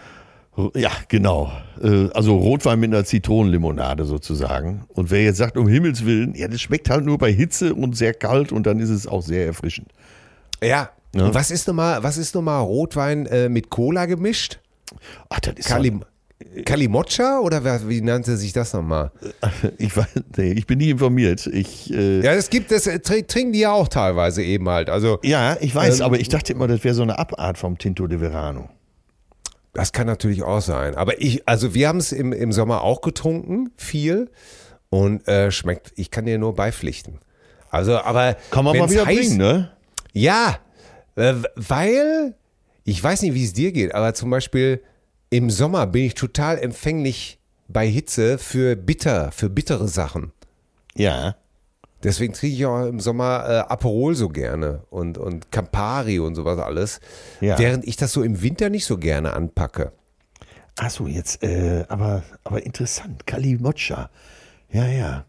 Ja, 0.75 0.91
genau. 1.09 1.51
Äh, 1.83 2.09
Also 2.13 2.37
Rotwein 2.37 2.81
mit 2.81 2.93
einer 2.93 3.05
Zitronenlimonade 3.05 4.05
sozusagen. 4.05 4.85
Und 4.89 5.11
wer 5.11 5.23
jetzt 5.23 5.39
sagt, 5.39 5.57
um 5.57 5.69
Himmels 5.69 6.05
Willen, 6.05 6.35
ja, 6.35 6.49
das 6.49 6.61
schmeckt 6.61 6.91
halt 6.91 7.05
nur 7.05 7.17
bei 7.17 7.33
Hitze 7.33 7.75
und 7.75 7.97
sehr 7.97 8.13
kalt 8.13 8.53
und 8.53 8.67
dann 8.67 8.79
ist 8.81 8.91
es 8.91 9.07
auch 9.07 9.23
sehr 9.23 9.47
erfrischend. 9.47 9.89
Ja. 10.63 10.91
Ja. 11.15 11.25
Und 11.25 11.35
was 11.35 11.51
ist 11.51 11.67
nochmal, 11.67 12.03
was 12.03 12.19
ist 12.19 12.35
nochmal 12.35 12.61
Rotwein 12.63 13.27
äh, 13.27 13.49
mit 13.49 13.71
Cola 13.71 14.07
gemischt? 14.07 14.59
Ach, 15.29 15.41
das 15.41 15.55
ist 15.55 15.69
Kalim 15.69 16.05
Kalimocha 16.65 17.41
oder 17.41 17.63
wer- 17.65 17.89
wie 17.89 18.01
nannte 18.01 18.37
sich 18.37 18.53
das 18.53 18.73
nochmal? 18.73 19.13
ich, 19.79 19.97
weiß, 19.97 20.07
nee, 20.37 20.53
ich 20.53 20.67
bin 20.67 20.79
nie 20.79 20.91
informiert. 20.91 21.47
Ich, 21.47 21.93
äh, 21.93 22.21
Ja, 22.23 22.33
es 22.33 22.51
gibt 22.51 22.71
das, 22.71 22.87
äh, 22.87 22.97
tr- 22.97 23.27
trinken 23.27 23.53
die 23.53 23.61
ja 23.61 23.73
auch 23.73 23.89
teilweise 23.89 24.43
eben 24.43 24.69
halt. 24.69 24.91
Also, 24.91 25.19
ja, 25.23 25.57
ich 25.61 25.75
weiß, 25.75 26.01
Ähm, 26.01 26.07
aber 26.07 26.19
ich 26.19 26.29
dachte 26.29 26.53
immer, 26.53 26.67
das 26.67 26.83
wäre 26.85 26.95
so 26.95 27.03
eine 27.03 27.19
Abart 27.19 27.59
vom 27.59 27.79
Tinto 27.79 28.07
de 28.07 28.19
Verano. 28.21 28.69
das 29.73 29.93
kann 29.93 30.07
natürlich 30.07 30.43
auch 30.43 30.61
sein. 30.61 30.97
Aber 30.97 31.21
ich, 31.21 31.47
also 31.49 31.75
wir 31.75 31.89
haben 31.89 31.99
es 31.99 32.11
im, 32.13 32.33
im 32.33 32.53
Sommer 32.53 32.83
auch 32.83 33.01
getrunken, 33.03 33.71
viel. 33.77 34.31
Und 34.89 35.29
äh, 35.29 35.53
schmeckt, 35.53 35.93
ich 35.95 36.11
kann 36.11 36.27
dir 36.27 36.37
nur 36.39 36.57
beipflichten. 36.57 37.21
Also, 37.71 37.99
aber. 37.99 38.35
Kann 38.51 38.65
man 38.65 38.77
mal 38.77 38.91
wieder 38.91 39.05
heiß- 39.05 39.15
bringen, 39.15 39.37
ne? 39.37 39.71
Ja, 40.13 40.59
äh, 41.15 41.35
weil, 41.55 42.35
ich 42.85 43.01
weiß 43.03 43.23
nicht, 43.23 43.35
wie 43.35 43.45
es 43.45 43.53
dir 43.53 43.71
geht, 43.71 43.95
aber 43.95 44.13
zum 44.15 44.31
Beispiel 44.31 44.83
im 45.31 45.51
Sommer 45.51 45.87
bin 45.87 46.05
ich 46.05 46.15
total 46.15 46.59
empfänglich 46.59 47.39
bei 47.69 47.87
Hitze 47.87 48.37
für 48.39 48.77
bitter, 48.77 49.31
für 49.33 49.49
bittere 49.49 49.89
Sachen. 49.89 50.33
Ja. 50.95 51.37
Deswegen 52.03 52.33
trinke 52.33 52.57
ich 52.57 52.67
auch 52.67 52.87
im 52.87 52.99
Sommer 52.99 53.45
äh, 53.49 53.73
Aperol 53.73 54.15
so 54.15 54.29
gerne 54.29 54.85
und, 54.91 55.19
und 55.19 55.53
Campari 55.53 56.19
und 56.19 56.35
sowas 56.35 56.59
alles. 56.59 57.01
Ja. 57.41 57.59
Während 57.59 57.87
ich 57.87 57.97
das 57.97 58.13
so 58.13 58.23
im 58.23 58.43
Winter 58.43 58.71
nicht 58.71 58.87
so 58.87 58.99
gerne 58.99 59.35
anpacke. 59.35 59.93
Achso, 60.79 61.07
jetzt, 61.07 61.43
äh, 61.43 61.85
aber, 61.89 62.23
aber 62.43 62.65
interessant. 62.65 63.27
Kalimotcha. 63.27 64.11
Ja, 64.73 64.87
ja. 64.87 65.27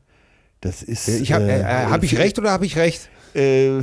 Das 0.61 0.81
ist. 0.81 1.07
Ich 1.07 1.33
hab, 1.33 1.41
äh, 1.41 1.59
äh, 1.59 1.63
hab 1.63 2.03
ich 2.03 2.17
recht 2.17 2.39
oder 2.39 2.51
habe 2.51 2.65
ich 2.65 2.77
recht? 2.77 3.09
Äh, 3.33 3.79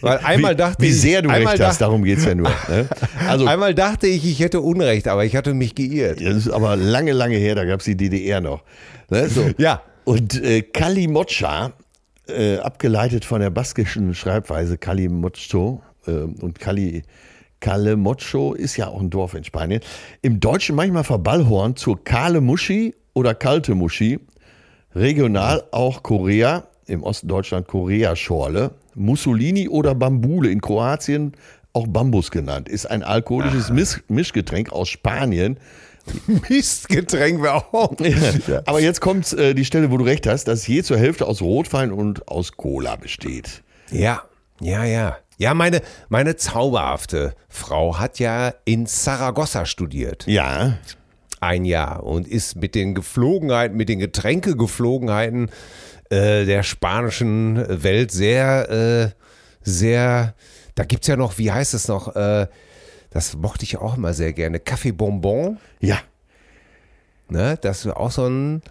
Weil 0.00 0.18
einmal 0.24 0.52
wie, 0.52 0.56
dachte 0.56 0.82
wie 0.82 0.88
ich- 0.88 1.00
sehr 1.00 1.22
du 1.22 1.28
recht 1.30 1.60
hast, 1.60 1.80
darum 1.80 2.02
geht's 2.04 2.24
ja 2.24 2.34
nur. 2.34 2.48
Ne? 2.68 2.88
Also, 3.28 3.46
Einmal 3.46 3.74
dachte 3.74 4.06
ich, 4.06 4.24
ich 4.24 4.40
hätte 4.40 4.60
Unrecht, 4.60 5.08
aber 5.08 5.24
ich 5.24 5.36
hatte 5.36 5.52
mich 5.54 5.74
geirrt. 5.74 6.20
das 6.20 6.36
ist 6.36 6.50
aber 6.50 6.76
lange, 6.76 7.12
lange 7.12 7.36
her, 7.36 7.54
da 7.54 7.64
gab's 7.64 7.84
die 7.84 7.96
DDR 7.96 8.40
noch. 8.40 8.62
Ne? 9.10 9.28
So. 9.28 9.50
Ja. 9.58 9.82
Und 10.04 10.40
äh, 10.42 10.62
Kalimocha, 10.62 11.72
äh, 12.28 12.58
abgeleitet 12.58 13.24
von 13.24 13.40
der 13.40 13.50
baskischen 13.50 14.14
Schreibweise 14.14 14.78
Kalimocho 14.78 15.82
äh, 16.06 16.10
und 16.12 16.58
Kali, 16.60 17.02
Kalemocho 17.60 18.52
ist 18.54 18.76
ja 18.76 18.86
auch 18.88 19.00
ein 19.00 19.10
Dorf 19.10 19.34
in 19.34 19.42
Spanien. 19.44 19.80
Im 20.22 20.38
Deutschen 20.40 20.76
manchmal 20.76 21.04
verballhornt 21.04 21.78
zur 21.78 22.02
Kale 22.04 22.40
Muschi 22.40 22.94
oder 23.14 23.34
Kalte 23.34 23.74
Muschi. 23.74 24.20
Regional 24.94 25.64
auch 25.72 26.02
Korea, 26.02 26.64
im 26.86 27.02
Osten 27.02 27.28
Deutschland 27.28 27.66
Korea-Schorle. 27.66 28.72
Mussolini 28.94 29.68
oder 29.68 29.94
Bambule 29.94 30.50
in 30.50 30.60
Kroatien 30.60 31.32
auch 31.72 31.86
Bambus 31.86 32.30
genannt. 32.30 32.68
Ist 32.68 32.86
ein 32.86 33.02
alkoholisches 33.02 33.70
Misch 33.70 34.02
Mischgetränk 34.08 34.72
aus 34.72 34.88
Spanien. 34.88 35.58
Mistgetränk 36.48 37.42
wäre 37.42 37.56
auch. 37.56 37.96
Aber 38.64 38.80
jetzt 38.80 39.00
kommt 39.00 39.32
äh, 39.32 39.54
die 39.54 39.64
Stelle, 39.64 39.90
wo 39.90 39.98
du 39.98 40.04
recht 40.04 40.26
hast, 40.26 40.44
dass 40.44 40.66
je 40.66 40.82
zur 40.82 40.98
Hälfte 40.98 41.26
aus 41.26 41.42
Rotwein 41.42 41.92
und 41.92 42.28
aus 42.28 42.52
Cola 42.52 42.96
besteht. 42.96 43.62
Ja, 43.90 44.22
ja, 44.60 44.84
ja. 44.84 45.18
Ja, 45.38 45.52
meine, 45.52 45.82
meine 46.08 46.36
zauberhafte 46.36 47.34
Frau 47.48 47.98
hat 47.98 48.18
ja 48.18 48.54
in 48.64 48.86
Saragossa 48.86 49.66
studiert. 49.66 50.26
Ja, 50.26 50.78
Ein 51.40 51.66
Jahr 51.66 52.04
und 52.04 52.26
ist 52.26 52.56
mit 52.56 52.74
den 52.74 52.94
Geflogenheiten, 52.94 53.76
mit 53.76 53.90
den 53.90 53.98
Getränkegeflogenheiten 53.98 55.50
äh, 56.10 56.44
der 56.44 56.62
spanischen 56.62 57.82
Welt 57.82 58.10
sehr, 58.10 58.70
äh, 58.70 59.10
sehr, 59.62 60.34
da 60.74 60.84
gibt's 60.84 61.06
ja 61.06 61.16
noch, 61.16 61.38
wie 61.38 61.50
heißt 61.50 61.74
es 61.74 61.88
noch, 61.88 62.14
äh, 62.16 62.46
das 63.10 63.36
mochte 63.36 63.64
ich 63.64 63.76
auch 63.78 63.96
immer 63.96 64.14
sehr 64.14 64.32
gerne, 64.32 64.58
Café 64.58 64.92
Bonbon, 64.92 65.58
ja. 65.80 65.98
ne? 67.28 67.58
Das 67.60 67.84
ist 67.84 67.92
auch 67.92 68.10
so 68.10 68.26
ein, 68.26 68.62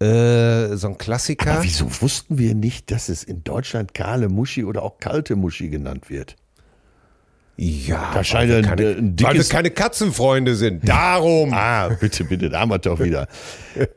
äh, 0.00 0.76
so 0.76 0.88
ein 0.88 0.98
Klassiker. 0.98 1.52
Aber 1.52 1.62
wieso 1.62 2.00
wussten 2.00 2.38
wir 2.38 2.54
nicht, 2.54 2.90
dass 2.90 3.08
es 3.08 3.22
in 3.22 3.44
Deutschland 3.44 3.94
kahle 3.94 4.28
Muschi 4.28 4.64
oder 4.64 4.82
auch 4.82 4.98
kalte 4.98 5.36
Muschi 5.36 5.68
genannt 5.68 6.08
wird? 6.08 6.36
Ja, 7.62 8.10
Da 8.14 8.24
scheint 8.24 8.50
weil 8.50 8.62
wir 8.62 8.70
ein- 8.70 8.76
keine, 8.76 8.88
ein 8.88 8.96
weil 8.96 9.02
wir 9.34 9.40
dickes- 9.40 9.48
keine 9.50 9.70
Katzenfreunde 9.70 10.54
sind. 10.54 10.80
Darum. 10.88 11.52
Ah, 11.52 11.88
bitte, 11.88 12.24
bitte, 12.24 12.48
da 12.48 12.60
haben 12.60 12.70
wir 12.70 12.78
doch 12.78 12.98
wieder. 13.00 13.28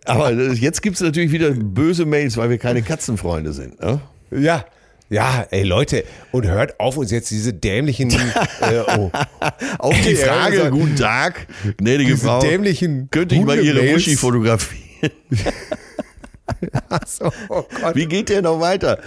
Aber 0.04 0.32
äh, 0.32 0.52
jetzt 0.52 0.82
gibt 0.82 0.98
es 0.98 1.02
natürlich 1.02 1.32
wieder 1.32 1.52
böse 1.52 2.06
Mails, 2.06 2.36
weil 2.36 2.50
wir 2.50 2.58
keine 2.58 2.82
Katzenfreunde 2.82 3.54
sind. 3.54 3.80
Ne? 3.82 4.02
Ja, 4.32 4.66
Ja, 5.10 5.46
ey 5.52 5.64
Leute, 5.64 6.04
und 6.32 6.46
hört 6.46 6.78
auf 6.82 6.98
uns 6.98 7.10
jetzt 7.12 7.32
diese 7.32 7.54
dämlichen, 7.54 8.10
äh, 8.60 8.80
oh, 8.98 9.12
Auf 9.78 9.96
die 10.02 10.16
Frage, 10.16 10.64
also- 10.64 10.70
guten 10.78 10.96
Tag, 10.98 11.48
gnädige 11.78 12.16
diese 12.16 12.26
Frau, 12.26 12.40
dämlichen 12.42 13.08
könnte 13.12 13.36
ich 13.36 13.46
mal 13.46 13.58
Ihre. 13.60 13.82
Muschi 13.94 14.18
fotografieren? 14.18 14.84
Achso, 16.90 17.32
oh 17.50 17.64
Gott. 17.82 17.96
Wie 17.96 18.06
geht 18.06 18.30
der 18.30 18.42
noch 18.42 18.60
weiter? 18.60 19.00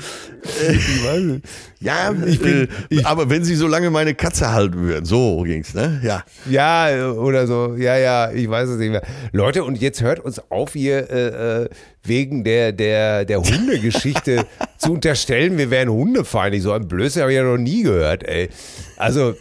Ich 0.43 1.05
weiß 1.05 1.21
nicht. 1.21 1.45
Ja, 1.81 2.15
ich 2.27 2.41
bin, 2.41 2.69
aber 3.05 3.29
wenn 3.29 3.45
Sie 3.45 3.55
so 3.55 3.67
lange 3.67 3.91
meine 3.91 4.15
Katze 4.15 4.53
halten 4.53 4.81
würden, 4.81 5.05
so 5.05 5.43
ging's, 5.43 5.75
ne? 5.75 6.01
Ja. 6.03 6.25
Ja, 6.49 7.13
oder 7.13 7.47
so. 7.47 7.75
Ja, 7.77 7.97
ja, 7.99 8.31
ich 8.33 8.49
weiß 8.49 8.71
es 8.71 8.79
nicht 8.79 8.91
mehr. 8.91 9.03
Leute, 9.33 9.65
und 9.65 9.79
jetzt 9.81 10.01
hört 10.01 10.21
uns 10.21 10.41
auf, 10.51 10.73
hier 10.73 11.11
äh, 11.11 11.65
äh, 11.65 11.69
wegen 12.05 12.45
der, 12.45 12.73
der, 12.73 13.25
der 13.27 13.43
Hundegeschichte 13.43 14.47
zu 14.79 14.93
unterstellen, 14.95 15.59
wir 15.59 15.71
wären 15.71 15.91
hundefeindlich. 15.91 16.63
So 16.63 16.73
ein 16.73 16.89
Blödsinn 16.89 17.23
habe 17.23 17.33
ich 17.33 17.37
ja 17.37 17.45
noch 17.45 17.59
nie 17.59 17.83
gehört, 17.83 18.23
ey. 18.25 18.49
Also, 18.97 19.35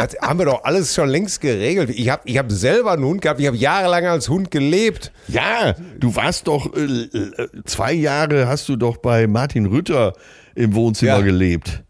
das 0.00 0.16
haben 0.20 0.38
wir 0.38 0.46
doch 0.46 0.64
alles 0.64 0.94
schon 0.94 1.08
längst 1.08 1.40
geregelt. 1.40 1.90
Ich 1.90 2.08
habe 2.08 2.22
ich 2.24 2.38
hab 2.38 2.50
selber 2.50 2.92
einen 2.92 3.04
Hund 3.04 3.22
gehabt, 3.22 3.40
ich 3.40 3.46
habe 3.46 3.56
jahrelang 3.56 4.06
als 4.06 4.28
Hund 4.28 4.50
gelebt. 4.50 5.12
Ja, 5.28 5.74
du 5.98 6.14
warst 6.16 6.46
doch, 6.48 6.74
äh, 6.74 6.80
äh, 6.82 7.48
zwei 7.64 7.92
Jahre 7.92 8.48
hast 8.48 8.68
du 8.68 8.76
doch 8.76 8.96
bei 8.96 9.26
Martin 9.26 9.66
Rütter 9.66 10.14
im 10.54 10.74
Wohnzimmer 10.74 11.18
Ja. 11.18 11.20
gelebt. 11.20 11.82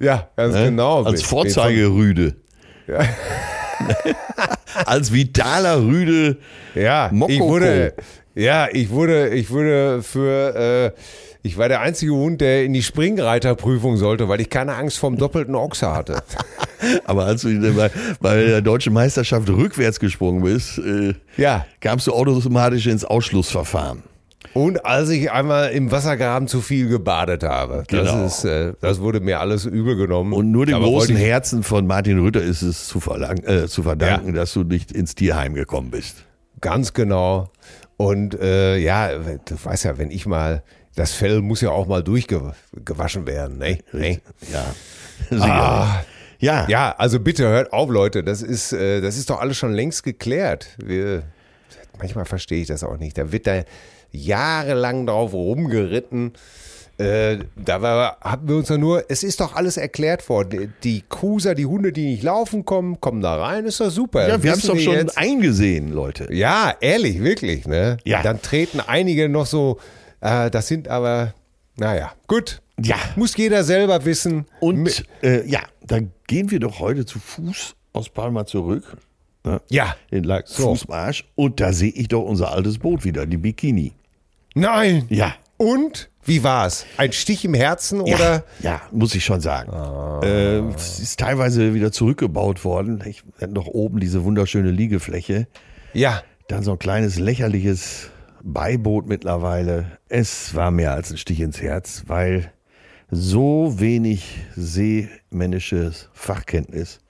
Ja, 0.00 0.28
ganz 0.36 0.54
Ne? 0.54 0.64
genau. 0.66 1.02
Als 1.04 1.22
Vorzeigerüde. 1.22 2.36
Als 4.86 5.12
vitaler 5.12 5.80
Rüde. 5.82 6.38
Ja, 6.74 7.08
Mokoko. 7.12 7.32
ich 7.32 7.40
wurde, 7.40 7.94
ja, 8.34 8.68
ich 8.72 8.90
wurde, 8.90 9.28
ich 9.30 9.50
wurde 9.50 10.02
für, 10.02 10.92
äh, 10.94 11.00
ich 11.46 11.58
war 11.58 11.68
der 11.68 11.82
einzige 11.82 12.12
Hund, 12.12 12.40
der 12.40 12.64
in 12.64 12.72
die 12.72 12.82
Springreiterprüfung 12.82 13.98
sollte, 13.98 14.30
weil 14.30 14.40
ich 14.40 14.48
keine 14.48 14.74
Angst 14.76 14.98
vom 14.98 15.18
doppelten 15.18 15.54
Ochse 15.54 15.94
hatte. 15.94 16.22
Aber 17.04 17.26
als 17.26 17.42
du 17.42 17.74
bei, 17.74 17.90
bei 18.18 18.44
der 18.44 18.62
deutschen 18.62 18.94
Meisterschaft 18.94 19.48
rückwärts 19.50 20.00
gesprungen 20.00 20.42
bist, 20.42 20.78
äh, 20.78 21.12
Ja. 21.36 21.66
kamst 21.80 22.06
du 22.06 22.12
automatisch 22.12 22.86
ins 22.86 23.04
Ausschlussverfahren. 23.04 24.02
Und 24.54 24.86
als 24.86 25.10
ich 25.10 25.30
einmal 25.32 25.72
im 25.72 25.90
Wassergraben 25.90 26.48
zu 26.48 26.62
viel 26.62 26.88
gebadet 26.88 27.42
habe, 27.42 27.84
Genau. 27.88 28.04
das 28.04 28.38
ist, 28.38 28.44
äh, 28.46 28.72
das 28.80 29.00
wurde 29.00 29.20
mir 29.20 29.40
alles 29.40 29.66
übel 29.66 29.96
genommen. 29.96 30.32
Und 30.32 30.50
nur 30.50 30.64
dem 30.64 30.76
Aber 30.76 30.86
großen 30.86 31.14
Herzen 31.16 31.62
von 31.62 31.86
Martin 31.86 32.20
Rütter 32.20 32.40
ist 32.42 32.62
es 32.62 32.86
zu, 32.88 33.00
äh, 33.10 33.66
zu 33.66 33.82
verdanken, 33.82 34.32
dass 34.32 34.54
du 34.54 34.62
nicht 34.62 34.92
ins 34.92 35.14
Tierheim 35.14 35.52
gekommen 35.52 35.90
bist. 35.90 36.24
Ganz 36.62 36.94
genau. 36.94 37.50
Und 37.98 38.40
äh, 38.40 38.78
ja, 38.78 39.10
du 39.18 39.56
weißt 39.62 39.84
ja, 39.84 39.98
wenn 39.98 40.10
ich 40.10 40.24
mal, 40.24 40.62
das 40.94 41.12
Fell 41.12 41.40
muss 41.40 41.60
ja 41.60 41.70
auch 41.70 41.86
mal 41.86 42.02
durchgewaschen 42.02 43.26
werden, 43.26 43.58
ne? 43.58 43.78
ne? 43.92 44.20
Ja. 44.52 44.64
Ah. 45.40 46.04
Ja. 46.38 46.66
Ja, 46.68 46.94
also 46.98 47.20
bitte 47.20 47.48
hört 47.48 47.72
auf, 47.72 47.88
Leute. 47.88 48.22
Das 48.22 48.42
ist, 48.42 48.72
äh, 48.72 49.00
das 49.00 49.16
ist 49.16 49.30
doch 49.30 49.40
alles 49.40 49.56
schon 49.56 49.72
längst 49.72 50.02
geklärt. 50.02 50.68
Wir, 50.76 51.22
manchmal 51.98 52.26
verstehe 52.26 52.60
ich 52.60 52.68
das 52.68 52.84
auch 52.84 52.98
nicht. 52.98 53.16
Da 53.16 53.32
wird 53.32 53.46
da 53.46 53.62
jahrelang 54.10 55.06
drauf 55.06 55.32
rumgeritten. 55.32 56.32
Äh, 56.98 57.38
da 57.56 57.82
war, 57.82 58.18
haben 58.20 58.48
wir 58.48 58.56
uns 58.56 58.68
ja 58.68 58.78
nur, 58.78 59.04
es 59.08 59.24
ist 59.24 59.40
doch 59.40 59.56
alles 59.56 59.76
erklärt 59.76 60.28
worden. 60.28 60.74
Die, 60.84 61.02
Cruiser, 61.08 61.54
die 61.54 61.66
Hunde, 61.66 61.92
die 61.92 62.06
nicht 62.06 62.22
laufen 62.22 62.64
kommen, 62.64 63.00
kommen 63.00 63.20
da 63.20 63.36
rein, 63.36 63.64
ist 63.64 63.80
doch 63.80 63.90
super. 63.90 64.28
Ja, 64.28 64.42
wir 64.42 64.52
haben 64.52 64.58
es 64.58 64.66
doch 64.66 64.78
schon 64.78 64.94
jetzt. 64.94 65.18
eingesehen, 65.18 65.92
Leute. 65.92 66.32
Ja, 66.32 66.74
ehrlich, 66.80 67.22
wirklich, 67.22 67.66
ne? 67.66 67.96
Ja. 68.04 68.22
Dann 68.22 68.42
treten 68.42 68.80
einige 68.80 69.28
noch 69.28 69.46
so, 69.46 69.78
äh, 70.24 70.50
das 70.50 70.66
sind 70.66 70.88
aber, 70.88 71.32
naja, 71.76 72.12
gut. 72.26 72.60
Ja. 72.82 72.96
Muss 73.14 73.36
jeder 73.36 73.62
selber 73.62 74.04
wissen. 74.04 74.46
Und 74.58 75.04
äh, 75.22 75.46
ja, 75.48 75.60
dann 75.86 76.10
gehen 76.26 76.50
wir 76.50 76.58
doch 76.58 76.80
heute 76.80 77.06
zu 77.06 77.20
Fuß 77.20 77.76
aus 77.92 78.08
Palma 78.08 78.46
zurück. 78.46 78.96
Ne? 79.44 79.60
Ja. 79.70 79.94
Den 80.10 80.24
La- 80.24 80.42
So. 80.44 80.70
Fußmarsch. 80.70 81.24
Und 81.36 81.60
da 81.60 81.72
sehe 81.72 81.92
ich 81.92 82.08
doch 82.08 82.22
unser 82.22 82.50
altes 82.50 82.78
Boot 82.78 83.04
wieder, 83.04 83.26
die 83.26 83.36
Bikini. 83.36 83.92
Nein. 84.54 85.06
Ja. 85.08 85.34
Und 85.56 86.10
wie 86.24 86.42
war's? 86.42 86.84
Ein 86.96 87.12
Stich 87.12 87.44
im 87.44 87.54
Herzen 87.54 88.00
oder? 88.00 88.42
Ja, 88.60 88.80
muss 88.90 89.14
ich 89.14 89.24
schon 89.24 89.40
sagen. 89.40 89.70
Äh, 90.24 90.58
es 90.74 90.98
ist 90.98 91.20
teilweise 91.20 91.74
wieder 91.74 91.92
zurückgebaut 91.92 92.64
worden. 92.64 93.00
Ich 93.06 93.22
wir 93.24 93.42
hatten 93.42 93.54
doch 93.54 93.66
oben 93.68 94.00
diese 94.00 94.24
wunderschöne 94.24 94.70
Liegefläche. 94.72 95.46
Ja. 95.92 96.22
Dann 96.48 96.62
so 96.64 96.72
ein 96.72 96.78
kleines 96.78 97.18
lächerliches 97.20 98.10
Beiboot 98.44 99.06
mittlerweile. 99.06 99.98
Es 100.08 100.54
war 100.54 100.70
mehr 100.70 100.92
als 100.92 101.10
ein 101.10 101.16
Stich 101.16 101.40
ins 101.40 101.62
Herz, 101.62 102.04
weil 102.06 102.52
so 103.10 103.80
wenig 103.80 104.44
seemännisches 104.54 106.10
Fachkenntnis 106.12 107.00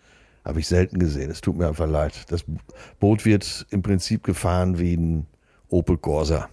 habe 0.45 0.61
ich 0.61 0.69
selten 0.69 0.99
gesehen. 0.99 1.31
Es 1.31 1.41
tut 1.41 1.57
mir 1.57 1.67
einfach 1.67 1.89
leid. 1.89 2.31
Das 2.31 2.45
Boot 3.01 3.25
wird 3.25 3.67
im 3.71 3.83
Prinzip 3.83 4.23
gefahren 4.23 4.79
wie 4.79 4.97
ein 4.97 5.27
Opel 5.69 5.99
Corsa. 5.99 6.49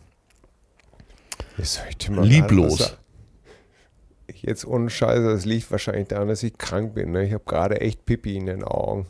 Lieblos. 2.23 2.97
Jetzt 4.33 4.65
ohne 4.65 4.89
Scheiße, 4.89 5.23
das 5.23 5.45
liegt 5.45 5.69
wahrscheinlich 5.69 6.07
daran, 6.07 6.27
dass 6.27 6.41
ich 6.41 6.57
krank 6.57 6.95
bin. 6.95 7.11
Ne? 7.11 7.27
Ich 7.27 7.33
habe 7.33 7.43
gerade 7.45 7.81
echt 7.81 8.05
Pipi 8.05 8.35
in 8.35 8.47
den 8.47 8.63
Augen. 8.63 9.05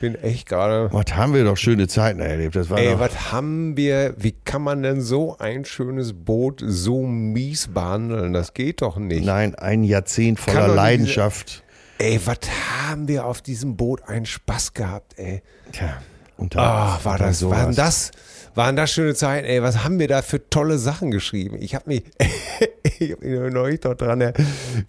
Bin 0.00 0.14
echt 0.14 0.48
gerade. 0.48 0.88
Was 0.92 1.16
haben 1.16 1.34
wir 1.34 1.42
doch 1.44 1.56
schöne 1.56 1.88
Zeiten 1.88 2.20
erlebt. 2.20 2.54
Das 2.54 2.70
war 2.70 2.78
Ey, 2.78 2.92
doch, 2.92 3.00
was 3.00 3.32
haben 3.32 3.76
wir? 3.76 4.14
Wie 4.16 4.32
kann 4.32 4.62
man 4.62 4.82
denn 4.82 5.00
so 5.00 5.36
ein 5.38 5.64
schönes 5.64 6.12
Boot 6.12 6.62
so 6.64 7.02
mies 7.02 7.68
behandeln? 7.68 8.32
Das 8.32 8.54
geht 8.54 8.80
doch 8.82 8.96
nicht. 8.96 9.24
nein, 9.24 9.54
ein 9.56 9.82
Jahrzehnt 9.82 10.38
voller 10.38 10.68
doch 10.68 10.74
Leidenschaft. 10.76 11.64
Ey, 11.98 12.20
was 12.24 12.38
haben 12.80 13.08
wir 13.08 13.26
auf 13.26 13.42
diesem 13.42 13.76
Boot 13.76 14.02
einen 14.08 14.24
Spaß 14.26 14.72
gehabt, 14.74 15.18
ey. 15.18 15.42
Tja, 15.72 16.00
und 16.36 16.54
dann, 16.54 16.62
Ah, 16.64 17.00
war 17.02 17.18
das, 17.18 17.40
sowas. 17.40 17.58
waren 17.58 17.74
das, 17.74 18.10
waren 18.54 18.76
das 18.76 18.92
schöne 18.92 19.16
Zeiten, 19.16 19.44
ey. 19.46 19.60
Was 19.64 19.82
haben 19.82 19.98
wir 19.98 20.06
da 20.06 20.22
für 20.22 20.48
tolle 20.48 20.78
Sachen 20.78 21.10
geschrieben? 21.10 21.56
Ich 21.60 21.74
habe 21.74 21.86
mich, 21.88 22.04
ich 23.00 23.10
hab 23.12 23.20
mich 23.20 23.52
neulich 23.52 23.82
noch 23.82 23.94
dran, 23.94 24.20
er- 24.20 24.32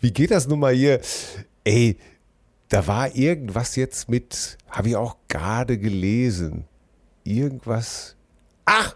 wie 0.02 0.12
geht 0.14 0.30
das 0.30 0.48
nun 0.48 0.60
mal 0.60 0.74
hier? 0.74 1.00
Ey, 1.64 1.98
da 2.70 2.88
war 2.88 3.16
irgendwas 3.16 3.76
jetzt 3.76 4.10
mit, 4.10 4.58
habe 4.70 4.90
ich 4.90 4.96
auch 4.96 5.16
gerade 5.28 5.78
gelesen. 5.78 6.66
Irgendwas. 7.24 8.16
Ach, 8.66 8.96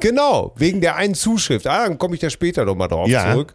genau, 0.00 0.52
wegen 0.56 0.80
der 0.80 0.96
einen 0.96 1.14
Zuschrift. 1.14 1.66
Ah, 1.66 1.86
dann 1.86 1.98
komme 1.98 2.14
ich 2.14 2.20
da 2.20 2.30
später 2.30 2.64
nochmal 2.64 2.88
drauf 2.88 3.08
Ja. 3.08 3.32
zurück. 3.32 3.54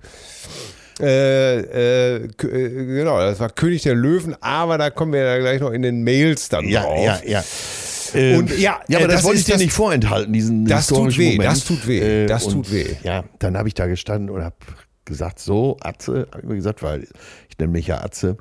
Äh, 1.00 1.60
äh, 1.60 2.16
äh, 2.26 2.30
genau, 2.30 3.18
das 3.20 3.40
war 3.40 3.50
König 3.50 3.82
der 3.82 3.96
Löwen, 3.96 4.36
aber 4.42 4.78
da 4.78 4.92
kommen 4.92 5.14
wir 5.14 5.22
ja 5.24 5.40
gleich 5.40 5.60
noch 5.60 5.72
in 5.72 5.82
den 5.82 6.04
Mails 6.04 6.50
dann 6.50 6.68
Ja, 6.68 6.84
drauf. 6.84 7.04
ja, 7.04 7.20
ja. 7.26 7.44
Ähm, 8.14 8.40
Und 8.40 8.60
ja, 8.60 8.80
ja, 8.88 8.98
aber 9.00 9.06
äh, 9.06 9.08
das, 9.08 9.16
das 9.18 9.24
wollte 9.24 9.40
ich 9.40 9.46
dir 9.46 9.54
das- 9.54 9.62
nicht 9.62 9.74
vorenthalten, 9.74 10.32
diesen 10.34 10.66
Das 10.66 10.86
tut 10.86 10.98
historischen 10.98 11.20
weh, 11.24 11.32
Moment. 11.38 11.50
das 11.52 11.66
tut 11.66 11.88
weh, 11.88 12.26
das 12.28 12.44
und, 12.46 12.54
tut 12.54 12.72
weh. 12.72 12.96
Ja, 13.02 13.24
dann 13.40 13.58
habe 13.58 13.68
ich 13.68 13.74
da 13.74 13.88
gestanden 13.88 14.30
und 14.30 14.44
habe 14.44 14.56
gesagt, 15.06 15.40
so, 15.40 15.78
Atze, 15.82 16.28
habe 16.32 16.42
ich 16.44 16.48
mir 16.48 16.56
gesagt, 16.56 16.84
weil 16.84 17.08
ich 17.50 17.58
nenne 17.58 17.72
mich 17.72 17.88
ja 17.88 18.04
Atze 18.04 18.38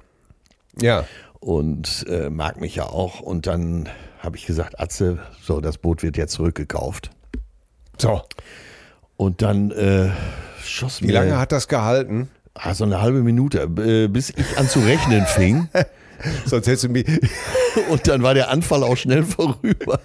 Ja. 0.81 1.05
und 1.41 2.07
äh, 2.09 2.31
mag 2.31 2.61
mich 2.61 2.77
ja 2.77 2.85
auch. 2.87 3.20
Und 3.20 3.47
dann 3.47 3.89
habe 4.20 4.37
ich 4.37 4.47
gesagt, 4.47 4.81
Atze, 4.81 5.18
so, 5.43 5.61
das 5.61 5.79
Boot 5.79 6.03
wird 6.03 6.16
jetzt 6.16 6.33
zurückgekauft. 6.35 7.11
So, 7.99 8.23
Und 9.16 9.43
dann 9.43 9.70
äh, 9.70 10.11
schoss 10.64 11.03
wie 11.03 11.07
mir 11.07 11.12
lange 11.14 11.39
hat 11.39 11.53
das 11.53 11.68
gehalten? 11.68 12.31
ah, 12.55 12.75
so 12.75 12.85
eine 12.85 13.01
halbe 13.01 13.23
Minute, 13.23 13.62
äh, 13.79 14.09
bis 14.09 14.31
ich 14.31 14.59
an 14.59 14.68
zu 14.68 14.81
rechnen 14.81 15.25
fing. 15.27 15.68
Sonst 16.47 16.66
hättest 16.66 16.85
du 16.85 16.89
mich. 16.89 17.07
Und 17.91 18.07
dann 18.07 18.23
war 18.23 18.35
der 18.35 18.51
Anfall 18.51 18.85
auch 18.85 18.97
schnell 18.97 19.25
vorüber. 19.25 20.01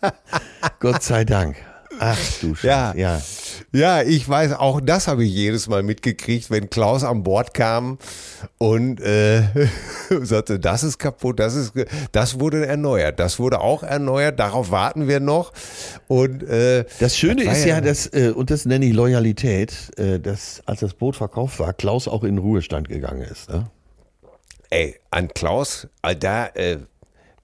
Gott 0.80 1.02
sei 1.02 1.24
Dank. 1.24 1.56
Ach 2.04 2.18
du 2.40 2.54
Scheiße. 2.54 2.66
Ja. 2.66 2.94
ja. 2.96 3.22
Ja, 3.72 4.02
ich 4.02 4.28
weiß, 4.28 4.54
auch 4.54 4.80
das 4.80 5.06
habe 5.06 5.24
ich 5.24 5.32
jedes 5.32 5.68
Mal 5.68 5.82
mitgekriegt, 5.82 6.50
wenn 6.50 6.68
Klaus 6.68 7.04
an 7.04 7.22
Bord 7.22 7.54
kam 7.54 7.98
und 8.58 9.00
äh, 9.00 9.42
sagte, 10.22 10.58
das 10.58 10.82
ist 10.82 10.98
kaputt, 10.98 11.38
das 11.38 11.54
ist, 11.54 11.72
das 12.10 12.40
wurde 12.40 12.66
erneuert, 12.66 13.20
das 13.20 13.38
wurde 13.38 13.60
auch 13.60 13.82
erneuert, 13.82 14.40
darauf 14.40 14.70
warten 14.70 15.06
wir 15.06 15.20
noch. 15.20 15.52
Und 16.08 16.42
äh, 16.42 16.84
Das 16.98 17.16
Schöne 17.16 17.46
war 17.46 17.52
ist 17.52 17.66
ja, 17.66 17.80
dass, 17.80 18.06
äh, 18.08 18.32
und 18.34 18.50
das 18.50 18.64
nenne 18.64 18.84
ich 18.86 18.94
Loyalität, 18.94 19.96
äh, 19.96 20.18
dass 20.18 20.60
als 20.66 20.80
das 20.80 20.94
Boot 20.94 21.14
verkauft 21.16 21.60
war, 21.60 21.72
Klaus 21.72 22.08
auch 22.08 22.24
in 22.24 22.38
Ruhestand 22.38 22.88
gegangen 22.88 23.22
ist. 23.22 23.48
Ne? 23.48 23.70
ey, 24.72 24.96
an 25.10 25.28
Klaus, 25.28 25.86
äh, 26.02 26.16
da, 26.16 26.46
äh, 26.46 26.78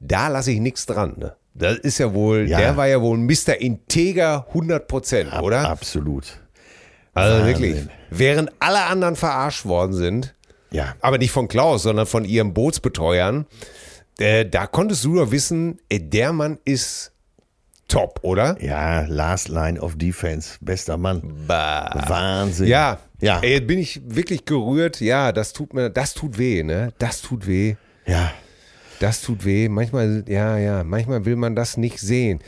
da 0.01 0.29
lasse 0.29 0.51
ich 0.51 0.61
nichts 0.61 0.87
dran. 0.87 1.15
Ne? 1.19 1.37
Das 1.59 1.77
ist 1.79 1.99
ja 1.99 2.13
wohl, 2.15 2.49
Ja. 2.49 2.59
der 2.59 2.77
war 2.77 2.87
ja 2.87 3.01
wohl 3.01 3.19
Mr. 3.19 3.61
Integer 3.61 4.47
100 4.55 4.87
Prozent, 4.89 5.33
Ab- 5.33 5.43
oder? 5.43 5.69
Absolut. 5.69 6.39
Also 7.15 7.39
Wahnsinn. 7.39 7.47
wirklich. 7.47 7.87
Während 8.11 8.51
alle 8.61 8.85
anderen 8.85 9.17
verarscht 9.17 9.65
worden 9.67 9.93
sind, 9.93 10.35
Ja. 10.71 10.95
aber 11.01 11.19
nicht 11.19 11.33
von 11.33 11.49
Klaus, 11.49 11.83
sondern 11.83 12.07
von 12.07 12.25
ihrem 12.25 12.55
Bootsbetreuern, 12.55 13.47
äh, 14.19 14.45
da 14.47 14.67
konntest 14.67 15.05
du 15.05 15.17
doch 15.17 15.31
wissen, 15.31 15.79
äh, 15.89 15.99
der 16.01 16.33
Mann 16.33 16.59
ist 16.65 17.13
top, 17.89 18.21
oder? 18.23 18.57
Ja, 18.61 19.03
Last 19.09 19.49
Line 19.49 19.81
of 19.81 19.97
Defense, 19.97 20.59
bester 20.61 20.97
Mann. 20.97 21.23
Bah. 21.47 22.05
Wahnsinn. 22.09 22.67
Ja, 22.69 22.99
Ja. 23.21 23.41
Ey, 23.41 23.55
jetzt 23.55 23.67
bin 23.67 23.81
ich 23.81 24.01
wirklich 24.05 24.45
gerührt. 24.45 25.01
Ja, 25.01 25.33
das 25.33 25.53
tut 25.53 25.75
mir, 25.75 25.91
das 25.91 26.15
tut 26.15 26.39
weh, 26.39 26.63
ne? 26.63 26.93
Das 26.99 27.21
tut 27.21 27.49
weh. 27.49 27.75
Ja. 28.07 28.31
Das 29.01 29.21
tut 29.23 29.45
weh. 29.45 29.69
Manchmal, 29.69 30.25
ja, 30.27 30.57
ja, 30.59 30.85
manchmal 30.85 31.25
will 31.25 31.37
man 31.37 31.55
das 31.55 31.77
nicht 31.77 32.01
sehen. 32.01 32.41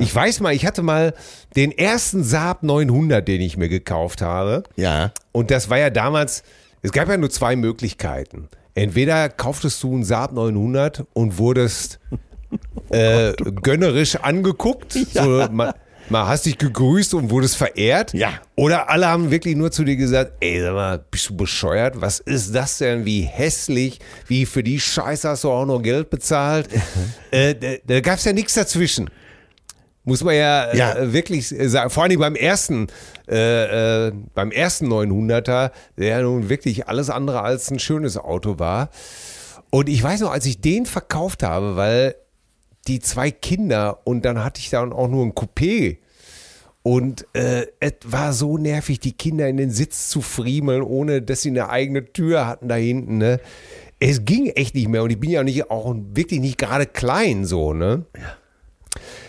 Ich 0.00 0.14
weiß 0.14 0.40
mal, 0.40 0.52
ich 0.54 0.66
hatte 0.66 0.82
mal 0.82 1.14
den 1.56 1.72
ersten 1.72 2.22
Saab 2.22 2.62
900, 2.62 3.26
den 3.26 3.40
ich 3.40 3.56
mir 3.56 3.68
gekauft 3.68 4.22
habe. 4.22 4.64
Ja. 4.76 5.12
Und 5.32 5.50
das 5.50 5.70
war 5.70 5.78
ja 5.78 5.90
damals, 5.90 6.42
es 6.82 6.92
gab 6.92 7.08
ja 7.08 7.16
nur 7.16 7.30
zwei 7.30 7.56
Möglichkeiten. 7.56 8.48
Entweder 8.74 9.28
kauftest 9.28 9.82
du 9.82 9.92
einen 9.92 10.04
Saab 10.04 10.32
900 10.32 11.04
und 11.12 11.38
wurdest 11.38 11.98
äh, 12.90 13.32
gönnerisch 13.32 14.16
angeguckt, 14.16 14.92
so, 14.92 15.48
mal, 15.50 15.74
mal 16.10 16.26
hast 16.26 16.46
dich 16.46 16.58
gegrüßt 16.58 17.14
und 17.14 17.30
wurdest 17.30 17.56
verehrt. 17.56 18.14
Ja. 18.14 18.32
Oder 18.56 18.90
alle 18.90 19.08
haben 19.08 19.30
wirklich 19.30 19.56
nur 19.56 19.70
zu 19.70 19.84
dir 19.84 19.96
gesagt, 19.96 20.32
ey, 20.40 20.60
sag 20.60 20.74
mal, 20.74 21.04
bist 21.10 21.30
du 21.30 21.36
bescheuert? 21.36 22.00
Was 22.00 22.20
ist 22.20 22.54
das 22.54 22.78
denn? 22.78 23.04
Wie 23.04 23.22
hässlich? 23.22 24.00
Wie 24.26 24.46
für 24.46 24.62
die 24.62 24.80
Scheiße 24.80 25.28
hast 25.28 25.44
du 25.44 25.50
auch 25.50 25.66
noch 25.66 25.80
Geld 25.82 26.10
bezahlt? 26.10 26.68
äh, 27.30 27.54
da 27.54 27.68
da 27.86 28.00
gab 28.00 28.18
es 28.18 28.24
ja 28.24 28.32
nichts 28.32 28.54
dazwischen. 28.54 29.10
Muss 30.04 30.24
man 30.24 30.34
ja, 30.34 30.74
Ja. 30.74 30.94
Äh, 30.94 31.12
wirklich 31.12 31.48
sagen. 31.48 31.90
Vor 31.90 32.04
allem 32.04 32.18
beim 32.18 32.34
ersten, 32.34 32.86
äh, 33.28 34.06
äh, 34.06 34.12
beim 34.34 34.50
ersten 34.50 34.90
900er, 34.90 35.70
der 35.98 36.06
ja 36.06 36.22
nun 36.22 36.48
wirklich 36.48 36.88
alles 36.88 37.10
andere 37.10 37.42
als 37.42 37.70
ein 37.70 37.78
schönes 37.78 38.16
Auto 38.16 38.58
war. 38.58 38.88
Und 39.70 39.88
ich 39.90 40.02
weiß 40.02 40.20
noch, 40.20 40.32
als 40.32 40.46
ich 40.46 40.62
den 40.62 40.86
verkauft 40.86 41.42
habe, 41.42 41.76
weil 41.76 42.14
die 42.88 43.00
zwei 43.00 43.30
Kinder 43.30 44.00
und 44.04 44.24
dann 44.24 44.42
hatte 44.42 44.60
ich 44.60 44.70
dann 44.70 44.92
auch 44.92 45.08
nur 45.08 45.24
ein 45.24 45.32
Coupé. 45.32 45.98
Und 46.82 47.26
äh, 47.34 47.66
es 47.80 47.94
war 48.04 48.32
so 48.32 48.56
nervig, 48.56 48.98
die 48.98 49.12
Kinder 49.12 49.48
in 49.48 49.58
den 49.58 49.70
Sitz 49.70 50.08
zu 50.08 50.22
friemeln, 50.22 50.82
ohne 50.82 51.20
dass 51.20 51.42
sie 51.42 51.50
eine 51.50 51.68
eigene 51.68 52.12
Tür 52.12 52.46
hatten 52.46 52.68
da 52.68 52.76
hinten. 52.76 53.18
Ne? 53.18 53.40
Es 54.00 54.24
ging 54.24 54.46
echt 54.46 54.74
nicht 54.74 54.88
mehr 54.88 55.02
und 55.02 55.10
ich 55.10 55.20
bin 55.20 55.30
ja 55.30 55.42
nicht 55.42 55.70
auch 55.70 55.94
wirklich 56.14 56.40
nicht 56.40 56.56
gerade 56.56 56.86
klein 56.86 57.44
so. 57.44 57.74
Ne? 57.74 58.06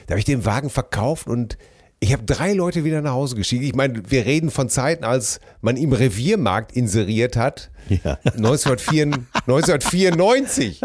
Da 0.05 0.14
habe 0.14 0.20
ich 0.20 0.26
den 0.26 0.45
Wagen 0.45 0.70
verkauft 0.70 1.28
und 1.28 1.57
ich 2.01 2.13
habe 2.13 2.23
drei 2.23 2.53
Leute 2.53 2.83
wieder 2.85 3.01
nach 3.01 3.11
Hause 3.11 3.35
geschickt. 3.35 3.63
Ich 3.63 3.75
meine, 3.75 4.01
wir 4.09 4.25
reden 4.25 4.51
von 4.51 4.69
Zeiten, 4.69 5.03
als 5.03 5.39
man 5.61 5.75
im 5.75 5.91
Reviermarkt 5.91 6.71
inseriert 6.71 7.35
hat. 7.35 7.69
Ja. 7.89 8.17
1994. 8.37 9.27
1994. 9.47 10.81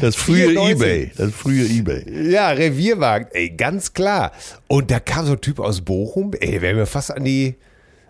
Das 0.00 0.16
frühe 0.16 0.48
94. 0.48 0.70
Ebay. 0.70 1.12
Das 1.16 1.32
frühe 1.32 1.64
Ebay. 1.66 2.30
Ja, 2.30 2.50
Reviermarkt, 2.50 3.34
ey, 3.34 3.50
ganz 3.50 3.92
klar. 3.94 4.32
Und 4.68 4.90
da 4.90 5.00
kam 5.00 5.26
so 5.26 5.32
ein 5.32 5.40
Typ 5.40 5.60
aus 5.60 5.80
Bochum, 5.80 6.32
ey, 6.38 6.60
wäre 6.60 6.74
mir 6.74 6.86
fast 6.86 7.10
an 7.10 7.24
die, 7.24 7.54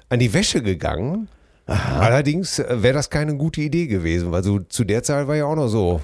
an 0.08 0.18
die 0.18 0.32
Wäsche 0.32 0.62
gegangen. 0.62 1.28
Allerdings 1.66 2.58
äh, 2.58 2.82
wäre 2.82 2.94
das 2.94 3.10
keine 3.10 3.36
gute 3.36 3.60
Idee 3.60 3.86
gewesen, 3.86 4.32
weil 4.32 4.42
so 4.42 4.58
zu 4.58 4.82
der 4.82 5.04
Zeit 5.04 5.28
war 5.28 5.36
ja 5.36 5.44
auch 5.44 5.54
noch 5.54 5.68
so 5.68 6.00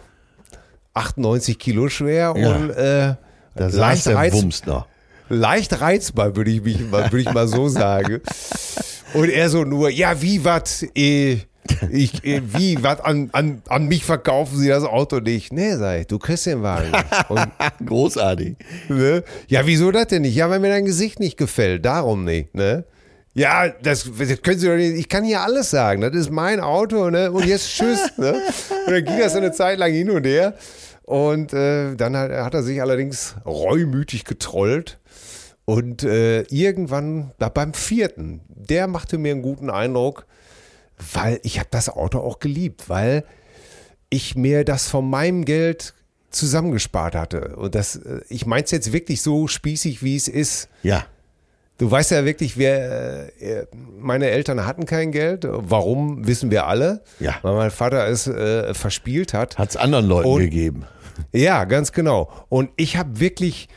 98 0.95 1.59
Kilo 1.59 1.89
schwer 1.89 2.35
Ja. 2.37 2.55
und 2.55 2.71
äh, 2.71 3.15
Da 3.57 3.71
saß 3.71 3.75
leicht, 3.75 4.07
der 4.07 4.15
reiz, 4.17 4.33
Wumms 4.35 4.65
noch. 4.67 4.87
Leicht 5.29 5.81
reizbar, 5.81 6.37
würde 6.37 6.51
ich, 6.51 6.63
mich, 6.63 6.81
mal- 6.91 7.05
würde 7.13 7.21
ich 7.21 7.33
mal 7.33 7.49
so 7.49 7.69
sagen. 7.69 8.21
Und 9.15 9.29
er 9.31 9.49
so 9.49 9.65
nur, 9.65 9.91
ja, 9.91 10.21
wie 10.23 10.45
was, 10.45 10.85
äh, 10.97 11.39
ich, 11.91 12.25
äh, 12.25 12.43
wie, 12.45 12.83
was, 12.83 13.01
an, 13.01 13.31
an, 13.33 13.63
an 13.69 13.87
mich 13.87 14.05
verkaufen 14.05 14.59
Sie 14.59 14.69
das 14.69 14.85
Auto 14.85 15.19
nicht? 15.21 15.53
Nee, 15.53 15.75
sag 15.77 16.01
ich, 16.01 16.07
du 16.07 16.19
kriegst 16.19 16.47
den 16.47 16.63
Wagen. 16.63 16.93
Und 17.29 17.47
Großartig. 17.87 18.57
Ne? 18.89 19.25
Ja, 19.49 19.67
wieso 19.67 19.91
das 19.91 20.09
denn 20.09 20.23
nicht? 20.23 20.35
Ja, 20.37 20.49
weil 20.51 20.61
mir 20.61 20.69
dein 20.71 20.85
Gesicht 20.85 21.19
nicht 21.21 21.37
gefällt, 21.37 21.85
darum 21.85 22.25
nicht, 22.25 22.55
ne? 22.55 22.85
Ja, 23.35 23.69
das, 23.69 24.09
das 24.19 24.41
können 24.41 24.59
Sie 24.59 24.67
doch 24.67 24.77
nicht, 24.77 24.95
ich 24.97 25.11
kann 25.11 25.23
hier 25.23 25.43
alles 25.43 25.69
sagen, 25.71 26.01
das 26.01 26.15
ist 26.15 26.31
mein 26.31 26.59
Auto, 26.61 27.11
ne? 27.11 27.31
Und 27.31 27.45
jetzt 27.47 27.69
tschüss, 27.69 28.01
ne? 28.17 28.33
Und 28.87 28.93
dann 28.95 29.05
ging 29.05 29.19
das 29.19 29.35
eine 29.35 29.53
Zeit 29.53 29.79
lang 29.79 29.93
hin 29.93 30.09
und 30.11 30.25
her. 30.25 30.55
Und 31.03 31.53
äh, 31.53 31.95
dann 31.97 32.17
hat, 32.17 32.31
hat 32.33 32.55
er 32.55 32.63
sich 32.63 32.81
allerdings 32.81 33.35
reumütig 33.45 34.25
getrollt. 34.25 34.99
Und 35.67 36.05
äh, 36.05 36.43
irgendwann, 36.43 37.33
da 37.39 37.49
beim 37.51 37.75
vierten, 37.75 38.41
der 38.49 38.87
machte 38.87 39.19
mir 39.19 39.33
einen 39.33 39.43
guten 39.43 39.69
Eindruck, 39.69 40.25
weil 41.13 41.41
ich 41.43 41.59
habe 41.59 41.69
das 41.73 41.89
Auto 41.91 42.21
auch 42.21 42.39
geliebt, 42.39 42.89
weil 42.89 43.25
ich 44.09 44.37
mir 44.37 44.65
das 44.65 44.89
von 44.89 45.11
meinem 45.11 45.45
Geld 45.45 45.93
zusammengespart 46.31 47.15
hatte. 47.17 47.57
Und 47.57 47.75
das, 47.75 47.97
äh, 47.97 48.21
ich 48.29 48.47
meine 48.47 48.65
es 48.65 48.71
jetzt 48.71 48.93
wirklich 48.93 49.21
so 49.23 49.49
spießig, 49.49 50.03
wie 50.05 50.15
es 50.17 50.29
ist. 50.29 50.69
Ja. 50.85 51.05
Du 51.79 51.91
weißt 51.91 52.13
ja 52.13 52.25
wirklich, 52.25 52.57
wer, 52.57 53.29
äh, 53.43 53.67
meine 53.99 54.31
Eltern 54.31 54.65
hatten 54.65 54.87
kein 54.87 55.11
Geld. 55.11 55.47
Warum, 55.51 56.27
wissen 56.29 56.51
wir 56.53 56.67
alle. 56.67 57.03
Ja. 57.19 57.35
Weil 57.43 57.55
mein 57.55 57.71
Vater 57.73 58.07
es 58.07 58.27
äh, 58.29 58.73
verspielt 58.73 59.35
hat. 59.35 59.59
Hat 59.59 59.71
es 59.71 59.77
anderen 59.77 60.07
Leuten 60.07 60.29
Und- 60.29 60.41
gegeben. 60.41 60.85
Ja, 61.33 61.65
ganz 61.65 61.93
genau. 61.93 62.31
Und 62.51 62.71
ich 62.77 62.97
habe 62.97 63.19
wirklich 63.21 63.69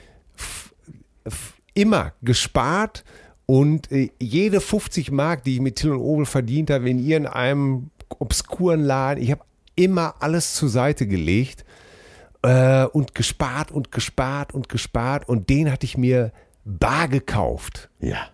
immer 1.79 2.13
gespart 2.21 3.03
und 3.45 3.91
äh, 3.91 4.09
jede 4.19 4.61
50 4.61 5.11
Mark, 5.11 5.43
die 5.43 5.55
ich 5.55 5.61
mit 5.61 5.77
Till 5.77 5.91
und 5.91 5.99
Obel 6.01 6.25
verdient 6.25 6.69
habe, 6.69 6.89
in 6.89 6.99
irgendeinem 6.99 7.89
obskuren 8.19 8.81
Laden, 8.81 9.23
ich 9.23 9.31
habe 9.31 9.41
immer 9.75 10.15
alles 10.19 10.55
zur 10.55 10.69
Seite 10.69 11.07
gelegt 11.07 11.63
äh, 12.41 12.85
und 12.85 13.15
gespart 13.15 13.71
und 13.71 13.91
gespart 13.91 14.53
und 14.53 14.69
gespart 14.69 15.27
und 15.29 15.49
den 15.49 15.71
hatte 15.71 15.85
ich 15.85 15.97
mir 15.97 16.31
bar 16.65 17.07
gekauft. 17.07 17.89
Ja. 17.99 18.27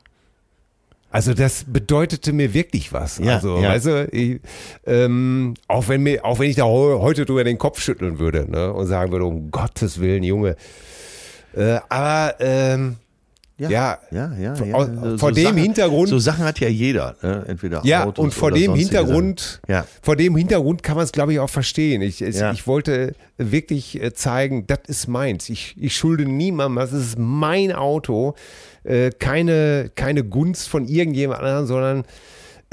Also 1.12 1.34
das 1.34 1.64
bedeutete 1.66 2.34
mir 2.34 2.54
wirklich 2.54 2.92
was. 2.92 3.20
Ja, 3.20 3.36
also, 3.36 3.58
ja. 3.62 3.70
weißt 3.70 3.86
du, 3.86 4.08
ich, 4.12 4.42
ähm, 4.86 5.54
auch 5.70 5.88
wenn 5.88 6.04
mir, 6.04 6.26
auch 6.26 6.40
wenn 6.40 6.50
ich 6.50 6.58
da 6.58 6.64
heu- 6.66 7.00
heute 7.00 7.24
drüber 7.26 7.46
den 7.46 7.58
Kopf 7.58 7.80
schütteln 7.80 8.20
würde 8.20 8.52
ne, 8.52 8.74
und 8.74 8.88
sagen 8.88 9.14
würde, 9.14 9.24
um 9.24 9.50
Gottes 9.50 10.02
Willen, 10.02 10.24
Junge. 10.24 10.58
Äh, 11.56 11.80
aber 11.88 12.36
ähm, 12.40 12.98
ja, 13.58 13.70
Ja, 14.12 14.34
ja, 14.40 14.56
Vor- 14.56 14.68
ja. 14.68 14.74
aus- 14.76 15.20
vor 15.20 15.32
dem 15.32 15.44
Sachen, 15.46 15.58
Hintergrund- 15.58 16.10
So 16.10 16.20
Sachen 16.20 16.44
hat 16.46 16.60
ja 16.60 16.68
jeder. 16.68 17.16
Ne? 17.22 17.46
Entweder 17.48 17.82
ja, 17.86 18.06
Autos 18.06 18.24
und 18.24 18.34
vor 18.34 18.52
dem 18.52 18.76
Hintergrund. 18.76 19.62
Ja. 19.68 19.86
vor 20.02 20.16
dem 20.16 20.36
Hintergrund 20.36 20.84
kann 20.84 20.96
man 20.96 21.04
es, 21.06 21.12
glaube 21.12 21.34
ich, 21.34 21.40
auch 21.40 21.50
verstehen. 21.50 22.02
Ich, 22.02 22.22
es, 22.22 22.40
Ja. 22.40 22.52
ich 22.52 22.68
wollte 22.68 23.14
wirklich 23.38 24.02
äh, 24.02 24.14
zeigen, 24.14 24.68
das 24.68 24.80
ist 24.88 25.08
meins. 25.08 25.50
Ich, 25.50 25.76
ich 25.80 25.96
schulde 25.96 26.26
niemandem, 26.26 26.76
das 26.82 26.92
ist 26.94 27.18
mein 27.18 27.72
Auto. 27.72 28.36
Äh, 28.84 29.10
keine, 29.12 29.90
keine 29.96 30.24
Gunst 30.24 30.68
von 30.70 30.86
irgendjemand 30.88 31.40
anderen, 31.42 31.66
sondern 31.66 32.04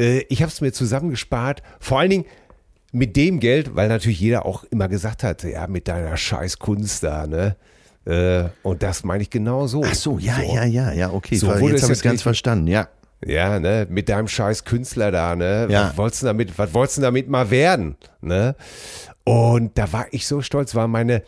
äh, 0.00 0.24
ich 0.28 0.42
habe 0.42 0.50
es 0.52 0.60
mir 0.60 0.72
zusammengespart. 0.72 1.62
Vor 1.80 2.00
allen 2.00 2.10
Dingen 2.10 2.24
mit 2.92 3.16
dem 3.16 3.40
Geld, 3.40 3.74
weil 3.74 3.88
natürlich 3.88 4.20
jeder 4.20 4.44
auch 4.44 4.64
immer 4.64 4.88
gesagt 4.88 5.22
hat, 5.22 5.44
ja, 5.44 5.66
mit 5.68 5.88
deiner 5.88 6.16
scheiß 6.16 6.58
Kunst 6.58 7.02
da, 7.02 7.26
ne? 7.26 7.56
Äh, 8.04 8.44
und 8.62 8.82
das 8.82 9.04
meine 9.04 9.22
ich 9.22 9.30
genau 9.30 9.66
so. 9.66 9.82
Ach 9.84 9.94
so, 9.94 10.18
ja, 10.18 10.40
ja, 10.40 10.64
ja, 10.64 10.92
ja, 10.92 11.10
okay. 11.12 11.36
So 11.36 11.48
wurde 11.48 11.74
Jetzt 11.74 11.82
habe 11.84 11.92
ich 11.92 11.98
es 11.98 12.02
ganz 12.02 12.22
verstanden, 12.22 12.66
ja. 12.66 12.88
Ja, 13.24 13.60
ne, 13.60 13.86
mit 13.88 14.08
deinem 14.08 14.26
scheiß 14.26 14.64
Künstler 14.64 15.12
da, 15.12 15.36
ne? 15.36 15.68
Ja. 15.70 15.88
Was 15.88 15.96
wolltest 15.96 16.22
du 16.22 16.26
damit, 16.26 16.58
was 16.58 16.74
wolltest 16.74 16.98
du 16.98 17.02
damit 17.02 17.28
mal 17.28 17.50
werden, 17.50 17.96
ne? 18.20 18.56
Und 19.24 19.78
da 19.78 19.92
war 19.92 20.06
ich 20.10 20.26
so 20.26 20.42
stolz, 20.42 20.74
war 20.74 20.88
meine, 20.88 21.22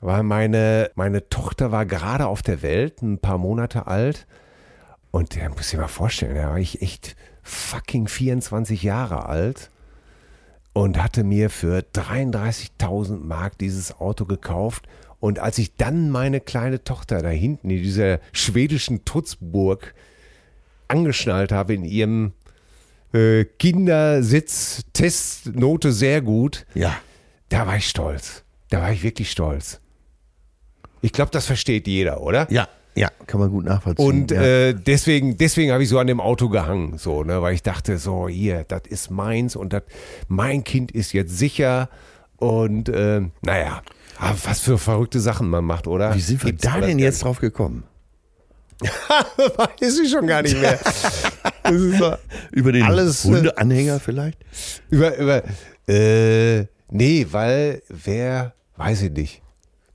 war 0.00 0.22
meine, 0.22 0.90
meine 0.94 1.28
Tochter 1.28 1.70
war 1.70 1.84
gerade 1.84 2.26
auf 2.26 2.42
der 2.42 2.62
Welt, 2.62 3.02
ein 3.02 3.18
paar 3.18 3.36
Monate 3.36 3.86
alt. 3.86 4.26
Und 5.10 5.34
der 5.34 5.50
muss 5.50 5.72
ich 5.72 5.78
mal 5.78 5.88
vorstellen, 5.88 6.36
da 6.36 6.48
war 6.50 6.58
ich 6.58 6.80
echt 6.80 7.16
fucking 7.42 8.08
24 8.08 8.82
Jahre 8.82 9.26
alt 9.26 9.70
und 10.72 11.02
hatte 11.02 11.24
mir 11.24 11.50
für 11.50 11.80
33.000 11.80 13.18
Mark 13.24 13.58
dieses 13.58 13.98
Auto 14.00 14.24
gekauft. 14.24 14.86
Und 15.20 15.38
als 15.40 15.58
ich 15.58 15.74
dann 15.76 16.10
meine 16.10 16.40
kleine 16.40 16.84
Tochter 16.84 17.22
da 17.22 17.28
hinten 17.30 17.70
in 17.70 17.82
dieser 17.82 18.20
schwedischen 18.32 19.04
Trutzburg 19.04 19.94
angeschnallt 20.86 21.52
habe 21.52 21.74
in 21.74 21.84
ihrem 21.84 22.32
äh, 23.12 23.44
Kindersitz, 23.44 24.84
Testnote 24.92 25.92
sehr 25.92 26.20
gut, 26.20 26.66
Ja. 26.74 26.96
da 27.48 27.66
war 27.66 27.76
ich 27.76 27.88
stolz. 27.88 28.44
Da 28.70 28.80
war 28.80 28.92
ich 28.92 29.02
wirklich 29.02 29.30
stolz. 29.30 29.80
Ich 31.00 31.12
glaube, 31.12 31.30
das 31.30 31.46
versteht 31.46 31.86
jeder, 31.86 32.20
oder? 32.22 32.46
Ja, 32.50 32.68
ja, 32.94 33.10
kann 33.26 33.40
man 33.40 33.50
gut 33.50 33.64
nachvollziehen. 33.64 34.04
Und 34.06 34.30
ja. 34.30 34.42
äh, 34.42 34.74
deswegen, 34.74 35.36
deswegen 35.36 35.72
habe 35.72 35.82
ich 35.82 35.88
so 35.88 35.98
an 35.98 36.06
dem 36.08 36.20
Auto 36.20 36.48
gehangen, 36.48 36.98
so, 36.98 37.22
ne, 37.22 37.40
weil 37.40 37.54
ich 37.54 37.62
dachte, 37.62 37.98
so, 37.98 38.28
hier, 38.28 38.64
das 38.64 38.82
ist 38.88 39.10
meins 39.10 39.56
und 39.56 39.72
das, 39.72 39.82
mein 40.26 40.64
Kind 40.64 40.90
ist 40.90 41.12
jetzt 41.12 41.36
sicher. 41.38 41.88
Und 42.36 42.88
äh, 42.88 43.22
naja, 43.42 43.82
ah, 44.18 44.34
was 44.44 44.60
für 44.60 44.78
verrückte 44.78 45.20
Sachen 45.20 45.48
man 45.48 45.64
macht, 45.64 45.86
oder? 45.86 46.14
Wie 46.14 46.20
sind 46.20 46.42
wir 46.42 46.50
Gibt's 46.52 46.64
da 46.64 46.80
denn 46.80 46.98
jetzt 46.98 47.24
drauf 47.24 47.38
gekommen? 47.40 47.84
Weiß 48.80 49.98
ich 49.98 50.10
schon 50.10 50.26
gar 50.26 50.42
nicht 50.42 50.58
mehr. 50.60 50.78
Das 51.62 51.74
ist 51.82 51.98
so, 51.98 52.14
Über 52.52 52.72
den 52.72 52.82
Alles, 52.84 53.26
äh, 53.26 53.28
Hundeanhänger 53.28 54.00
vielleicht? 54.00 54.38
über, 54.88 55.14
über, 55.18 55.42
äh, 55.86 56.64
nee, 56.90 57.26
weil 57.30 57.82
wer, 57.90 58.54
weiß 58.76 59.02
ich 59.02 59.12
nicht. 59.12 59.42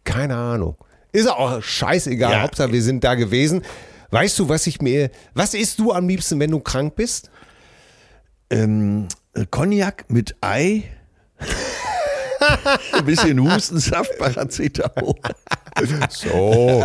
Keine 0.04 0.36
Ahnung. 0.36 0.76
Ist 1.12 1.28
auch 1.28 1.64
scheißegal. 1.64 2.32
Ja. 2.32 2.42
Hauptsache, 2.44 2.72
wir 2.72 2.82
sind 2.84 3.04
da 3.04 3.16
gewesen. 3.16 3.64
Weißt 4.12 4.38
du, 4.38 4.50
was 4.50 4.68
ich 4.68 4.82
mir, 4.82 5.10
was 5.34 5.56
isst 5.56 5.80
du 5.80 5.92
am 5.94 6.08
liebsten, 6.08 6.40
wenn 6.40 6.52
du 6.52 6.60
krank 6.60 6.96
bist? 6.96 7.32
Ähm, 8.52 9.08
äh, 9.34 9.46
Cognac 9.50 10.06
mit 10.10 10.36
Ei. 10.42 10.84
Ein 12.92 13.06
bisschen 13.06 13.40
Hustensaft, 13.40 14.18
Paracetamol. 14.18 15.16
So. 16.10 16.84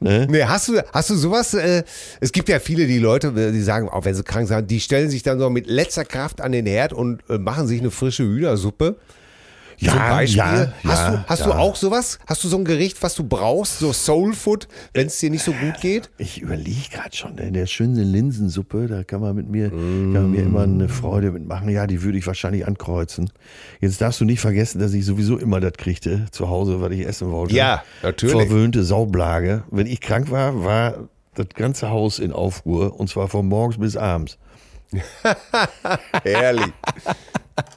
nee, 0.00 0.42
hast 0.42 0.68
du, 0.68 0.80
hast 0.94 1.10
du 1.10 1.14
sowas? 1.14 1.52
Äh, 1.52 1.84
es 2.20 2.32
gibt 2.32 2.48
ja 2.48 2.58
viele, 2.58 2.86
die 2.86 2.98
Leute, 2.98 3.28
äh, 3.28 3.52
die 3.52 3.60
sagen, 3.60 3.90
auch 3.90 4.06
wenn 4.06 4.14
sie 4.14 4.22
krank 4.22 4.48
sind, 4.48 4.70
die 4.70 4.80
stellen 4.80 5.10
sich 5.10 5.22
dann 5.22 5.38
so 5.38 5.50
mit 5.50 5.66
letzter 5.66 6.06
Kraft 6.06 6.40
an 6.40 6.52
den 6.52 6.64
Herd 6.64 6.94
und 6.94 7.20
äh, 7.28 7.36
machen 7.36 7.66
sich 7.66 7.80
eine 7.80 7.90
frische 7.90 8.22
Hühnersuppe. 8.22 8.96
Ja, 9.80 9.92
Zum 9.92 10.00
Beispiel. 10.00 10.38
ja, 10.38 10.72
hast 10.84 11.02
ja, 11.02 11.10
du, 11.10 11.24
hast 11.28 11.46
du 11.46 11.52
auch 11.52 11.76
sowas? 11.76 12.18
Hast 12.26 12.42
du 12.42 12.48
so 12.48 12.58
ein 12.58 12.64
Gericht, 12.64 13.00
was 13.00 13.14
du 13.14 13.22
brauchst, 13.22 13.78
so 13.78 13.92
Soul 13.92 14.34
Food, 14.34 14.66
wenn 14.92 15.06
es 15.06 15.18
dir 15.18 15.30
nicht 15.30 15.44
so 15.44 15.52
gut 15.52 15.80
geht? 15.80 16.10
Ich 16.18 16.42
überlege 16.42 16.88
gerade 16.92 17.14
schon, 17.14 17.38
in 17.38 17.54
der 17.54 17.66
schönen 17.66 17.94
Linsensuppe, 17.94 18.88
da 18.88 19.04
kann 19.04 19.20
man 19.20 19.36
mit 19.36 19.48
mir, 19.48 19.70
kann 19.70 20.12
man 20.12 20.30
mir 20.32 20.42
immer 20.42 20.62
eine 20.62 20.88
Freude 20.88 21.30
mitmachen. 21.30 21.68
Ja, 21.68 21.86
die 21.86 22.02
würde 22.02 22.18
ich 22.18 22.26
wahrscheinlich 22.26 22.66
ankreuzen. 22.66 23.30
Jetzt 23.80 24.00
darfst 24.00 24.20
du 24.20 24.24
nicht 24.24 24.40
vergessen, 24.40 24.80
dass 24.80 24.92
ich 24.94 25.04
sowieso 25.04 25.38
immer 25.38 25.60
das 25.60 25.74
kriegte 25.74 26.26
zu 26.32 26.48
Hause, 26.48 26.80
was 26.80 26.90
ich 26.90 27.06
essen 27.06 27.30
wollte. 27.30 27.54
Ja, 27.54 27.84
natürlich. 28.02 28.34
Verwöhnte 28.34 28.82
Saublage. 28.82 29.62
Wenn 29.70 29.86
ich 29.86 30.00
krank 30.00 30.32
war, 30.32 30.64
war 30.64 31.08
das 31.34 31.48
ganze 31.54 31.88
Haus 31.88 32.18
in 32.18 32.32
Aufruhr 32.32 32.98
und 32.98 33.08
zwar 33.08 33.28
von 33.28 33.46
morgens 33.46 33.78
bis 33.78 33.96
abends. 33.96 34.38
Herrlich. 36.24 36.72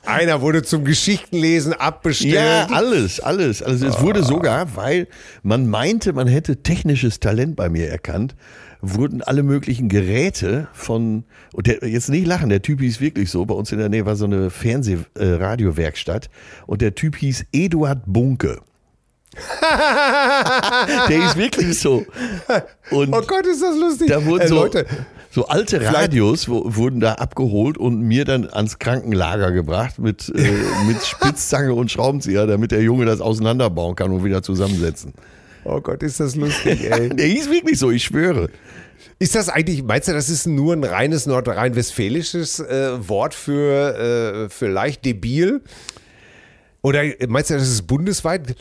Einer 0.05 0.41
wurde 0.41 0.63
zum 0.63 0.85
Geschichtenlesen 0.85 1.73
abbestellt. 1.73 2.33
Ja, 2.33 2.67
alles, 2.71 3.19
alles. 3.19 3.63
Also 3.63 3.87
es 3.87 4.01
wurde 4.01 4.23
sogar, 4.23 4.75
weil 4.75 5.07
man 5.43 5.67
meinte, 5.67 6.13
man 6.13 6.27
hätte 6.27 6.57
technisches 6.63 7.19
Talent 7.19 7.55
bei 7.55 7.69
mir 7.69 7.89
erkannt, 7.89 8.35
wurden 8.81 9.21
alle 9.21 9.43
möglichen 9.43 9.89
Geräte 9.89 10.67
von, 10.73 11.23
und 11.53 11.67
der, 11.67 11.87
jetzt 11.87 12.09
nicht 12.09 12.25
lachen, 12.25 12.49
der 12.49 12.61
Typ 12.61 12.79
hieß 12.81 12.99
wirklich 12.99 13.29
so, 13.29 13.45
bei 13.45 13.53
uns 13.53 13.71
in 13.71 13.77
der 13.77 13.89
Nähe 13.89 14.05
war 14.05 14.15
so 14.15 14.25
eine 14.25 14.49
Fernseh-Radiowerkstatt 14.49 16.29
und 16.65 16.81
der 16.81 16.95
Typ 16.95 17.15
hieß 17.15 17.45
Eduard 17.53 18.01
Bunke. 18.05 18.61
der 21.09 21.25
ist 21.25 21.37
wirklich 21.37 21.79
so. 21.79 22.05
Und 22.89 23.13
Oh 23.13 23.21
Gott, 23.21 23.45
ist 23.45 23.61
das 23.61 23.77
lustig. 23.77 24.09
da 24.09 24.25
wurden 24.25 24.41
Äh, 24.41 24.47
so, 24.47 24.55
Leute, 24.55 24.85
so 25.31 25.47
alte 25.47 25.81
Radios 25.81 26.49
wo, 26.49 26.75
wurden 26.75 26.99
da 26.99 27.13
abgeholt 27.13 27.77
und 27.77 28.01
mir 28.01 28.25
dann 28.25 28.47
ans 28.49 28.79
Krankenlager 28.79 29.51
gebracht 29.51 29.97
mit, 29.97 30.31
äh, 30.35 30.51
mit 30.87 31.01
Spitzzange 31.03 31.73
und 31.73 31.89
Schraubenzieher, 31.89 32.45
damit 32.45 32.71
der 32.71 32.81
Junge 32.81 33.05
das 33.05 33.21
auseinanderbauen 33.21 33.95
kann 33.95 34.11
und 34.11 34.23
wieder 34.23 34.43
zusammensetzen. 34.43 35.13
oh 35.63 35.79
Gott, 35.79 36.03
ist 36.03 36.19
das 36.19 36.35
lustig, 36.35 36.91
ey. 36.91 37.09
Der 37.09 37.25
hieß 37.25 37.49
wirklich 37.49 37.79
so, 37.79 37.89
ich 37.89 38.03
schwöre. 38.03 38.49
Ist 39.19 39.35
das 39.35 39.49
eigentlich, 39.49 39.83
meinst 39.83 40.07
du, 40.07 40.13
das 40.13 40.29
ist 40.29 40.47
nur 40.47 40.73
ein 40.73 40.83
reines 40.83 41.27
nordrhein-westfälisches 41.27 42.59
äh, 42.59 43.07
Wort 43.07 43.33
für, 43.33 44.45
äh, 44.45 44.49
für 44.49 44.67
leicht 44.67 45.05
debil? 45.05 45.61
Oder 46.81 47.03
meinst 47.27 47.51
du, 47.51 47.53
das 47.53 47.69
ist 47.69 47.87
bundesweit? 47.87 48.55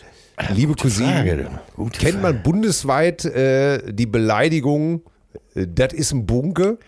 Liebe 0.54 0.74
Cousine, 0.74 1.12
Frage, 1.12 1.50
gute 1.74 1.98
kennt 1.98 2.22
man 2.22 2.42
bundesweit 2.42 3.24
äh, 3.24 3.92
die 3.92 4.06
Beleidigung, 4.06 5.02
äh, 5.04 5.09
das 5.54 5.92
ist 5.92 6.12
ein 6.12 6.26
Bunke? 6.26 6.78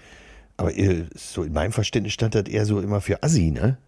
Aber 0.56 0.76
äh, 0.76 1.06
so 1.14 1.42
in 1.42 1.52
meinem 1.52 1.72
Verständnis 1.72 2.12
stand 2.12 2.34
das 2.34 2.44
eher 2.44 2.66
so 2.66 2.80
immer 2.80 3.00
für 3.00 3.22
Assi, 3.22 3.50
ne? 3.50 3.78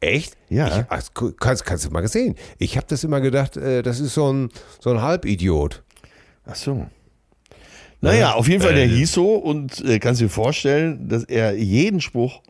Echt? 0.00 0.36
Ja. 0.48 0.66
Ich, 0.80 0.84
ach, 0.88 1.02
kannst, 1.38 1.64
kannst 1.64 1.84
du 1.84 1.90
mal 1.90 2.00
gesehen. 2.00 2.36
Ich 2.58 2.76
habe 2.76 2.86
das 2.88 3.02
immer 3.04 3.20
gedacht, 3.20 3.56
äh, 3.56 3.82
das 3.82 4.00
ist 4.00 4.14
so 4.14 4.32
ein, 4.32 4.50
so 4.80 4.90
ein 4.90 5.02
Halbidiot. 5.02 5.82
Ach 6.46 6.54
so. 6.54 6.86
Naja, 8.00 8.34
auf 8.34 8.46
jeden 8.48 8.62
Fall, 8.62 8.74
der 8.74 8.86
hieß 8.86 9.12
so 9.12 9.34
und 9.34 9.84
äh, 9.84 9.98
kannst 9.98 10.20
dir 10.20 10.28
vorstellen, 10.28 11.08
dass 11.08 11.24
er 11.24 11.54
jeden 11.54 12.00
Spruch 12.00 12.42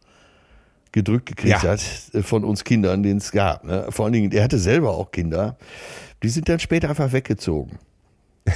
gedrückt 0.92 1.24
gekriegt 1.26 1.62
Ja. 1.62 1.70
hat 1.70 1.80
äh, 2.12 2.22
von 2.22 2.44
uns 2.44 2.64
Kindern, 2.64 3.02
den 3.02 3.16
es 3.16 3.32
gab. 3.32 3.64
Ne? 3.64 3.86
Vor 3.88 4.04
allen 4.04 4.12
Dingen, 4.12 4.32
er 4.32 4.44
hatte 4.44 4.58
selber 4.58 4.90
auch 4.90 5.10
Kinder. 5.10 5.56
Die 6.22 6.28
sind 6.28 6.48
dann 6.50 6.58
später 6.60 6.90
einfach 6.90 7.12
weggezogen. 7.12 7.78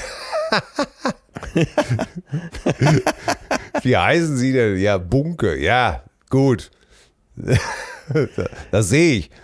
Wie 3.83 3.97
heißen 3.97 4.37
sie 4.37 4.53
denn? 4.53 4.77
Ja, 4.79 4.99
Bunke. 4.99 5.59
Ja, 5.59 6.03
gut. 6.31 6.71
das 8.71 8.89
sehe 8.89 9.15
ich. 9.19 9.31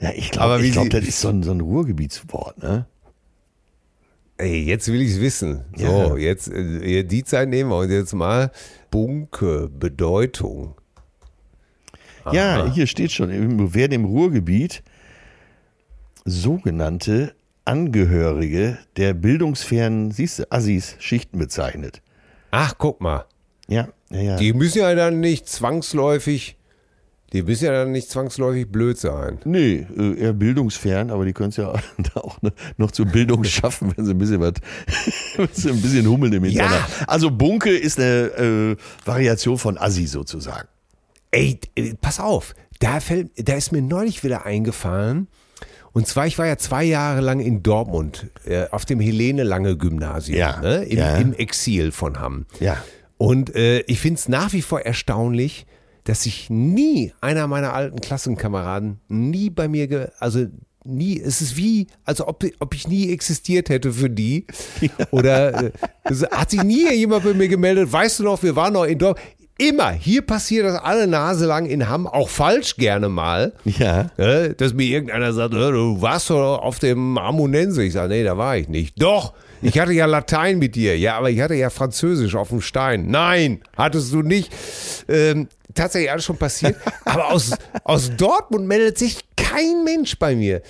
Ja, 0.00 0.10
ich 0.14 0.30
glaube, 0.32 0.62
glaub, 0.70 0.90
das 0.90 1.04
ist 1.04 1.20
so 1.20 1.28
ein, 1.28 1.42
so 1.42 1.52
ein 1.52 1.60
Ruhrgebietswort, 1.62 2.62
ne? 2.62 2.84
Ey, 4.36 4.62
jetzt 4.64 4.88
will 4.92 5.00
ich 5.00 5.12
es 5.12 5.20
wissen. 5.20 5.64
So, 5.76 5.86
Ja. 5.86 6.16
jetzt 6.16 6.48
äh, 6.52 7.04
die 7.04 7.24
Zeit 7.24 7.48
nehmen 7.48 7.70
wir 7.70 7.78
uns 7.78 7.90
jetzt 7.90 8.12
mal. 8.12 8.50
Bunke, 8.90 9.70
Bedeutung. 9.70 10.74
Ja, 12.32 12.70
hier 12.70 12.86
steht 12.86 13.12
schon, 13.12 13.72
werden 13.72 13.92
im 13.92 14.04
Ruhrgebiet 14.04 14.82
sogenannte 16.26 17.34
Angehörige 17.64 18.78
der 18.96 19.14
bildungsfernen, 19.14 20.10
siehst 20.10 20.38
du, 20.40 20.52
Assis, 20.52 20.96
Schichten 20.98 21.38
bezeichnet. 21.38 22.02
Ach, 22.50 22.74
guck 22.78 23.00
mal. 23.00 23.24
Ja, 23.68 23.88
ja, 24.10 24.20
ja. 24.20 24.36
Die 24.36 24.52
müssen 24.52 24.78
ja 24.78 24.94
dann 24.94 25.20
nicht 25.20 25.48
zwangsläufig, 25.48 26.56
die 27.32 27.42
müssen 27.42 27.64
ja 27.64 27.72
dann 27.72 27.90
nicht 27.92 28.10
zwangsläufig 28.10 28.70
blöd 28.70 28.98
sein. 28.98 29.38
Nee, 29.44 29.86
äh, 29.96 30.18
eher 30.20 30.32
bildungsfern, 30.34 31.10
aber 31.10 31.24
die 31.24 31.32
können 31.32 31.48
es 31.48 31.56
ja 31.56 31.72
auch 32.14 32.40
ne- 32.42 32.52
noch 32.76 32.90
zur 32.90 33.06
Bildung 33.06 33.42
schaffen, 33.44 33.92
wenn 33.96 34.04
sie 34.04 34.12
ein 34.12 34.18
bisschen 34.18 34.40
was, 34.40 34.52
wenn 35.36 35.48
sie 35.52 35.70
ein 35.70 35.80
bisschen 35.80 36.06
hummeln 36.06 36.32
im 36.34 36.44
Ja. 36.44 36.64
Internet. 36.64 36.84
Also 37.08 37.30
Bunke 37.30 37.70
ist 37.76 37.98
eine 37.98 38.26
äh, 38.74 38.76
Variation 39.06 39.56
von 39.58 39.78
Assi 39.78 40.06
sozusagen. 40.06 40.68
Ey, 41.30 41.58
äh, 41.74 41.94
pass 42.00 42.20
auf, 42.20 42.54
da, 42.78 43.00
fällt, 43.00 43.48
da 43.48 43.54
ist 43.54 43.72
mir 43.72 43.82
neulich 43.82 44.22
wieder 44.22 44.44
eingefallen. 44.44 45.28
Und 45.94 46.08
zwar, 46.08 46.26
ich 46.26 46.36
war 46.38 46.46
ja 46.46 46.58
zwei 46.58 46.82
Jahre 46.82 47.20
lang 47.20 47.38
in 47.38 47.62
Dortmund 47.62 48.26
äh, 48.44 48.66
auf 48.70 48.84
dem 48.84 48.98
Helene 48.98 49.44
Lange 49.44 49.76
Gymnasium, 49.76 50.36
Ja, 50.36 50.60
ne, 50.60 50.82
im, 50.84 50.98
ja. 50.98 51.16
im 51.16 51.32
Exil 51.32 51.92
von 51.92 52.18
Hamm. 52.18 52.46
Ja. 52.58 52.76
Und 53.16 53.54
äh, 53.54 53.78
ich 53.82 54.00
finde 54.00 54.18
es 54.18 54.28
nach 54.28 54.52
wie 54.52 54.60
vor 54.60 54.80
erstaunlich, 54.80 55.66
dass 56.02 56.24
sich 56.24 56.50
nie 56.50 57.12
einer 57.20 57.46
meiner 57.46 57.72
alten 57.74 58.00
Klassenkameraden 58.00 59.00
nie 59.08 59.50
bei 59.50 59.68
mir, 59.68 59.86
ge 59.86 60.08
also 60.18 60.46
nie, 60.84 61.20
es 61.20 61.40
ist 61.40 61.56
wie, 61.56 61.86
als 62.04 62.20
ob, 62.20 62.44
ob 62.58 62.74
ich 62.74 62.88
nie 62.88 63.12
existiert 63.12 63.68
hätte 63.68 63.92
für 63.92 64.10
die. 64.10 64.46
Oder 65.12 65.64
äh, 65.64 65.72
hat 66.32 66.50
sich 66.50 66.62
nie 66.62 66.92
jemand 66.92 67.24
bei 67.24 67.34
mir 67.34 67.48
gemeldet, 67.48 67.90
weißt 67.90 68.18
du 68.18 68.24
noch, 68.24 68.42
wir 68.42 68.56
waren 68.56 68.72
noch 68.74 68.84
in 68.84 68.98
Dortmund. 68.98 69.26
Immer, 69.56 69.92
hier 69.92 70.22
passiert 70.22 70.66
das 70.66 70.74
alle 70.74 71.06
Nase 71.06 71.46
lang 71.46 71.66
in 71.66 71.88
Hamm, 71.88 72.08
auch 72.08 72.28
falsch 72.28 72.76
gerne 72.76 73.08
mal. 73.08 73.52
Ja. 73.64 74.10
Äh, 74.16 74.54
dass 74.54 74.74
mir 74.74 74.86
irgendeiner 74.86 75.32
sagt, 75.32 75.54
äh, 75.54 75.70
du 75.70 76.02
warst 76.02 76.30
doch 76.30 76.58
auf 76.58 76.80
dem 76.80 77.16
Amunense. 77.18 77.84
Ich 77.84 77.92
sage, 77.92 78.08
nee, 78.14 78.24
da 78.24 78.36
war 78.36 78.56
ich 78.56 78.68
nicht. 78.68 79.00
Doch, 79.00 79.32
ich 79.62 79.78
hatte 79.78 79.92
ja 79.92 80.06
Latein 80.06 80.58
mit 80.58 80.74
dir. 80.74 80.98
Ja, 80.98 81.16
aber 81.16 81.30
ich 81.30 81.40
hatte 81.40 81.54
ja 81.54 81.70
Französisch 81.70 82.34
auf 82.34 82.48
dem 82.48 82.60
Stein. 82.60 83.06
Nein, 83.06 83.60
hattest 83.76 84.12
du 84.12 84.22
nicht. 84.22 84.52
Ähm, 85.08 85.48
tatsächlich 85.72 86.10
alles 86.10 86.24
schon 86.24 86.36
passiert. 86.36 86.76
Aber 87.04 87.30
aus, 87.30 87.52
aus 87.84 88.10
Dortmund 88.16 88.66
meldet 88.66 88.98
sich 88.98 89.20
kein 89.36 89.84
Mensch 89.84 90.18
bei 90.18 90.34
mir. 90.34 90.62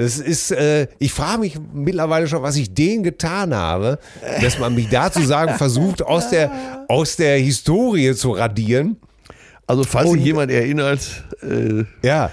Das 0.00 0.18
ist, 0.18 0.50
äh, 0.50 0.86
ich 0.98 1.12
frage 1.12 1.40
mich 1.40 1.58
mittlerweile 1.74 2.26
schon, 2.26 2.42
was 2.42 2.56
ich 2.56 2.72
denen 2.72 3.02
getan 3.02 3.54
habe, 3.54 3.98
dass 4.40 4.58
man 4.58 4.74
mich 4.74 4.88
dazu 4.88 5.22
sagen 5.22 5.56
versucht, 5.56 6.00
aus 6.00 6.30
der, 6.30 6.86
aus 6.88 7.16
der 7.16 7.38
Historie 7.38 8.14
zu 8.14 8.30
radieren. 8.32 8.96
Also 9.66 9.84
falls 9.84 10.08
Und- 10.08 10.16
sich 10.16 10.24
jemand 10.24 10.50
erinnert, 10.50 11.00
äh, 11.42 11.84
Ja. 12.02 12.30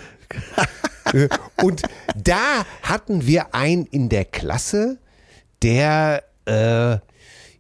Und 1.61 1.81
da 2.15 2.65
hatten 2.83 3.25
wir 3.27 3.53
einen 3.53 3.85
in 3.85 4.07
der 4.09 4.23
Klasse, 4.25 4.97
der, 5.61 6.23
äh, 6.45 6.91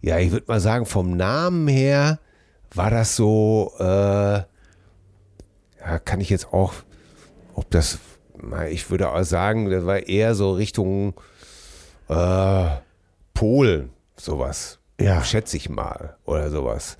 ja, 0.01 0.19
ich 0.19 0.31
würde 0.31 0.45
mal 0.47 0.59
sagen, 0.61 0.85
vom 0.85 1.17
Namen 1.17 1.67
her 1.67 2.19
war 2.73 2.89
das 2.91 3.15
so, 3.17 3.73
äh, 3.79 3.83
ja, 3.83 4.45
kann 6.05 6.21
ich 6.21 6.29
jetzt 6.29 6.53
auch, 6.53 6.73
ob 7.53 7.69
das, 7.71 7.97
ich 8.69 8.89
würde 8.89 9.09
auch 9.09 9.23
sagen, 9.23 9.69
das 9.69 9.85
war 9.85 10.07
eher 10.07 10.35
so 10.35 10.51
Richtung 10.51 11.13
äh, 12.09 12.67
Polen, 13.33 13.89
sowas. 14.15 14.79
Ja. 14.99 15.23
Schätze 15.23 15.57
ich 15.57 15.69
mal, 15.69 16.15
oder 16.25 16.49
sowas. 16.49 16.97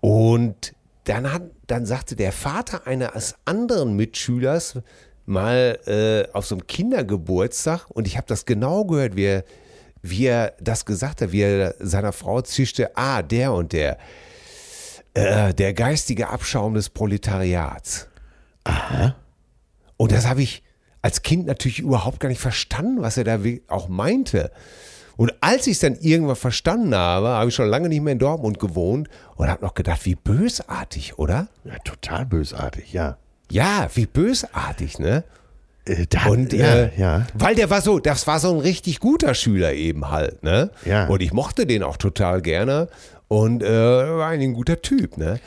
Und 0.00 0.74
dann, 1.04 1.32
hat, 1.32 1.42
dann 1.66 1.86
sagte 1.86 2.16
der 2.16 2.32
Vater 2.32 2.86
eines 2.86 3.36
anderen 3.44 3.94
Mitschülers 3.96 4.78
mal 5.24 5.78
äh, 5.86 6.32
auf 6.32 6.46
so 6.46 6.56
einem 6.56 6.66
Kindergeburtstag, 6.66 7.86
und 7.90 8.06
ich 8.06 8.16
habe 8.16 8.26
das 8.26 8.44
genau 8.44 8.84
gehört, 8.84 9.14
wie 9.14 9.24
er, 9.24 9.44
wie 10.02 10.26
er 10.26 10.54
das 10.60 10.84
gesagt 10.84 11.22
hat, 11.22 11.32
wie 11.32 11.42
er 11.42 11.74
seiner 11.78 12.12
Frau 12.12 12.42
zischte, 12.42 12.96
ah, 12.96 13.22
der 13.22 13.52
und 13.52 13.72
der, 13.72 13.98
äh, 15.14 15.54
der 15.54 15.74
geistige 15.74 16.28
Abschaum 16.28 16.74
des 16.74 16.90
Proletariats. 16.90 18.08
Aha. 18.64 19.14
Und 20.02 20.10
das 20.10 20.26
habe 20.26 20.42
ich, 20.42 20.64
als 21.00 21.22
Kind 21.22 21.46
natürlich 21.46 21.78
überhaupt 21.78 22.18
gar 22.18 22.28
nicht 22.28 22.40
verstanden, 22.40 23.02
was 23.02 23.16
er 23.16 23.22
da 23.22 23.38
auch 23.68 23.88
meinte. 23.88 24.50
Und 25.16 25.32
als 25.40 25.68
ich 25.68 25.74
es 25.74 25.78
dann 25.78 25.94
irgendwann 26.00 26.34
verstanden 26.34 26.92
habe, 26.92 27.28
habe 27.28 27.50
ich 27.50 27.54
schon 27.54 27.68
lange 27.68 27.88
nicht 27.88 28.00
mehr 28.00 28.14
in 28.14 28.18
Dortmund 28.18 28.58
gewohnt 28.58 29.08
und 29.36 29.46
habe 29.46 29.64
noch 29.64 29.74
gedacht, 29.74 30.04
wie 30.04 30.16
bösartig, 30.16 31.20
oder? 31.20 31.46
Ja, 31.62 31.78
total 31.84 32.26
bösartig, 32.26 32.92
ja. 32.92 33.16
Ja, 33.48 33.88
wie 33.94 34.06
bösartig, 34.06 34.98
ne? 34.98 35.22
Äh, 35.84 36.06
da, 36.08 36.26
Und 36.26 36.52
ja, 36.52 36.74
äh, 36.74 36.90
ja. 37.00 37.26
weil 37.34 37.54
der 37.54 37.70
war 37.70 37.80
so, 37.80 38.00
das 38.00 38.26
war 38.26 38.40
so 38.40 38.52
ein 38.52 38.58
richtig 38.58 38.98
guter 38.98 39.34
Schüler 39.34 39.74
eben 39.74 40.10
halt, 40.10 40.42
ne? 40.42 40.72
Ja. 40.84 41.06
Und 41.06 41.22
ich 41.22 41.32
mochte 41.32 41.64
den 41.64 41.84
auch 41.84 41.96
total 41.96 42.42
gerne 42.42 42.88
und 43.28 43.62
äh, 43.62 43.68
war 43.68 44.30
ein 44.30 44.52
guter 44.52 44.82
Typ, 44.82 45.16
ne? 45.16 45.38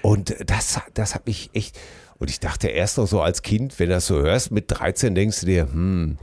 Und 0.00 0.34
das, 0.46 0.80
das 0.94 1.14
hat 1.14 1.26
mich 1.26 1.50
echt. 1.52 1.78
Und 2.18 2.30
ich 2.30 2.40
dachte 2.40 2.68
erst 2.68 2.98
noch 2.98 3.06
so 3.06 3.20
als 3.22 3.42
Kind, 3.42 3.78
wenn 3.78 3.88
du 3.88 3.94
das 3.94 4.06
so 4.06 4.16
hörst, 4.20 4.50
mit 4.50 4.64
13 4.68 5.14
denkst 5.14 5.40
du 5.40 5.46
dir, 5.46 5.62
hm, 5.70 6.18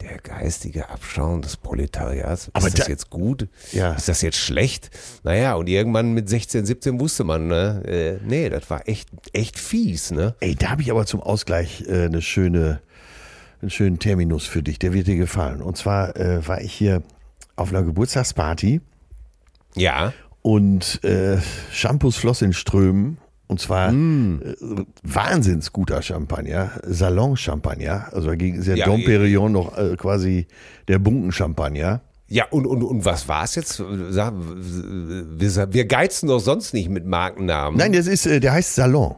der 0.00 0.18
geistige 0.18 0.90
Abschaum 0.90 1.42
des 1.42 1.56
Proletariats, 1.56 2.48
ist 2.48 2.50
Aber 2.54 2.70
das 2.70 2.74
da- 2.84 2.86
jetzt 2.86 3.10
gut? 3.10 3.48
Ja. 3.72 3.94
Ist 3.94 4.08
das 4.08 4.22
jetzt 4.22 4.36
schlecht? 4.36 4.90
Naja, 5.24 5.54
und 5.54 5.68
irgendwann 5.68 6.12
mit 6.12 6.28
16, 6.28 6.66
17 6.66 7.00
wusste 7.00 7.24
man, 7.24 7.48
ne? 7.48 7.82
Äh, 7.84 8.18
nee, 8.24 8.48
das 8.48 8.68
war 8.70 8.86
echt, 8.88 9.08
echt 9.32 9.58
fies, 9.58 10.10
ne? 10.12 10.34
Ey, 10.40 10.54
da 10.54 10.70
habe 10.70 10.82
ich 10.82 10.90
aber 10.90 11.04
zum 11.06 11.20
Ausgleich 11.20 11.84
äh, 11.88 12.04
eine 12.04 12.22
schöne, 12.22 12.80
einen 13.60 13.70
schönen 13.70 13.98
Terminus 13.98 14.46
für 14.46 14.62
dich, 14.62 14.78
der 14.78 14.92
wird 14.92 15.08
dir 15.08 15.16
gefallen. 15.16 15.62
Und 15.62 15.76
zwar 15.76 16.14
äh, 16.16 16.46
war 16.46 16.60
ich 16.60 16.72
hier 16.72 17.02
auf 17.56 17.70
einer 17.70 17.82
Geburtstagsparty 17.82 18.80
Ja. 19.74 20.12
und 20.42 21.02
äh, 21.02 21.38
Shampoos 21.72 22.16
floss 22.16 22.40
in 22.42 22.52
Strömen. 22.52 23.18
Und 23.48 23.60
zwar 23.60 23.90
Mm. 23.92 24.40
äh, 24.42 24.54
wahnsinns 25.02 25.72
guter 25.72 26.00
Champagner, 26.02 26.70
Salon-Champagner. 26.86 28.08
Also 28.12 28.28
dagegen 28.28 28.58
ist 28.58 28.66
ja, 28.68 28.74
Ja, 28.76 28.84
Dom 28.86 29.00
eh. 29.00 29.04
Perignon 29.04 29.50
noch 29.52 29.76
äh, 29.76 29.96
quasi 29.96 30.46
der 30.86 30.98
Bunken-Champagner. 30.98 32.02
Ja, 32.28 32.44
und, 32.50 32.66
und, 32.66 32.82
und 32.82 33.04
was 33.06 33.26
war 33.26 33.44
es 33.44 33.54
jetzt? 33.54 33.80
Wir, 33.80 35.72
wir 35.72 35.84
geizen 35.86 36.28
doch 36.28 36.40
sonst 36.40 36.74
nicht 36.74 36.88
mit 36.90 37.06
Markennamen. 37.06 37.78
Nein, 37.78 37.92
das 37.92 38.06
ist, 38.06 38.26
äh, 38.26 38.38
der 38.40 38.52
heißt 38.52 38.74
Salon. 38.74 39.14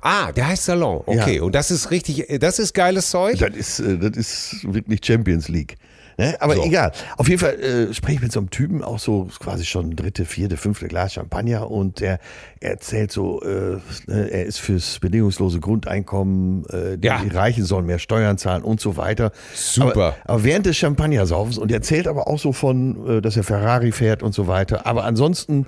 Ah, 0.00 0.32
der 0.32 0.48
heißt 0.48 0.64
Salon. 0.64 1.02
Okay, 1.06 1.36
Ja. 1.36 1.42
und 1.44 1.54
das 1.54 1.70
ist 1.70 1.92
richtig, 1.92 2.26
das 2.40 2.58
ist 2.58 2.74
geiles 2.74 3.10
Zeug? 3.10 3.38
Das 3.38 3.54
ist, 3.54 3.78
äh, 3.78 3.96
das 3.98 4.16
ist 4.16 4.56
wirklich 4.74 5.00
Champions 5.04 5.48
League. 5.48 5.76
Ne? 6.22 6.36
Aber 6.40 6.54
So. 6.56 6.64
egal. 6.64 6.92
Auf 7.16 7.28
jeden 7.28 7.40
Fall 7.40 7.54
äh, 7.60 7.94
spreche 7.94 8.16
ich 8.16 8.22
mit 8.22 8.32
so 8.32 8.40
einem 8.40 8.50
Typen, 8.50 8.82
auch 8.82 8.98
so 8.98 9.28
quasi 9.40 9.64
schon 9.64 9.96
dritte, 9.96 10.24
vierte, 10.24 10.56
fünfte 10.56 10.88
Glas 10.88 11.14
Champagner 11.14 11.70
und 11.70 12.00
der 12.00 12.18
erzählt 12.60 13.10
so, 13.12 13.42
äh, 13.42 13.78
ne, 14.06 14.28
er 14.30 14.44
ist 14.46 14.58
fürs 14.58 14.98
bedingungslose 15.00 15.58
Grundeinkommen, 15.60 16.64
äh, 16.66 16.98
die, 16.98 17.06
Ja. 17.08 17.20
die 17.22 17.28
Reichen 17.28 17.64
sollen 17.64 17.86
mehr 17.86 17.98
Steuern 17.98 18.38
zahlen 18.38 18.62
und 18.62 18.80
so 18.80 18.96
weiter. 18.96 19.32
Super. 19.54 19.90
Aber, 19.90 20.16
aber 20.24 20.44
während 20.44 20.66
des 20.66 20.76
Champagnersaufens 20.76 21.58
und 21.58 21.70
er 21.72 21.76
erzählt 21.78 22.06
aber 22.06 22.28
auch 22.28 22.38
so 22.38 22.52
von, 22.52 23.18
äh, 23.18 23.20
dass 23.20 23.36
er 23.36 23.42
Ferrari 23.42 23.92
fährt 23.92 24.22
und 24.22 24.32
so 24.34 24.46
weiter. 24.46 24.86
Aber 24.86 25.04
ansonsten 25.04 25.66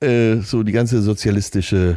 äh, 0.00 0.36
so 0.36 0.62
die 0.62 0.72
ganze 0.72 1.02
sozialistische 1.02 1.96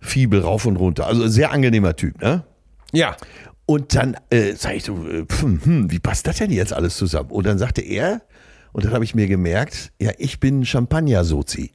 Fibel 0.00 0.40
rauf 0.40 0.64
und 0.66 0.76
runter. 0.76 1.06
Also 1.06 1.24
ein 1.24 1.30
sehr 1.30 1.50
angenehmer 1.52 1.94
Typ, 1.96 2.20
ne? 2.22 2.44
Ja. 2.92 3.16
Und 3.70 3.94
dann 3.94 4.16
äh, 4.30 4.54
sage 4.54 4.76
ich 4.76 4.84
so, 4.84 5.06
äh, 5.06 5.26
pf, 5.26 5.42
hm, 5.42 5.90
wie 5.90 5.98
passt 5.98 6.26
das 6.26 6.38
denn 6.38 6.50
jetzt 6.50 6.72
alles 6.72 6.96
zusammen? 6.96 7.30
Und 7.30 7.44
dann 7.44 7.58
sagte 7.58 7.82
er, 7.82 8.22
und 8.72 8.86
dann 8.86 8.94
habe 8.94 9.04
ich 9.04 9.14
mir 9.14 9.26
gemerkt, 9.26 9.92
ja, 10.00 10.10
ich 10.16 10.40
bin 10.40 10.64
Champagner-Sozi. 10.64 11.72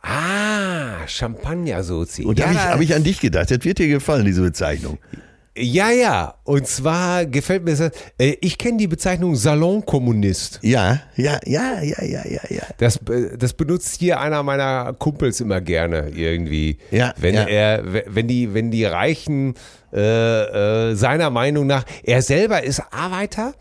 Ah, 0.00 1.06
Champagner-Sozi. 1.06 2.24
Und 2.24 2.38
da 2.38 2.44
ja, 2.44 2.48
habe 2.48 2.54
ich, 2.56 2.62
da- 2.64 2.70
hab 2.74 2.80
ich 2.80 2.94
an 2.94 3.04
dich 3.04 3.20
gedacht, 3.20 3.50
das 3.50 3.62
wird 3.62 3.78
dir 3.78 3.88
gefallen, 3.88 4.24
diese 4.24 4.40
Bezeichnung. 4.40 4.96
Ja, 5.56 5.90
ja. 5.90 6.34
Und 6.44 6.66
zwar 6.66 7.26
gefällt 7.26 7.64
mir 7.64 7.76
das, 7.76 7.92
äh, 8.18 8.36
ich 8.40 8.58
kenne 8.58 8.78
die 8.78 8.88
Bezeichnung 8.88 9.36
Salonkommunist. 9.36 10.58
Ja, 10.62 11.02
ja, 11.16 11.38
ja, 11.44 11.80
ja, 11.80 12.02
ja, 12.02 12.26
ja, 12.26 12.40
ja. 12.48 12.62
Das, 12.78 12.96
äh, 13.08 13.36
das 13.38 13.52
benutzt 13.52 13.98
hier 13.98 14.20
einer 14.20 14.42
meiner 14.42 14.92
Kumpels 14.94 15.40
immer 15.40 15.60
gerne 15.60 16.10
irgendwie. 16.10 16.78
Ja, 16.90 17.14
wenn 17.18 17.34
ja. 17.34 17.44
er, 17.44 17.84
wenn 18.06 18.26
die, 18.26 18.52
wenn 18.52 18.70
die 18.70 18.84
Reichen 18.84 19.54
äh, 19.92 20.90
äh, 20.90 20.94
seiner 20.96 21.30
Meinung 21.30 21.66
nach, 21.66 21.84
er 22.02 22.20
selber 22.22 22.64
ist 22.64 22.82
Arbeiter 22.90 23.54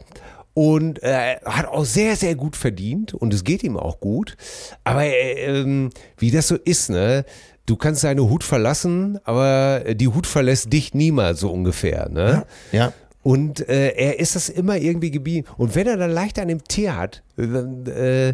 und 0.56 1.02
äh, 1.04 1.38
hat 1.46 1.68
auch 1.68 1.86
sehr, 1.86 2.16
sehr 2.16 2.36
gut 2.36 2.56
verdient 2.56 3.14
und 3.14 3.34
es 3.34 3.44
geht 3.44 3.64
ihm 3.64 3.78
auch 3.78 4.00
gut. 4.00 4.36
Aber 4.84 5.04
äh, 5.04 5.46
ähm, 5.46 5.90
wie 6.18 6.32
das 6.32 6.48
so 6.48 6.56
ist, 6.56 6.90
ne? 6.90 7.26
Du 7.66 7.76
kannst 7.78 8.04
deine 8.04 8.30
Hut 8.30 8.44
verlassen, 8.44 9.20
aber 9.24 9.94
die 9.96 10.08
Hut 10.10 10.28
verlässt 10.28 10.72
dich 10.74 10.94
niemals 10.94 11.40
so 11.40 11.50
ungefähr, 11.52 12.10
ne? 12.10 12.46
Ja, 12.74 12.94
Und 13.22 13.68
äh, 13.70 13.92
er 13.96 14.20
ist 14.20 14.36
das 14.36 14.50
immer 14.50 14.78
irgendwie 14.78 15.12
geblieben. 15.12 15.48
Und 15.58 15.76
wenn 15.76 15.88
er 15.88 15.96
dann 15.96 16.12
leicht 16.12 16.40
an 16.40 16.50
dem 16.50 16.64
Tee 16.66 16.90
hat, 16.90 17.24
dann, 17.38 17.86
äh, 17.86 18.34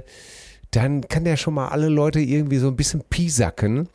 dann 0.71 1.07
kann 1.07 1.25
der 1.25 1.37
schon 1.37 1.53
mal 1.53 1.67
alle 1.67 1.89
Leute 1.89 2.19
irgendwie 2.19 2.57
so 2.57 2.67
ein 2.67 2.75
bisschen 2.75 3.03
piesacken. 3.07 3.87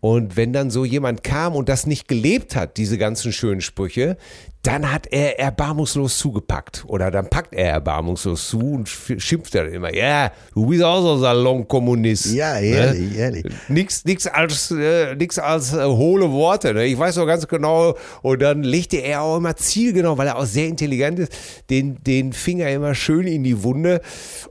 Und 0.00 0.36
wenn 0.36 0.52
dann 0.52 0.70
so 0.70 0.84
jemand 0.86 1.22
kam 1.22 1.54
und 1.54 1.68
das 1.68 1.86
nicht 1.86 2.08
gelebt 2.08 2.56
hat, 2.56 2.76
diese 2.76 2.96
ganzen 2.98 3.32
schönen 3.32 3.60
Sprüche, 3.60 4.16
dann 4.62 4.90
hat 4.92 5.06
er 5.10 5.38
erbarmungslos 5.38 6.18
zugepackt. 6.18 6.84
Oder 6.88 7.10
dann 7.10 7.30
packt 7.30 7.54
er 7.54 7.70
erbarmungslos 7.74 8.48
zu 8.48 8.58
und 8.58 8.88
sch- 8.88 9.18
schimpft 9.20 9.54
dann 9.54 9.72
immer, 9.72 9.94
ja, 9.94 10.32
du 10.52 10.66
bist 10.66 10.82
auch 10.82 11.00
so 11.00 11.16
Salonkommunist. 11.18 12.34
ja, 12.34 12.54
Ne? 12.54 12.66
ehrlich, 12.66 13.16
ehrlich. 13.16 13.44
Nix, 13.68 14.04
nix 14.04 14.26
als, 14.26 14.70
äh, 14.72 15.14
nix 15.14 15.38
als 15.38 15.72
äh, 15.74 15.84
hohle 15.84 16.30
Worte. 16.32 16.74
Ne? 16.74 16.84
Ich 16.86 16.98
weiß 16.98 17.16
noch 17.16 17.26
ganz 17.26 17.46
genau. 17.46 17.96
Und 18.22 18.42
dann 18.42 18.62
legte 18.62 18.96
er 18.98 19.22
auch 19.22 19.36
immer 19.38 19.54
zielgenau, 19.56 20.18
weil 20.18 20.26
er 20.26 20.36
auch 20.36 20.44
sehr 20.44 20.66
intelligent 20.66 21.18
ist, 21.20 21.32
den, 21.70 22.02
den 22.04 22.32
Finger 22.32 22.68
immer 22.70 22.94
schön 22.94 23.26
in 23.26 23.44
die 23.44 23.62
Wunde. 23.62 24.00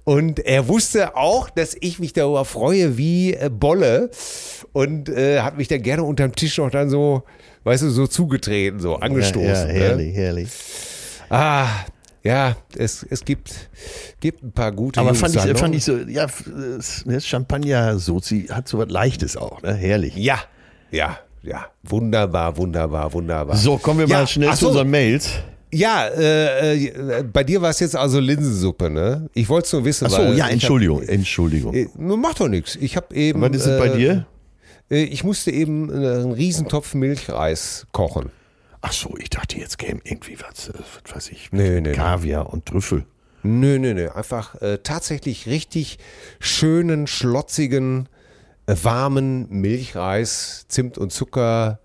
Und 0.05 0.39
er 0.39 0.67
wusste 0.67 1.15
auch, 1.17 1.49
dass 1.49 1.75
ich 1.79 1.99
mich 1.99 2.13
darüber 2.13 2.45
freue 2.45 2.97
wie 2.97 3.33
äh, 3.33 3.49
Bolle. 3.51 4.09
Und 4.73 5.09
äh, 5.09 5.41
hat 5.41 5.57
mich 5.57 5.67
dann 5.67 5.81
gerne 5.81 6.03
unterm 6.03 6.33
Tisch 6.33 6.57
noch 6.57 6.69
dann 6.71 6.89
so, 6.89 7.23
weißt 7.67 7.83
du, 7.83 7.89
so 7.89 8.07
zugetreten, 8.07 8.79
so 8.79 8.95
angestoßen. 8.95 9.45
Ja, 9.45 9.67
ja, 9.67 9.73
ne? 9.73 9.73
herrlich, 9.73 10.15
herrlich. 10.15 10.49
Ah, 11.29 11.67
ja, 12.23 12.55
es, 12.77 13.05
es 13.09 13.23
gibt, 13.25 13.53
gibt 14.19 14.43
ein 14.43 14.51
paar 14.51 14.71
gute 14.71 14.99
Aber 14.99 15.13
fand 15.13 15.35
ich, 15.35 15.41
fand 15.57 15.75
ich 15.75 15.83
so, 15.83 15.97
ja, 15.97 16.25
äh, 16.25 17.19
Champagner-Sozi 17.19 18.47
hat 18.51 18.67
so 18.67 18.77
was 18.77 18.89
Leichtes 18.89 19.35
auch, 19.37 19.61
ne? 19.61 19.73
Herrlich. 19.73 20.15
Ja, 20.15 20.39
ja, 20.91 21.19
ja. 21.43 21.67
Wunderbar, 21.83 22.55
wunderbar, 22.55 23.11
wunderbar. 23.13 23.55
So, 23.57 23.77
kommen 23.77 23.99
wir 23.99 24.07
Ja, 24.07 24.19
mal 24.19 24.27
schnell 24.27 24.49
ach 24.49 24.55
zu 24.55 24.65
so. 24.65 24.67
unseren 24.69 24.89
Mails. 24.89 25.29
Ja, 25.73 26.07
äh, 26.07 26.85
äh, 26.85 27.23
bei 27.23 27.43
dir 27.43 27.61
war 27.61 27.71
es 27.71 27.81
jetzt 27.81 27.95
also 27.97 28.21
Linsensuppe, 28.21 28.89
ne? 28.89 29.29
Ich 29.33 29.49
wollte 29.49 29.65
es 29.65 29.73
nur 29.73 29.83
wissen. 29.83 30.07
Ach 30.07 30.11
so, 30.11 30.21
ja, 30.21 30.47
Entschuldigung, 30.47 31.01
Hab, 31.01 31.09
Entschuldigung. 31.09 31.73
äh, 31.73 31.87
macht 31.97 32.39
doch 32.39 32.47
nichts. 32.47 32.77
Ich 32.79 32.95
habe 32.95 33.13
eben. 33.13 33.41
Was 33.41 33.51
ist 33.51 33.65
es 33.65 33.77
bei 33.77 33.87
äh, 33.87 33.97
dir? 33.97 34.25
Äh, 34.89 35.03
Ich 35.03 35.23
musste 35.23 35.51
eben 35.51 35.89
äh, 35.89 35.93
einen 35.93 36.31
Riesentopf 36.31 36.93
Milchreis 36.93 37.87
kochen. 37.91 38.31
Ach 38.81 38.93
so, 38.93 39.15
ich 39.17 39.29
dachte, 39.29 39.57
jetzt 39.57 39.77
käme 39.77 39.99
irgendwie 40.03 40.37
was, 40.39 40.69
äh, 40.69 40.73
was 41.05 41.15
weiß 41.15 41.29
ich, 41.29 41.51
Nee, 41.51 41.69
nee, 41.69 41.81
nee. 41.81 41.91
Kaviar 41.93 42.51
und 42.51 42.65
Trüffel. 42.65 43.05
Nö, 43.43 43.79
nö, 43.79 43.93
nö. 43.93 44.09
Einfach 44.09 44.61
äh, 44.61 44.79
tatsächlich 44.83 45.47
richtig 45.47 45.99
schönen, 46.39 47.07
schlotzigen, 47.07 48.09
äh, 48.65 48.75
warmen 48.81 49.47
Milchreis, 49.49 50.65
Zimt 50.67 50.97
und 50.97 51.11
Zucker. 51.11 51.79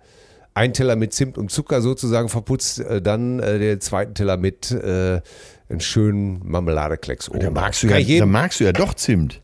Ein 0.55 0.75
Teller 0.75 0.97
mit 0.97 1.15
Zimt 1.15 1.39
und 1.39 1.51
Zucker 1.51 1.81
sozusagen 1.81 2.29
verputzt, 2.29 2.81
äh, 2.81 3.01
dann 3.01 3.39
den 3.39 3.81
zweiten 3.81 4.15
Teller 4.15 4.37
mit 4.37 4.71
einen 4.71 5.81
schönen 5.81 6.47
Marmeladeklecks 6.47 7.31
oben. 7.31 7.41
Da 7.41 7.51
magst, 7.51 7.83
du 7.83 7.87
ja, 7.87 8.19
da 8.19 8.27
magst 8.27 8.61
du 8.61 8.65
ja 8.65 8.73
doch 8.73 8.93
Zimt. 8.95 9.41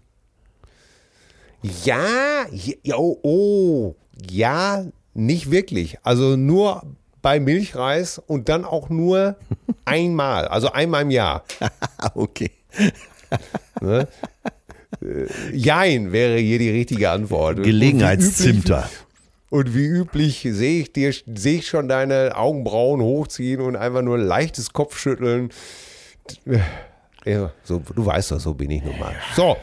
Ja, 1.63 2.47
ja, 2.83 2.97
oh, 2.97 3.19
oh, 3.23 3.95
ja, 4.31 4.85
nicht 5.15 5.51
wirklich. 5.51 5.99
Also 6.03 6.37
nur 6.37 6.83
bei 7.23 7.41
Milchreis 7.41 8.19
und 8.19 8.49
dann 8.49 8.65
auch 8.65 8.89
nur 8.91 9.37
einmal, 9.85 10.47
also 10.49 10.71
einmal 10.73 11.03
im 11.03 11.11
Jahr. 11.11 11.45
Ah, 11.99 12.11
okay. 12.15 12.51
Jein 15.53 16.13
wäre 16.13 16.39
hier 16.39 16.59
die 16.59 16.71
richtige 16.71 17.11
Antwort. 17.11 17.63
Gelegenheitszimter. 17.63 18.89
Und 19.51 19.75
wie 19.75 19.87
üblich 19.87 20.47
sehe 20.51 20.83
ich 20.83 20.93
dir, 20.93 21.13
sehe 21.35 21.59
ich 21.59 21.67
schon 21.69 21.89
deine 21.89 22.37
Augenbrauen 22.37 23.01
hochziehen 23.01 23.61
und 23.61 23.77
einfach 23.77 24.03
nur 24.03 24.19
leichtes 24.19 24.73
Kopfschütteln. 24.73 25.51
Ja, 27.25 27.53
so, 27.65 27.79
du 27.95 28.05
weißt 28.05 28.33
doch, 28.33 28.41
so 28.41 28.55
bin 28.55 28.71
ich 28.71 28.83
nun 28.83 28.99
mal. 28.99 29.15
So, 29.35 29.57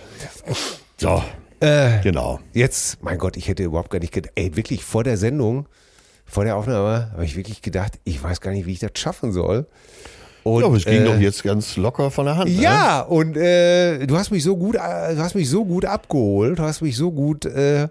So, 0.98 1.24
äh, 1.66 2.02
genau. 2.04 2.40
Jetzt, 2.54 3.04
mein 3.04 3.18
Gott, 3.18 3.38
ich 3.38 3.48
hätte 3.48 3.64
überhaupt 3.64 3.90
gar 3.90 4.00
nicht 4.00 4.14
gedacht, 4.14 4.34
ey, 4.36 4.56
wirklich 4.56 4.84
vor 4.84 5.04
der 5.04 5.18
Sendung, 5.18 5.68
vor 6.26 6.44
der 6.44 6.56
Aufnahme, 6.58 7.12
habe 7.12 7.26
ich 7.26 7.36
wirklich 7.36 7.62
gedacht, 7.62 8.00
ich 8.04 8.22
weiß 8.22 8.42
gar 8.42 8.52
nicht, 8.52 8.66
wie 8.66 8.74
ich 8.74 8.80
das 8.80 8.92
schaffen 8.96 9.32
soll. 9.32 9.68
Und, 10.44 10.62
ja, 10.62 10.68
aber 10.68 10.76
es 10.78 10.86
ging 10.86 11.02
äh, 11.02 11.06
doch 11.06 11.18
jetzt 11.18 11.42
ganz 11.42 11.76
locker 11.76 12.12
von 12.12 12.26
der 12.28 12.38
Hand. 12.38 12.56
Ne? 12.56 12.62
Ja, 12.62 13.02
und 13.02 13.36
äh, 13.36 14.06
du 14.06 14.16
hast 14.16 14.30
mich 14.30 14.44
so 14.44 14.56
gut, 14.56 14.76
äh, 14.76 15.16
du 15.16 15.18
hast 15.18 15.34
mich 15.34 15.50
so 15.50 15.66
gut 15.66 15.86
abgeholt, 15.86 16.60
du 16.60 16.64
hast 16.64 16.82
mich 16.82 16.96
so 16.96 17.12
gut 17.12 17.46
äh, 17.46 17.88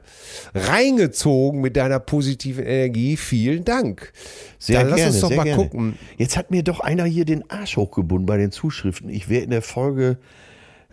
reingezogen 0.55 1.61
mit 1.61 1.77
deiner 1.77 1.99
positiven 1.99 2.65
Energie. 2.65 3.17
Vielen 3.17 3.65
Dank. 3.65 4.13
Sehr 4.61 4.79
Dann 4.79 4.91
lass 4.91 4.99
gerne, 4.99 5.13
uns 5.13 5.21
doch 5.21 5.31
mal 5.31 5.43
gerne. 5.43 5.61
gucken. 5.61 5.99
Jetzt 6.17 6.37
hat 6.37 6.53
mir 6.53 6.63
doch 6.63 6.79
einer 6.79 7.07
hier 7.07 7.25
den 7.25 7.51
Arsch 7.51 7.77
hochgebunden 7.77 8.27
bei 8.27 8.37
den 8.37 8.53
Zuschriften. 8.53 9.11
Ich 9.11 9.29
wäre 9.29 9.43
in 9.43 9.51
der 9.51 9.63
Folge 9.63 10.19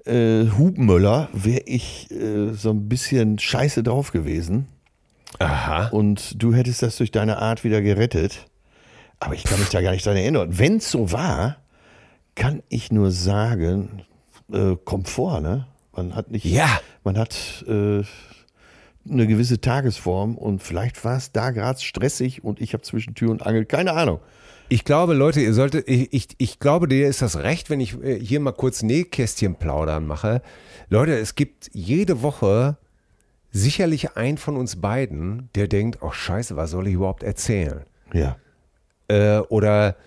äh, 0.05 0.45
Hubmöller, 0.57 1.29
wäre 1.33 1.61
ich 1.65 2.09
äh, 2.11 2.53
so 2.53 2.71
ein 2.71 2.87
bisschen 2.89 3.39
scheiße 3.39 3.83
drauf 3.83 4.11
gewesen. 4.11 4.67
Aha. 5.39 5.87
Und 5.87 6.41
du 6.41 6.53
hättest 6.53 6.81
das 6.81 6.97
durch 6.97 7.11
deine 7.11 7.37
Art 7.37 7.63
wieder 7.63 7.81
gerettet. 7.81 8.47
Aber 9.19 9.35
ich 9.35 9.43
kann 9.43 9.59
mich 9.59 9.69
da 9.69 9.81
gar 9.81 9.91
nicht 9.91 10.05
dran 10.05 10.17
erinnern. 10.17 10.57
Wenn 10.57 10.77
es 10.77 10.91
so 10.91 11.11
war, 11.11 11.57
kann 12.35 12.63
ich 12.69 12.91
nur 12.91 13.11
sagen, 13.11 14.03
äh, 14.51 14.75
Komfort, 14.83 15.41
ne? 15.41 15.67
Man 15.95 16.15
hat 16.15 16.31
nicht, 16.31 16.45
Ja. 16.45 16.79
man 17.03 17.17
hat 17.17 17.65
äh, 17.67 18.01
eine 19.09 19.27
gewisse 19.27 19.59
Tagesform 19.61 20.37
und 20.37 20.63
vielleicht 20.63 21.03
war 21.03 21.17
es 21.17 21.31
da 21.31 21.51
gerade 21.51 21.79
stressig 21.81 22.43
und 22.43 22.61
ich 22.61 22.73
habe 22.73 22.83
zwischen 22.83 23.13
Tür 23.13 23.31
und 23.31 23.45
Angel, 23.45 23.65
keine 23.65 23.93
Ahnung. 23.93 24.19
Ich 24.71 24.85
glaube, 24.85 25.13
Leute, 25.15 25.41
ihr 25.41 25.53
solltet, 25.53 25.89
ich, 25.89 26.13
ich, 26.13 26.27
ich 26.37 26.59
glaube, 26.59 26.87
dir 26.87 27.09
ist 27.09 27.21
das 27.21 27.35
recht, 27.35 27.69
wenn 27.69 27.81
ich 27.81 28.01
äh, 28.01 28.17
hier 28.17 28.39
mal 28.39 28.53
kurz 28.53 28.83
Nähkästchen 28.83 29.55
plaudern 29.55 30.07
mache. 30.07 30.41
Leute, 30.89 31.17
es 31.19 31.35
gibt 31.35 31.69
jede 31.73 32.21
Woche 32.21 32.77
sicherlich 33.51 34.15
einen 34.15 34.37
von 34.37 34.55
uns 34.55 34.77
beiden, 34.79 35.49
der 35.55 35.67
denkt, 35.67 35.97
oh 35.99 36.11
scheiße, 36.13 36.55
was 36.55 36.71
soll 36.71 36.87
ich 36.87 36.93
überhaupt 36.93 37.21
erzählen? 37.23 37.81
Ja. 38.13 38.37
äh, 39.09 39.39
oder 39.49 39.97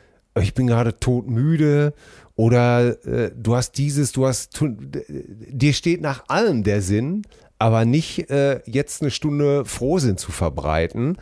ich 0.41 0.55
bin 0.55 0.67
gerade 0.67 0.99
todmüde 0.99 1.93
oder 2.35 3.05
äh, 3.07 3.33
du 3.37 3.57
hast 3.57 3.73
dieses, 3.73 4.13
du 4.13 4.27
hast, 4.27 4.55
tu- 4.55 4.75
dir 4.79 5.75
steht 5.75 6.01
nach 6.01 6.25
allem 6.29 6.65
der 6.65 6.81
Sinn, 6.81 7.27
aber 7.59 7.85
nicht 7.85 8.31
äh, 8.31 8.63
jetzt 8.65 9.03
eine 9.03 9.11
Stunde 9.11 9.67
Frohsinn 9.67 10.17
zu 10.17 10.33
verbreiten. 10.33 11.19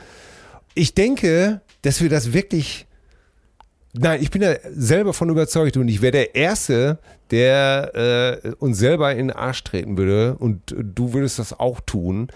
Ich 0.75 0.95
denke, 0.95 1.61
dass 1.83 2.01
wir 2.01 2.09
das 2.09 2.33
wirklich, 2.33 2.87
nein, 3.93 4.23
ich 4.23 4.31
bin 4.31 4.43
da 4.43 4.55
selber 4.73 5.13
von 5.13 5.29
überzeugt 5.31 5.77
und 5.77 5.89
ich 5.89 6.03
wäre 6.03 6.13
der 6.13 6.35
Erste, 6.35 6.99
der 7.31 8.41
äh, 8.45 8.49
uns 8.59 8.79
selber 8.79 9.13
in 9.13 9.29
den 9.29 9.31
Arsch 9.37 9.65
treten 9.65 9.97
würde 9.97 10.37
und 10.39 10.75
du 10.77 11.13
würdest 11.13 11.39
das 11.39 11.59
auch 11.59 11.81
tun. 11.81 12.29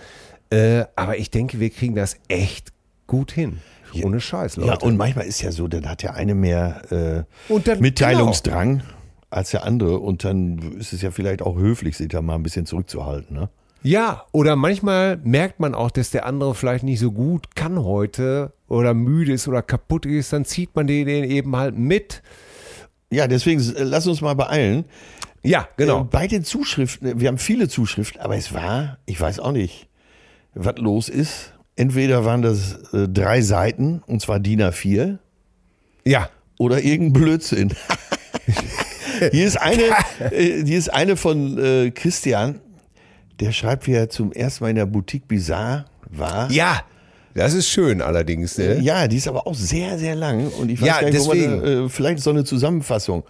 Äh, 0.51 0.85
aber 0.95 1.19
ich 1.19 1.31
denke, 1.31 1.59
wir 1.61 1.71
kriegen 1.71 1.95
das 1.95 2.17
echt 2.29 2.73
gut 3.07 3.33
hin. 3.33 3.59
Ohne 4.03 4.21
Scheiß, 4.21 4.57
Leute. 4.57 4.69
Ja, 4.69 4.79
und 4.81 4.97
manchmal 4.97 5.27
ist 5.27 5.41
ja 5.41 5.51
so, 5.53 5.69
dann 5.69 5.89
hat 5.89 6.03
der 6.03 6.15
eine 6.15 6.35
mehr 6.35 7.27
äh, 7.49 7.59
dann- 7.65 7.81
Mitteilungsdrang 7.81 8.83
als 9.31 9.51
der 9.51 9.65
andere 9.65 9.99
und 9.99 10.25
dann 10.25 10.59
ist 10.79 10.93
es 10.93 11.03
ja 11.03 11.11
vielleicht 11.11 11.43
auch 11.43 11.57
höflich, 11.57 11.97
sich 11.97 12.09
da 12.09 12.23
mal 12.23 12.35
ein 12.35 12.43
bisschen 12.43 12.67
zurückzuhalten. 12.67 13.35
Ne? 13.37 13.49
Ja, 13.87 14.25
oder 14.33 14.57
manchmal 14.57 15.17
merkt 15.19 15.61
man 15.61 15.73
auch, 15.73 15.93
dass 15.93 16.11
der 16.11 16.27
andere 16.27 16.57
vielleicht 16.57 16.83
nicht 16.83 16.99
so 16.99 17.13
gut 17.13 17.55
kann 17.55 17.79
heute 17.85 18.53
oder 18.67 18.95
müde 18.95 19.33
ist 19.33 19.47
oder 19.47 19.63
kaputt 19.63 20.07
ist, 20.07 20.33
dann 20.33 20.45
zieht 20.45 20.75
man 20.75 20.89
den 20.89 21.07
eben 21.07 21.55
halt 21.55 21.79
mit. 21.79 22.21
Ja, 23.13 23.29
deswegen 23.29 23.61
äh, 23.61 23.85
lass 23.85 24.09
uns 24.09 24.21
mal 24.23 24.35
beeilen. 24.35 24.87
Ja, 25.45 25.61
Äh, 25.61 25.67
genau. 25.77 26.03
bei 26.03 26.27
den 26.27 26.43
Zuschriften, 26.43 27.21
wir 27.21 27.29
haben 27.29 27.39
viele 27.39 27.69
Zuschriften, 27.69 28.21
aber 28.21 28.37
es 28.37 28.53
war, 28.53 28.99
ich 29.07 29.21
weiß 29.21 29.39
auch 29.39 29.53
nicht, 29.53 29.87
was 30.55 30.79
los 30.79 31.09
ist. 31.09 31.53
Entweder 31.77 32.25
waren 32.25 32.43
das 32.43 32.93
äh, 32.93 33.07
drei 33.09 33.41
Seiten, 33.41 34.03
und 34.09 34.21
zwar 34.21 34.41
DIN 34.41 34.63
A4, 34.63 35.19
Ja, 36.05 36.29
oder 36.59 36.83
irgendein 36.83 37.13
Blödsinn. 37.23 37.73
hier, 39.31 39.47
ist 39.47 39.61
eine, 39.61 39.83
äh, 40.33 40.65
hier 40.65 40.77
ist 40.77 40.93
eine 40.93 41.17
von 41.17 41.57
äh, 41.57 41.93
Christian, 41.93 42.61
der 43.41 43.53
schreibt, 43.53 43.87
wie 43.87 43.93
er 43.93 44.09
zum 44.09 44.33
ersten 44.33 44.65
Mal 44.65 44.71
in 44.71 44.77
der 44.77 44.87
Boutique 44.87 45.27
Bizarre 45.29 45.85
war. 46.11 46.51
ja, 46.51 46.83
das 47.35 47.53
ist 47.53 47.69
schön 47.69 48.01
allerdings. 48.01 48.57
Ne? 48.57 48.79
Ja, 48.81 49.07
die 49.09 49.17
ist 49.19 49.29
aber 49.29 49.47
auch 49.47 49.55
sehr, 49.55 49.99
sehr 49.99 50.15
lang 50.15 50.49
und 50.59 50.71
ich 50.71 50.81
weiß 50.81 50.89
Ja, 50.89 51.01
gar 51.03 51.11
nicht, 51.11 51.21
wo 51.21 51.27
man, 51.29 51.37
deswegen. 51.39 51.85
äh, 51.87 51.89
vielleicht 51.91 52.21
so 52.21 52.31
eine 52.31 52.45
Zusammenfassung. 52.45 53.25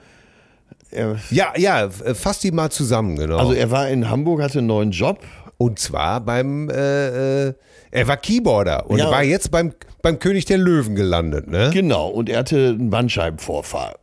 Er, 0.92 1.16
Ja, 1.30 1.52
ja, 1.56 1.90
fass 1.90 2.38
die 2.38 2.52
mal 2.52 2.70
zusammen, 2.70 3.16
genau. 3.16 3.38
also 3.38 3.52
er 3.52 3.70
war 3.72 3.88
in 3.88 4.08
Hamburg, 4.08 4.40
hatte 4.42 4.58
einen 4.58 4.68
neuen 4.68 4.90
Job. 4.92 5.18
und 5.58 5.78
zwar 5.80 6.20
beim, 6.20 6.70
äh, 6.70 7.46
äh, 7.48 7.54
er 7.90 8.06
war 8.08 8.16
Keyboarder 8.18 8.88
und 8.88 8.98
Ja. 8.98 9.10
war 9.10 9.24
jetzt 9.24 9.50
beim, 9.50 9.72
beim 10.02 10.18
König 10.20 10.44
der 10.44 10.58
Löwen 10.58 10.94
gelandet, 10.94 11.48
ne? 11.48 11.70
Genau, 11.72 12.08
und 12.08 12.28
er 12.28 12.38
hatte 12.40 12.76
einen 12.78 12.90
Bandscheibenvorfall 12.90 13.94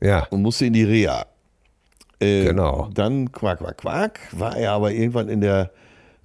Ja, 0.00 0.26
und 0.30 0.42
musste 0.42 0.66
in 0.66 0.72
die 0.72 0.82
Reha. 0.84 1.26
Äh, 2.20 2.44
Genau. 2.44 2.88
Dann 2.94 3.30
quack, 3.32 3.58
quack, 3.58 3.78
quack, 3.78 4.20
war 4.32 4.56
er 4.56 4.72
aber 4.72 4.90
irgendwann 4.92 5.28
in 5.28 5.40
der 5.40 5.70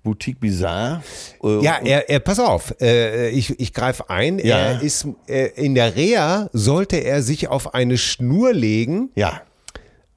Boutique 0.03 0.39
Bizarre. 0.39 1.01
Äh, 1.43 1.63
Ja, 1.63 1.77
er, 1.83 2.09
er 2.09 2.19
pass 2.19 2.39
auf, 2.39 2.73
äh, 2.81 3.29
ich, 3.29 3.59
ich 3.59 3.73
greife 3.73 4.09
ein. 4.09 4.37
Ja. 4.39 4.57
Er 4.57 4.81
ist 4.81 5.07
äh, 5.27 5.47
in 5.55 5.75
der 5.75 5.95
Reha 5.95 6.49
sollte 6.51 6.97
er 6.97 7.21
sich 7.21 7.47
auf 7.47 7.73
eine 7.73 7.97
Schnur 7.97 8.53
legen, 8.53 9.09
ja, 9.15 9.41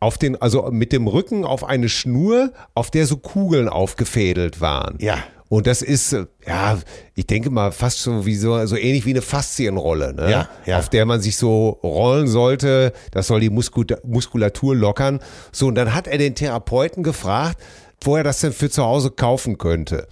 auf 0.00 0.18
den, 0.18 0.40
also 0.42 0.70
mit 0.70 0.92
dem 0.92 1.06
Rücken 1.06 1.44
auf 1.44 1.64
eine 1.64 1.88
Schnur, 1.88 2.52
auf 2.74 2.90
der 2.90 3.06
so 3.06 3.16
Kugeln 3.16 3.68
aufgefädelt 3.68 4.60
waren. 4.60 4.96
Ja. 5.00 5.18
Und 5.48 5.66
das 5.68 5.80
ist, 5.82 6.12
äh, 6.12 6.26
ja, 6.46 6.78
ich 7.14 7.26
denke 7.26 7.50
mal 7.50 7.70
fast 7.70 8.00
so 8.00 8.26
wie 8.26 8.34
so, 8.34 8.66
so 8.66 8.76
ähnlich 8.76 9.06
wie 9.06 9.10
eine 9.10 9.22
Faszienrolle, 9.22 10.12
ne? 10.14 10.30
Ja, 10.30 10.48
ja. 10.66 10.78
Auf 10.78 10.88
der 10.88 11.06
man 11.06 11.20
sich 11.20 11.36
so 11.36 11.78
rollen 11.84 12.26
sollte. 12.26 12.92
Das 13.12 13.28
soll 13.28 13.40
die 13.40 13.50
Muskul- 13.50 13.96
Muskulatur 14.04 14.74
lockern. 14.74 15.20
So, 15.52 15.68
und 15.68 15.76
dann 15.76 15.94
hat 15.94 16.08
er 16.08 16.18
den 16.18 16.34
Therapeuten 16.34 17.02
gefragt, 17.04 17.58
wo 18.02 18.16
er 18.16 18.24
das 18.24 18.40
denn 18.40 18.52
für 18.52 18.70
zu 18.70 18.82
Hause 18.84 19.10
kaufen 19.12 19.56
könnte. 19.56 20.08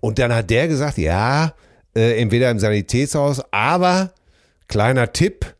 Und 0.00 0.18
dann 0.20 0.32
hat 0.32 0.50
der 0.50 0.68
gesagt, 0.68 0.98
ja, 0.98 1.54
äh, 1.96 2.20
entweder 2.20 2.50
im 2.50 2.58
Sanitätshaus, 2.60 3.42
aber 3.50 4.12
kleiner 4.68 5.12
Tipp, 5.12 5.54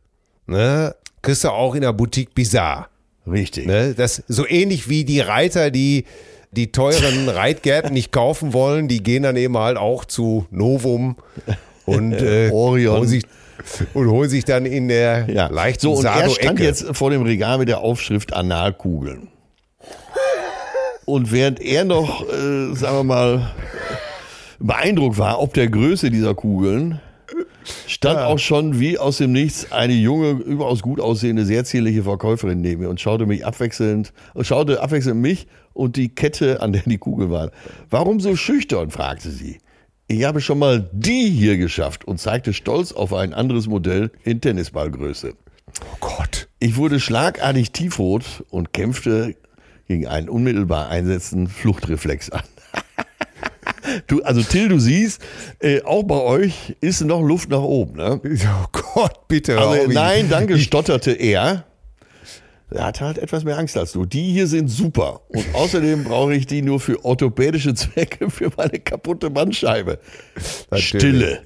ne, 0.46 0.94
kriegst 1.22 1.42
du 1.42 1.50
auch 1.50 1.74
in 1.74 1.80
der 1.80 1.92
Boutique 1.92 2.32
Bizarre. 2.34 2.86
richtig. 3.26 3.66
Ne? 3.66 3.94
Das 3.94 4.22
so 4.28 4.46
ähnlich 4.46 4.88
wie 4.88 5.04
die 5.04 5.18
Reiter, 5.20 5.72
die 5.72 6.04
die 6.56 6.72
teuren 6.72 7.28
Reitgärten 7.28 7.92
nicht 7.92 8.12
kaufen 8.12 8.52
wollen, 8.52 8.88
die 8.88 9.02
gehen 9.02 9.22
dann 9.22 9.36
eben 9.36 9.56
halt 9.56 9.76
auch 9.76 10.04
zu 10.04 10.46
Novum 10.50 11.16
und 11.84 12.12
äh, 12.20 12.50
Orion. 12.50 12.98
Holen 12.98 13.08
sich, 13.08 13.24
und 13.94 14.08
holen 14.10 14.28
sich 14.28 14.44
dann 14.44 14.66
in 14.66 14.88
der 14.88 15.28
Ja. 15.30 15.48
leichten 15.48 15.82
So, 15.82 15.94
und 15.94 16.04
er 16.04 16.28
stand 16.30 16.60
jetzt 16.60 16.96
vor 16.96 17.10
dem 17.10 17.22
Regal 17.22 17.58
mit 17.58 17.68
der 17.68 17.80
Aufschrift 17.80 18.32
Analkugeln. 18.32 19.28
Und 21.04 21.30
während 21.30 21.60
er 21.60 21.84
noch, 21.84 22.22
äh, 22.28 22.74
sagen 22.74 22.96
wir 22.98 23.04
mal, 23.04 23.54
beeindruckt 24.58 25.18
war, 25.18 25.40
ob 25.40 25.54
der 25.54 25.68
Größe 25.68 26.10
dieser 26.10 26.34
Kugeln, 26.34 27.00
stand 27.86 28.18
auch 28.20 28.38
schon 28.38 28.80
wie 28.80 28.98
aus 28.98 29.18
dem 29.18 29.32
Nichts 29.32 29.70
eine 29.72 29.92
junge, 29.92 30.30
überaus 30.30 30.82
gut 30.82 31.00
aussehende, 31.00 31.44
sehr 31.44 31.64
zierliche 31.64 32.02
Verkäuferin 32.02 32.60
neben 32.60 32.82
mir 32.82 32.88
und 32.88 33.00
schaute 33.00 33.26
mich 33.26 33.46
abwechselnd, 33.46 34.12
schaute 34.40 34.80
abwechselnd 34.82 35.20
mich 35.20 35.46
und 35.76 35.96
die 35.96 36.08
Kette, 36.08 36.60
an 36.62 36.72
der 36.72 36.82
die 36.82 36.98
Kugel 36.98 37.30
war. 37.30 37.50
Warum 37.90 38.20
so 38.20 38.36
schüchtern? 38.36 38.90
fragte 38.90 39.30
sie. 39.30 39.58
Ich 40.08 40.24
habe 40.24 40.40
schon 40.40 40.58
mal 40.58 40.88
die 40.92 41.28
hier 41.30 41.58
geschafft 41.58 42.04
und 42.04 42.20
zeigte 42.20 42.52
stolz 42.52 42.92
auf 42.92 43.12
ein 43.12 43.34
anderes 43.34 43.66
Modell 43.66 44.10
in 44.24 44.40
Tennisballgröße. 44.40 45.34
oh 45.80 45.96
Gott. 46.00 46.48
Ich 46.58 46.76
wurde 46.76 47.00
schlagartig 47.00 47.72
tiefrot 47.72 48.44
und 48.50 48.72
kämpfte 48.72 49.34
gegen 49.88 50.06
einen 50.06 50.28
unmittelbar 50.28 50.88
einsetzenden 50.88 51.48
Fluchtreflex 51.48 52.30
an. 52.30 52.42
du, 54.06 54.22
also 54.22 54.42
Till, 54.42 54.68
du 54.68 54.78
siehst, 54.78 55.20
äh, 55.58 55.82
auch 55.82 56.04
bei 56.04 56.20
euch 56.20 56.76
ist 56.80 57.02
noch 57.02 57.22
Luft 57.22 57.50
nach 57.50 57.62
oben. 57.62 57.96
Ne? 57.96 58.20
Oh 58.22 58.66
Gott, 58.72 59.28
bitte. 59.28 59.58
Also, 59.58 59.90
nein, 59.90 60.28
danke, 60.28 60.58
stotterte 60.60 61.12
er. 61.12 61.64
Er 62.70 62.86
hatte 62.86 63.04
halt 63.04 63.18
etwas 63.18 63.44
mehr 63.44 63.58
Angst 63.58 63.76
als 63.76 63.92
du. 63.92 64.04
Die 64.04 64.32
hier 64.32 64.48
sind 64.48 64.68
super. 64.68 65.20
Und 65.28 65.44
außerdem 65.54 66.04
brauche 66.04 66.34
ich 66.34 66.46
die 66.46 66.62
nur 66.62 66.80
für 66.80 67.04
orthopädische 67.04 67.74
Zwecke 67.74 68.28
für 68.30 68.50
meine 68.56 68.80
kaputte 68.80 69.30
Bandscheibe. 69.30 69.98
Natürlich. 70.70 70.84
Stille. 70.84 71.40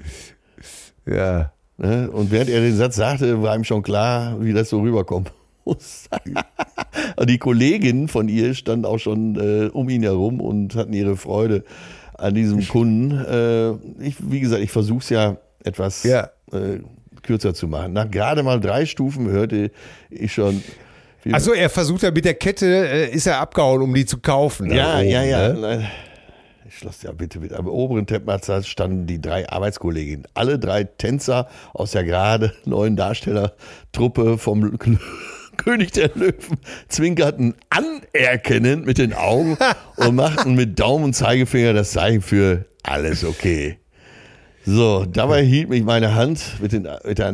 Ja. 1.06 1.52
Ne? 1.76 2.10
Und 2.10 2.30
während 2.30 2.50
er 2.50 2.60
den 2.60 2.76
Satz 2.76 2.96
sagte, 2.96 3.42
war 3.42 3.54
ihm 3.54 3.64
schon 3.64 3.82
klar, 3.82 4.36
wie 4.42 4.52
das 4.52 4.70
so. 4.70 4.78
Und 4.78 5.30
die 7.28 7.38
Kolleginnen 7.38 8.08
von 8.08 8.28
ihr 8.28 8.54
standen 8.54 8.84
auch 8.86 8.98
schon 8.98 9.36
äh, 9.36 9.68
um 9.70 9.88
ihn 9.88 10.02
herum 10.02 10.40
und 10.40 10.74
hatten 10.74 10.92
ihre 10.92 11.16
Freude 11.16 11.64
an 12.14 12.34
diesem 12.34 12.66
Kunden. 12.66 13.12
Äh, 13.12 13.72
ich, 14.04 14.16
wie 14.20 14.40
gesagt, 14.40 14.62
ich 14.62 14.70
versuche 14.70 15.00
es 15.00 15.10
ja 15.10 15.36
etwas 15.64 16.02
Ja. 16.04 16.30
äh, 16.52 16.80
kürzer 17.22 17.54
zu 17.54 17.68
machen. 17.68 17.92
Nach 17.92 18.10
gerade 18.10 18.42
mal 18.42 18.60
drei 18.60 18.86
Stufen 18.86 19.28
hörte 19.28 19.70
ich 20.10 20.32
schon. 20.32 20.62
Also 21.32 21.52
er 21.52 21.68
versucht 21.68 22.02
ja 22.02 22.10
mit 22.10 22.24
der 22.24 22.34
Kette, 22.34 22.66
äh, 22.66 23.10
ist 23.10 23.26
er 23.26 23.40
abgehauen, 23.40 23.82
um 23.82 23.92
die 23.92 24.06
zu 24.06 24.18
kaufen. 24.18 24.72
ja, 24.72 24.98
oben, 24.98 25.08
ja, 25.08 25.22
ja, 25.22 25.52
Ne? 25.52 25.90
Ich 26.66 26.78
schloss 26.78 27.02
ja 27.02 27.10
bitte 27.10 27.40
mit. 27.40 27.52
Am 27.52 27.66
oberen 27.66 28.06
Treppenabsatz 28.06 28.68
standen 28.68 29.06
die 29.06 29.20
drei 29.20 29.48
Arbeitskolleginnen. 29.48 30.26
Alle 30.34 30.56
drei 30.56 30.84
Tänzer 30.84 31.48
aus 31.74 31.90
der 31.90 32.04
gerade 32.04 32.52
neuen 32.64 32.94
Darstellertruppe 32.94 34.38
vom 34.38 34.78
König 35.56 35.90
der 35.92 36.10
Löwen 36.14 36.58
zwinkerten 36.88 37.56
anerkennend 37.70 38.86
mit 38.86 38.98
den 38.98 39.12
Augen 39.12 39.58
und 39.96 40.14
machten 40.14 40.54
mit 40.54 40.78
Daumen 40.78 41.06
und 41.06 41.14
Zeigefinger 41.14 41.72
das 41.72 41.90
Zeichen 41.90 42.22
für 42.22 42.66
alles 42.84 43.24
okay. 43.24 43.78
So, 44.64 45.04
dabei 45.04 45.42
hielt 45.42 45.70
mich 45.70 45.82
meine 45.82 46.14
Hand 46.14 46.60
mit, 46.60 46.70
den, 46.72 46.86
mit 47.04 47.18
der 47.18 47.26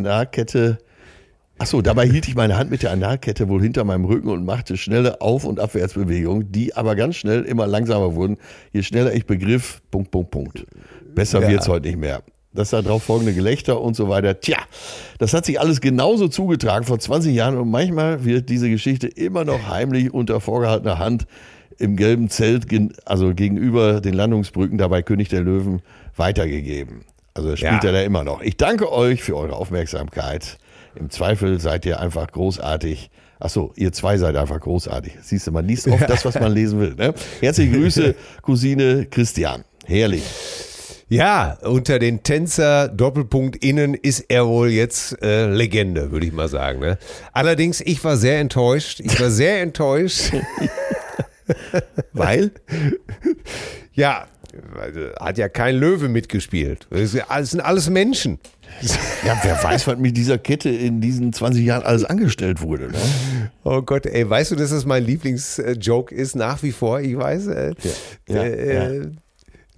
Achso, 1.59 1.81
dabei 1.81 2.07
hielt 2.07 2.29
ich 2.29 2.35
meine 2.35 2.59
Hand 2.59 2.71
mit 2.71 2.83
der 2.83 2.91
Analkette 2.91 3.49
wohl 3.49 3.63
hinter 3.63 3.85
meinem 3.85 4.05
Rücken 4.05 4.29
und 4.29 4.45
machte 4.45 4.77
schnelle 4.77 5.23
Auf- 5.23 5.45
und 5.45 5.59
Abwärtsbewegungen, 5.59 6.53
die 6.53 6.77
aber 6.77 6.95
ganz 6.97 7.17
schnell 7.17 7.43
immer 7.45 7.67
langsamer 7.67 8.15
wurden, 8.15 8.37
je 8.73 8.83
schneller 8.83 9.15
ich 9.15 9.25
begriff, 9.27 9.81
Punkt, 9.91 10.11
Punkt, 10.11 10.31
Punkt. 10.31 10.67
Besser 11.15 11.41
Ja. 11.41 11.49
wird's 11.49 11.67
heute 11.67 11.89
nicht 11.89 11.99
mehr. 11.99 12.23
Das 12.53 12.71
darauf 12.71 13.03
folgende 13.05 13.33
Gelächter 13.35 13.81
und 13.81 13.97
so 13.97 14.09
weiter. 14.09 14.41
Tja, 14.41 14.59
das 15.19 15.33
hat 15.35 15.45
sich 15.47 15.61
alles 15.61 15.81
genauso 15.81 16.29
zugetragen 16.29 16.85
vor 16.85 16.99
20 16.99 17.35
Jahren 17.35 17.57
und 17.57 17.71
manchmal 17.71 18.25
wird 18.25 18.49
diese 18.51 18.69
Geschichte 18.71 19.07
immer 19.09 19.45
noch 19.45 19.69
heimlich 19.69 20.13
unter 20.13 20.41
vorgehaltener 20.41 20.99
Hand 20.99 21.27
im 21.79 21.97
gelben 21.97 22.31
Zelt, 22.31 22.67
also 23.05 23.35
gegenüber 23.35 24.01
den 24.01 24.15
Landungsbrücken, 24.15 24.79
dabei 24.79 25.03
König 25.03 25.29
der 25.29 25.43
Löwen, 25.43 25.81
weitergegeben. 26.17 27.03
Also 27.35 27.51
das 27.51 27.59
spielt 27.59 27.85
Ja. 27.85 27.91
er 27.91 27.93
da 27.93 28.01
immer 28.03 28.25
noch. 28.25 28.41
Ich 28.41 28.57
danke 28.57 28.91
euch 28.91 29.23
für 29.23 29.37
eure 29.37 29.55
Aufmerksamkeit. 29.57 30.57
Im 30.99 31.11
Zweifel 31.11 31.61
seid 31.61 31.85
ihr 31.87 32.01
einfach 32.01 32.31
großartig. 32.31 33.11
Ach 33.39 33.51
so, 33.51 33.73
ihr 33.77 33.93
zwei 33.93 34.17
seid 34.17 34.37
einfach 34.37 34.61
großartig. 34.61 35.19
Siehst 35.23 35.47
du, 35.47 35.53
man 35.53 35.67
liest 35.67 35.89
oft 35.89 36.09
das, 36.09 36.25
was 36.25 36.41
man 36.41 36.53
lesen 36.53 36.81
will. 36.81 36.95
Ne? 36.95 37.15
Herzliche 37.41 37.73
Grüße, 37.73 38.15
Cousine 38.43 39.07
Christian. 39.07 39.65
Herrlich. 39.85 40.25
Ja, 41.09 41.59
unter 41.63 41.99
den 41.99 42.23
Tänzer 42.23 42.89
Doppelpunkt 42.89 43.63
innen 43.65 43.95
ist 43.95 44.25
er 44.29 44.47
wohl 44.47 44.71
jetzt 44.71 45.23
äh, 45.23 45.47
Legende, 45.47 46.11
würde 46.11 46.27
ich 46.27 46.33
mal 46.33 46.49
sagen. 46.49 46.81
Ne? 46.81 46.99
Allerdings, 47.33 47.81
ich 47.81 48.03
war 48.03 48.17
sehr 48.17 48.41
enttäuscht. 48.41 49.01
Ich 49.01 49.21
war 49.21 49.31
sehr 49.31 49.61
enttäuscht. 49.61 50.33
Weil? 52.13 52.51
Ja, 53.93 54.27
äh, 54.53 55.13
hat 55.21 55.39
ja 55.39 55.49
kein 55.49 55.77
Löwe 55.77 56.09
mitgespielt. 56.09 56.89
Das 56.91 57.13
sind 57.13 57.61
alles 57.61 57.91
Menschen. 57.91 58.41
Ja, 59.25 59.39
wer 59.43 59.63
weiß, 59.63 59.87
was 59.87 59.97
mit 59.99 60.17
dieser 60.17 60.39
Kette 60.39 60.69
in 60.69 61.01
diesen 61.01 61.33
20 61.33 61.65
Jahren 61.65 61.83
alles 61.85 62.05
angestellt 62.05 62.61
wurde. 62.61 62.89
Ne? 62.91 62.99
Oh 63.65 63.81
Gott, 63.83 64.07
ey, 64.07 64.29
weißt 64.29 64.51
du, 64.53 64.57
dass 64.57 64.71
das 64.71 64.85
mein 64.85 65.05
Lieblingsjoke 65.05 66.15
ist 66.15 66.37
nach 66.37 66.63
wie 66.63 66.73
vor? 66.73 67.01
Ich 67.01 67.17
weiß. 67.17 67.47
Äh, 67.49 67.75
Ja, 68.29 68.43
äh, 68.43 69.09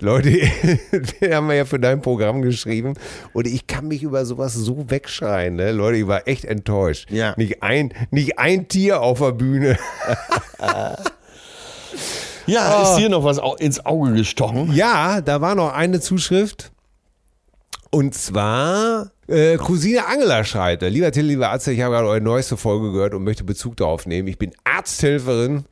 Leute, 0.00 0.30
den 1.20 1.34
haben 1.34 1.48
wir 1.48 1.54
ja 1.56 1.64
für 1.64 1.80
dein 1.80 2.00
Programm 2.02 2.40
geschrieben 2.42 2.94
und 3.32 3.46
ich 3.48 3.66
kann 3.66 3.88
mich 3.88 4.04
über 4.04 4.24
sowas 4.24 4.54
so 4.54 4.88
wegschreien. 4.90 5.56
Ne? 5.56 5.72
Leute, 5.72 5.98
ich 5.98 6.06
war 6.06 6.28
echt 6.28 6.44
enttäuscht. 6.44 7.10
Ja. 7.10 7.34
Nicht, 7.36 7.62
ein, 7.64 7.92
nicht 8.12 8.38
ein 8.38 8.68
Tier 8.68 9.00
auf 9.00 9.18
der 9.18 9.32
Bühne. 9.32 9.76
Ja, 12.46 12.82
ist 12.82 12.96
dir 12.98 13.10
noch 13.10 13.24
was 13.24 13.38
ins 13.60 13.84
Auge 13.84 14.12
gestochen? 14.14 14.72
Ja, 14.72 15.20
da 15.20 15.42
war 15.42 15.54
noch 15.54 15.72
eine 15.74 16.00
Zuschrift. 16.00 16.70
Und 17.90 18.14
zwar, 18.14 19.12
äh, 19.28 19.56
Cousine 19.56 20.06
Angela 20.06 20.44
schreibt, 20.44 20.82
lieber 20.82 21.10
Till, 21.10 21.24
lieber 21.24 21.50
Arzt, 21.50 21.68
ich 21.68 21.80
habe 21.80 21.94
gerade 21.94 22.08
eure 22.08 22.20
neueste 22.20 22.56
Folge 22.56 22.92
gehört 22.92 23.14
und 23.14 23.24
möchte 23.24 23.44
Bezug 23.44 23.76
darauf 23.76 24.06
nehmen. 24.06 24.28
Ich 24.28 24.38
bin 24.38 24.52
Arzthelferin, 24.64 25.64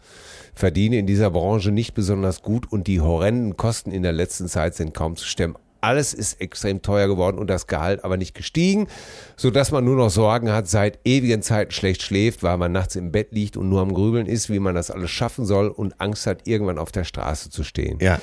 verdiene 0.55 0.99
in 0.99 1.07
dieser 1.07 1.31
Branche 1.31 1.73
nicht 1.73 1.93
besonders 1.93 2.41
gut 2.41 2.73
und 2.73 2.87
die 2.87 3.03
horrenden 3.03 3.57
Kosten 3.57 3.91
in 3.91 4.03
der 4.03 4.13
letzten 4.13 4.49
Zeit 4.49 4.75
sind 4.75 4.95
kaum 4.95 5.17
zu 5.17 5.27
stemmen. 5.27 5.57
Alles 5.87 6.15
ist 6.15 6.41
extrem 6.41 6.83
teuer 6.83 7.07
geworden 7.07 7.39
und 7.39 7.49
das 7.49 7.69
Gehalt 7.69 8.03
aber 8.03 8.17
nicht 8.17 8.35
gestiegen, 8.35 8.89
sodass 9.37 9.71
man 9.71 9.85
nur 9.85 9.95
noch 9.95 10.11
Sorgen 10.11 10.51
hat, 10.51 10.67
seit 10.67 10.99
ewigen 11.05 11.43
Zeiten 11.43 11.71
schlecht 11.71 12.03
schläft, 12.03 12.43
weil 12.43 12.59
man 12.59 12.73
nachts 12.73 12.97
im 12.97 13.13
Bett 13.13 13.29
liegt 13.31 13.57
und 13.57 13.69
nur 13.69 13.83
am 13.83 13.95
Grübeln 13.95 14.27
ist, 14.27 14.51
wie 14.51 14.59
man 14.59 14.75
das 14.75 14.91
alles 14.91 15.13
schaffen 15.13 15.47
soll 15.47 15.69
und 15.69 16.01
Angst 16.01 16.27
hat, 16.27 16.49
irgendwann 16.49 16.79
auf 16.79 16.91
der 16.91 17.05
Straße 17.05 17.51
zu 17.51 17.63
stehen. 17.63 18.01
Ja. 18.01 18.21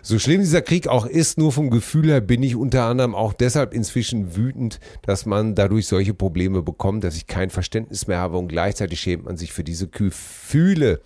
So 0.00 0.18
schlimm 0.18 0.40
dieser 0.40 0.62
Krieg 0.62 0.88
auch 0.88 1.04
ist, 1.04 1.36
nur 1.36 1.52
vom 1.52 1.68
Gefühl 1.68 2.06
her 2.06 2.22
bin 2.22 2.42
ich 2.42 2.56
unter 2.56 2.84
anderem 2.84 3.14
auch 3.14 3.34
deshalb 3.34 3.74
inzwischen 3.74 4.34
wütend, 4.34 4.80
dass 5.02 5.26
man 5.26 5.54
dadurch 5.54 5.88
solche 5.88 6.14
Probleme 6.14 6.62
bekommt, 6.62 7.04
dass 7.04 7.14
ich 7.14 7.26
kein 7.26 7.50
Verständnis 7.50 8.06
mehr 8.06 8.20
habe 8.20 8.38
und 8.38 8.48
gleichzeitig 8.48 9.00
schämt 9.00 9.26
man 9.26 9.36
sich 9.36 9.52
für 9.52 9.64
diese 9.64 9.86
Gefühle. 9.86 11.02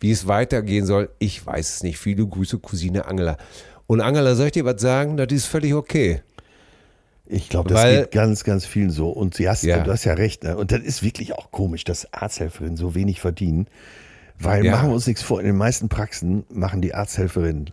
Wie 0.00 0.10
es 0.10 0.26
weitergehen 0.26 0.86
soll, 0.86 1.10
ich 1.18 1.44
weiß 1.44 1.76
es 1.76 1.82
nicht. 1.82 1.98
Viele 1.98 2.26
Grüße, 2.26 2.58
Cousine 2.58 3.06
Angela. 3.06 3.36
Und 3.92 4.00
Angela, 4.00 4.34
soll 4.34 4.46
ich 4.46 4.52
dir 4.52 4.64
was 4.64 4.80
sagen? 4.80 5.18
Das 5.18 5.26
ist 5.30 5.44
völlig 5.44 5.74
okay. 5.74 6.22
Ich 7.26 7.50
glaube, 7.50 7.68
das 7.68 7.78
Weil- 7.82 8.00
geht 8.04 8.12
ganz, 8.12 8.42
ganz 8.42 8.64
vielen 8.64 8.88
so. 8.90 9.10
Und 9.10 9.34
sie 9.34 9.50
hast, 9.50 9.64
Ja. 9.64 9.80
du 9.84 9.92
hast 9.92 10.04
ja 10.04 10.14
recht. 10.14 10.44
Ne? 10.44 10.56
Und 10.56 10.72
das 10.72 10.80
ist 10.80 11.02
wirklich 11.02 11.34
auch 11.34 11.50
komisch, 11.50 11.84
dass 11.84 12.10
Arzthelferinnen 12.10 12.78
so 12.78 12.94
wenig 12.94 13.20
verdienen. 13.20 13.66
Weil 14.38 14.64
Ja. 14.64 14.72
machen 14.72 14.88
wir 14.88 14.94
uns 14.94 15.06
nichts 15.06 15.20
vor, 15.22 15.40
in 15.40 15.46
den 15.46 15.56
meisten 15.56 15.90
Praxen 15.90 16.44
machen 16.48 16.80
die 16.80 16.94
Arzthelferinnen 16.94 17.68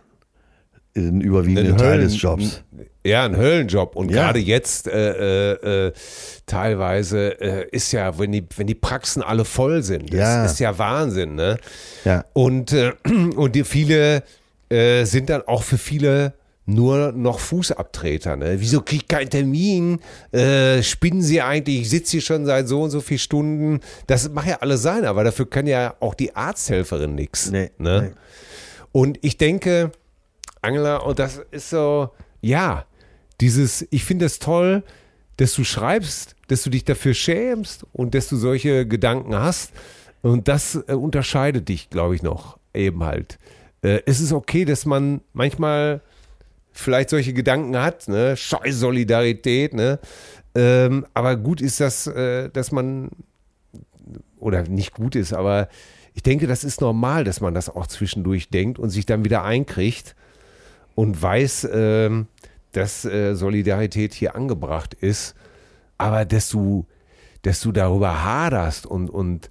den 0.94 1.20
überwiegenden 1.22 1.68
Einen 1.68 1.78
Teil 1.78 1.88
Höllen- 1.92 2.02
des 2.08 2.20
Jobs. 2.20 2.62
Ja, 3.02 3.24
ein 3.24 3.36
Höllenjob. 3.36 3.96
Und 3.96 4.10
Ja. 4.10 4.24
gerade 4.26 4.40
jetzt 4.40 4.88
äh, 4.88 5.52
äh, 5.52 5.86
äh, 5.86 5.92
teilweise 6.44 7.40
äh, 7.40 7.66
ist 7.70 7.92
ja, 7.92 8.18
wenn 8.18 8.32
die, 8.32 8.44
wenn 8.58 8.66
die 8.66 8.74
Praxen 8.74 9.22
alle 9.22 9.46
voll 9.46 9.82
sind, 9.82 10.12
das 10.12 10.18
Ja. 10.20 10.44
ist 10.44 10.60
ja 10.60 10.76
Wahnsinn. 10.78 11.36
Ne? 11.36 11.56
Ja. 12.04 12.26
Und, 12.34 12.72
äh, 12.72 12.92
und 13.36 13.54
die 13.54 13.64
viele 13.64 14.22
äh, 14.70 15.04
sind 15.04 15.28
dann 15.30 15.42
auch 15.42 15.62
für 15.62 15.78
viele 15.78 16.34
nur 16.66 17.12
noch 17.12 17.40
Fußabtreter. 17.40 18.36
Ne? 18.36 18.60
Wieso 18.60 18.80
krieg 18.80 19.02
ich 19.02 19.08
keinen 19.08 19.30
Termin? 19.30 20.00
Äh, 20.32 20.82
spinnen 20.82 21.22
sie 21.22 21.42
eigentlich? 21.42 21.80
Ich 21.82 21.90
sitze 21.90 22.12
hier 22.12 22.20
schon 22.20 22.46
seit 22.46 22.68
so 22.68 22.82
und 22.82 22.90
so 22.90 23.00
vielen 23.00 23.18
Stunden. 23.18 23.80
Das 24.06 24.30
mag 24.30 24.46
ja 24.46 24.58
alles 24.60 24.82
sein, 24.82 25.04
aber 25.04 25.24
dafür 25.24 25.48
kann 25.48 25.66
ja 25.66 25.94
auch 26.00 26.14
die 26.14 26.34
Arzthelferin 26.34 27.14
nichts. 27.14 27.50
Nee, 27.50 27.70
ne? 27.78 28.02
nee. 28.02 28.20
Und 28.92 29.18
ich 29.22 29.36
denke, 29.36 29.92
Angela, 30.62 30.98
und 30.98 31.18
das 31.18 31.42
ist 31.50 31.70
so, 31.70 32.10
ja, 32.40 32.84
dieses, 33.40 33.86
ich 33.90 34.04
finde 34.04 34.26
es 34.26 34.38
toll, 34.38 34.82
dass 35.36 35.54
du 35.54 35.64
schreibst, 35.64 36.36
dass 36.48 36.62
du 36.62 36.70
dich 36.70 36.84
dafür 36.84 37.14
schämst 37.14 37.86
und 37.92 38.14
dass 38.14 38.28
du 38.28 38.36
solche 38.36 38.86
Gedanken 38.86 39.34
hast. 39.34 39.72
Und 40.22 40.48
das 40.48 40.74
äh, 40.86 40.92
unterscheidet 40.92 41.68
dich, 41.68 41.88
glaube 41.88 42.14
ich, 42.14 42.22
noch 42.22 42.58
eben 42.74 43.02
halt. 43.04 43.38
Äh, 43.82 44.00
es 44.06 44.20
ist 44.20 44.32
okay, 44.32 44.64
dass 44.64 44.86
man 44.86 45.20
manchmal 45.32 46.00
vielleicht 46.72 47.10
solche 47.10 47.32
Gedanken 47.32 47.76
hat, 47.76 48.08
ne? 48.08 48.36
Scheiß 48.36 48.76
Solidarität, 48.76 49.74
ne? 49.74 49.98
Ähm, 50.54 51.06
aber 51.14 51.36
gut 51.36 51.60
ist 51.60 51.80
das, 51.80 52.06
äh, 52.06 52.48
dass 52.50 52.72
man, 52.72 53.10
oder 54.38 54.62
nicht 54.64 54.94
gut 54.94 55.14
ist, 55.14 55.32
aber 55.32 55.68
ich 56.14 56.22
denke, 56.22 56.46
das 56.46 56.64
ist 56.64 56.80
normal, 56.80 57.24
dass 57.24 57.40
man 57.40 57.54
das 57.54 57.68
auch 57.68 57.86
zwischendurch 57.86 58.50
denkt 58.50 58.78
und 58.78 58.90
sich 58.90 59.06
dann 59.06 59.24
wieder 59.24 59.44
einkriegt 59.44 60.16
und 60.94 61.20
weiß, 61.20 61.68
ähm, 61.72 62.26
dass 62.72 63.04
äh, 63.04 63.34
Solidarität 63.34 64.14
hier 64.14 64.34
angebracht 64.34 64.94
ist, 64.94 65.34
aber 65.98 66.24
dass 66.24 66.48
du, 66.48 66.86
dass 67.42 67.60
du 67.60 67.72
darüber 67.72 68.24
haderst 68.24 68.86
und, 68.86 69.08
und 69.08 69.48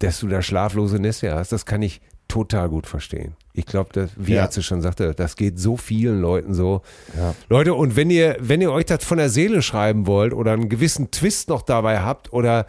dass 0.00 0.20
du 0.20 0.28
da 0.28 0.42
schlaflose 0.42 0.98
Nächte 0.98 1.32
hast, 1.34 1.52
das 1.52 1.66
kann 1.66 1.82
ich 1.82 2.00
total 2.30 2.68
gut 2.68 2.86
verstehen. 2.86 3.34
Ich 3.52 3.66
glaube, 3.66 4.08
wie 4.16 4.34
Ja. 4.34 4.44
Atze 4.44 4.62
schon 4.62 4.80
sagte, 4.80 5.12
das 5.14 5.36
geht 5.36 5.58
so 5.58 5.76
vielen 5.76 6.20
Leuten 6.20 6.54
so. 6.54 6.82
Leute, 7.48 7.74
und 7.74 7.96
wenn 7.96 8.08
ihr, 8.08 8.36
wenn 8.40 8.60
ihr 8.60 8.70
euch 8.72 8.86
das 8.86 9.04
von 9.04 9.18
der 9.18 9.28
Seele 9.28 9.60
schreiben 9.60 10.06
wollt 10.06 10.32
oder 10.32 10.52
einen 10.52 10.68
gewissen 10.68 11.10
Twist 11.10 11.48
noch 11.48 11.62
dabei 11.62 12.00
habt 12.00 12.32
oder 12.32 12.66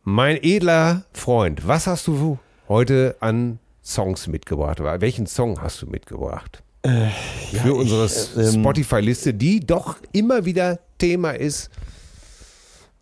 Mein 0.03 0.37
edler 0.43 1.05
Freund, 1.13 1.67
was 1.67 1.87
hast 1.87 2.07
du 2.07 2.37
heute 2.67 3.15
an 3.21 3.59
Songs 3.83 4.27
mitgebracht? 4.27 4.79
Welchen 4.81 5.25
Song 5.25 5.61
hast 5.61 5.81
du 5.81 5.87
mitgebracht? 5.87 6.63
Für 6.83 7.73
unsere 7.73 8.05
äh, 8.05 8.51
Spotify-Liste, 8.51 9.33
die 9.33 9.59
doch 9.59 9.97
immer 10.11 10.45
wieder 10.45 10.79
Thema 10.97 11.31
ist. 11.31 11.69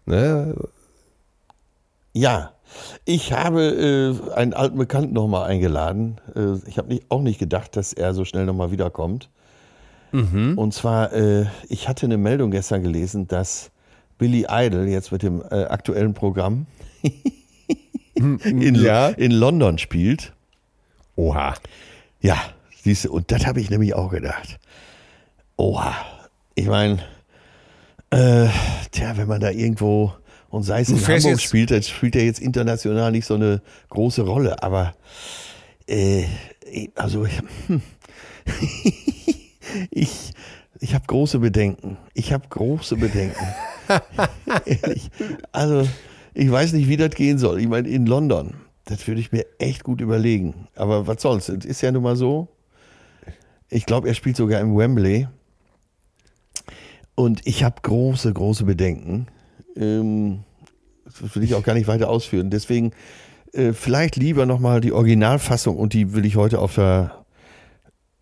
Ne? 0.05 0.55
Ja, 2.13 2.51
ich 3.05 3.33
habe 3.33 3.61
äh, 4.31 4.33
einen 4.33 4.53
alten 4.53 4.77
Bekannten 4.77 5.13
nochmal 5.13 5.49
eingeladen. 5.49 6.19
Äh, 6.35 6.67
ich 6.67 6.77
habe 6.77 6.89
nicht, 6.89 7.05
auch 7.09 7.21
nicht 7.21 7.39
gedacht, 7.39 7.75
dass 7.75 7.93
er 7.93 8.13
so 8.13 8.25
schnell 8.25 8.45
nochmal 8.45 8.71
wiederkommt. 8.71 9.29
Und 10.15 10.75
zwar, 10.75 11.11
äh, 11.11 11.47
ich 11.69 11.87
hatte 11.87 12.05
eine 12.05 12.17
Meldung 12.19 12.51
gestern 12.51 12.83
gelesen, 12.83 13.27
dass 13.27 13.71
Billy 14.19 14.45
Idol 14.47 14.87
jetzt 14.87 15.11
mit 15.11 15.23
dem 15.23 15.41
äh, 15.41 15.63
aktuellen 15.63 16.13
Programm 16.13 16.67
in, 18.13 18.75
Ja. 18.75 19.07
in 19.07 19.31
London 19.31 19.79
spielt. 19.79 20.31
Oha. 21.15 21.55
Ja, 22.21 22.37
siehst 22.83 23.05
du, 23.05 23.11
und 23.11 23.31
das 23.31 23.47
habe 23.47 23.59
ich 23.59 23.71
nämlich 23.71 23.95
auch 23.95 24.11
gedacht. 24.11 24.59
Oha, 25.57 25.95
ich 26.53 26.67
meine, 26.67 26.99
äh, 28.13 28.49
tja, 28.91 29.17
wenn 29.17 29.27
man 29.27 29.41
da 29.41 29.49
irgendwo 29.51 30.13
und 30.49 30.63
sei 30.63 30.81
es 30.81 30.89
in 30.89 30.97
Hamburg 30.97 31.23
jetzt- 31.23 31.41
spielt, 31.43 31.71
dann 31.71 31.83
spielt 31.83 32.15
er 32.15 32.23
jetzt 32.25 32.39
international 32.39 33.11
nicht 33.11 33.25
so 33.25 33.33
eine 33.35 33.61
große 33.89 34.21
Rolle, 34.21 34.61
aber 34.61 34.93
äh, 35.87 36.25
also 36.95 37.25
hm. 37.67 37.81
ich, 39.91 40.31
ich 40.79 40.93
habe 40.93 41.05
große 41.07 41.39
Bedenken. 41.39 41.97
Ich 42.13 42.33
habe 42.33 42.47
große 42.49 42.97
Bedenken. 42.97 43.45
Ehrlich. 44.65 45.09
Also, 45.51 45.87
ich 46.33 46.51
weiß 46.51 46.73
nicht, 46.73 46.87
wie 46.87 46.97
das 46.97 47.11
gehen 47.11 47.37
soll. 47.37 47.59
Ich 47.59 47.67
meine, 47.67 47.87
in 47.87 48.05
London, 48.05 48.55
das 48.85 49.07
würde 49.07 49.21
ich 49.21 49.31
mir 49.31 49.45
echt 49.59 49.83
gut 49.83 50.01
überlegen. 50.01 50.67
Aber 50.75 51.07
was 51.07 51.21
soll's? 51.21 51.49
Es 51.49 51.65
ist 51.65 51.81
ja 51.81 51.91
nun 51.91 52.03
mal 52.03 52.15
so. 52.15 52.47
Ich 53.69 53.85
glaube, 53.85 54.07
er 54.07 54.13
spielt 54.13 54.35
sogar 54.35 54.59
im 54.61 54.75
Wembley. 54.77 55.27
Und 57.15 57.41
ich 57.45 57.63
habe 57.63 57.75
große, 57.81 58.33
große 58.33 58.63
Bedenken. 58.65 59.27
Ähm, 59.75 60.43
das 61.05 61.35
will 61.35 61.43
ich 61.43 61.55
auch 61.55 61.63
gar 61.63 61.73
nicht 61.73 61.87
weiter 61.87 62.09
ausführen. 62.09 62.49
Deswegen 62.49 62.91
äh, 63.53 63.73
vielleicht 63.73 64.15
lieber 64.15 64.45
nochmal 64.45 64.81
die 64.81 64.91
Originalfassung 64.91 65.77
und 65.77 65.93
die 65.93 66.13
will 66.13 66.25
ich 66.25 66.35
heute 66.35 66.59
auf 66.59 66.75
der, 66.75 67.23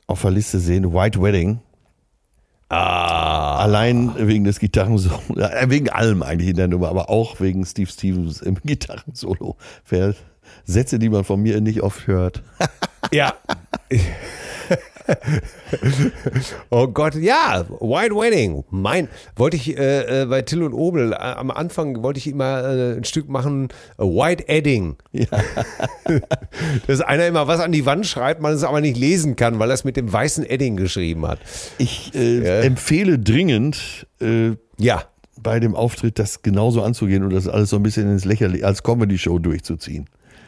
auf 0.07 0.21
der 0.21 0.31
Liste 0.31 0.59
sehen. 0.59 0.93
White 0.93 1.21
Wedding. 1.21 1.59
Ah. 2.69 3.57
Allein 3.57 4.13
wegen 4.27 4.45
des 4.45 4.59
Gitarrensolo, 4.59 5.19
äh, 5.35 5.69
wegen 5.69 5.89
allem 5.89 6.23
eigentlich 6.23 6.49
in 6.51 6.55
der 6.55 6.69
Nummer, 6.69 6.87
aber 6.87 7.09
auch 7.09 7.41
wegen 7.41 7.65
Steve 7.65 7.91
Stevens 7.91 8.41
im 8.41 8.55
Gitarrensolo. 8.63 9.57
Wer- 9.89 10.15
Sätze, 10.65 10.99
die 10.99 11.09
man 11.09 11.23
von 11.23 11.41
mir 11.41 11.59
nicht 11.61 11.81
oft 11.81 12.07
hört. 12.07 12.43
Ja. 13.11 13.33
oh 16.69 16.87
Gott, 16.87 17.15
ja, 17.15 17.65
White 17.79 18.15
Wedding. 18.15 18.63
Mein, 18.69 19.07
wollte 19.35 19.57
ich 19.57 19.77
äh, 19.77 20.21
äh, 20.21 20.25
bei 20.25 20.41
Till 20.41 20.63
und 20.63 20.73
Obel, 20.73 21.13
äh, 21.13 21.15
am 21.15 21.51
Anfang 21.51 22.01
wollte 22.03 22.19
ich 22.19 22.27
immer 22.27 22.63
äh, 22.63 22.97
ein 22.97 23.03
Stück 23.03 23.27
machen, 23.29 23.69
äh, 23.97 24.03
White 24.03 24.47
Edding. 24.47 24.95
Ja. 25.11 25.25
Dass 26.87 27.01
einer 27.01 27.27
immer 27.27 27.47
was 27.47 27.59
an 27.59 27.71
die 27.71 27.85
Wand 27.85 28.05
schreibt, 28.05 28.41
man 28.41 28.53
es 28.53 28.63
aber 28.63 28.81
nicht 28.81 28.97
lesen 28.97 29.35
kann, 29.35 29.59
weil 29.59 29.69
er 29.69 29.73
es 29.73 29.83
mit 29.83 29.97
dem 29.97 30.11
weißen 30.11 30.45
Edding 30.45 30.75
geschrieben 30.77 31.27
hat. 31.27 31.39
Ich 31.77 32.13
äh, 32.15 32.43
Ja. 32.45 32.59
empfehle 32.61 33.19
dringend, 33.19 34.07
Ja. 34.77 35.03
bei 35.41 35.59
dem 35.59 35.75
Auftritt 35.75 36.19
das 36.19 36.43
genauso 36.43 36.81
anzugehen 36.83 37.23
und 37.23 37.31
das 37.33 37.47
alles 37.47 37.69
so 37.71 37.75
ein 37.77 37.83
bisschen 37.83 38.09
ins 38.11 38.25
Lächerliche 38.25 38.65
als 38.65 38.83
Comedy-Show 38.83 39.39
durchzuziehen. 39.39 40.05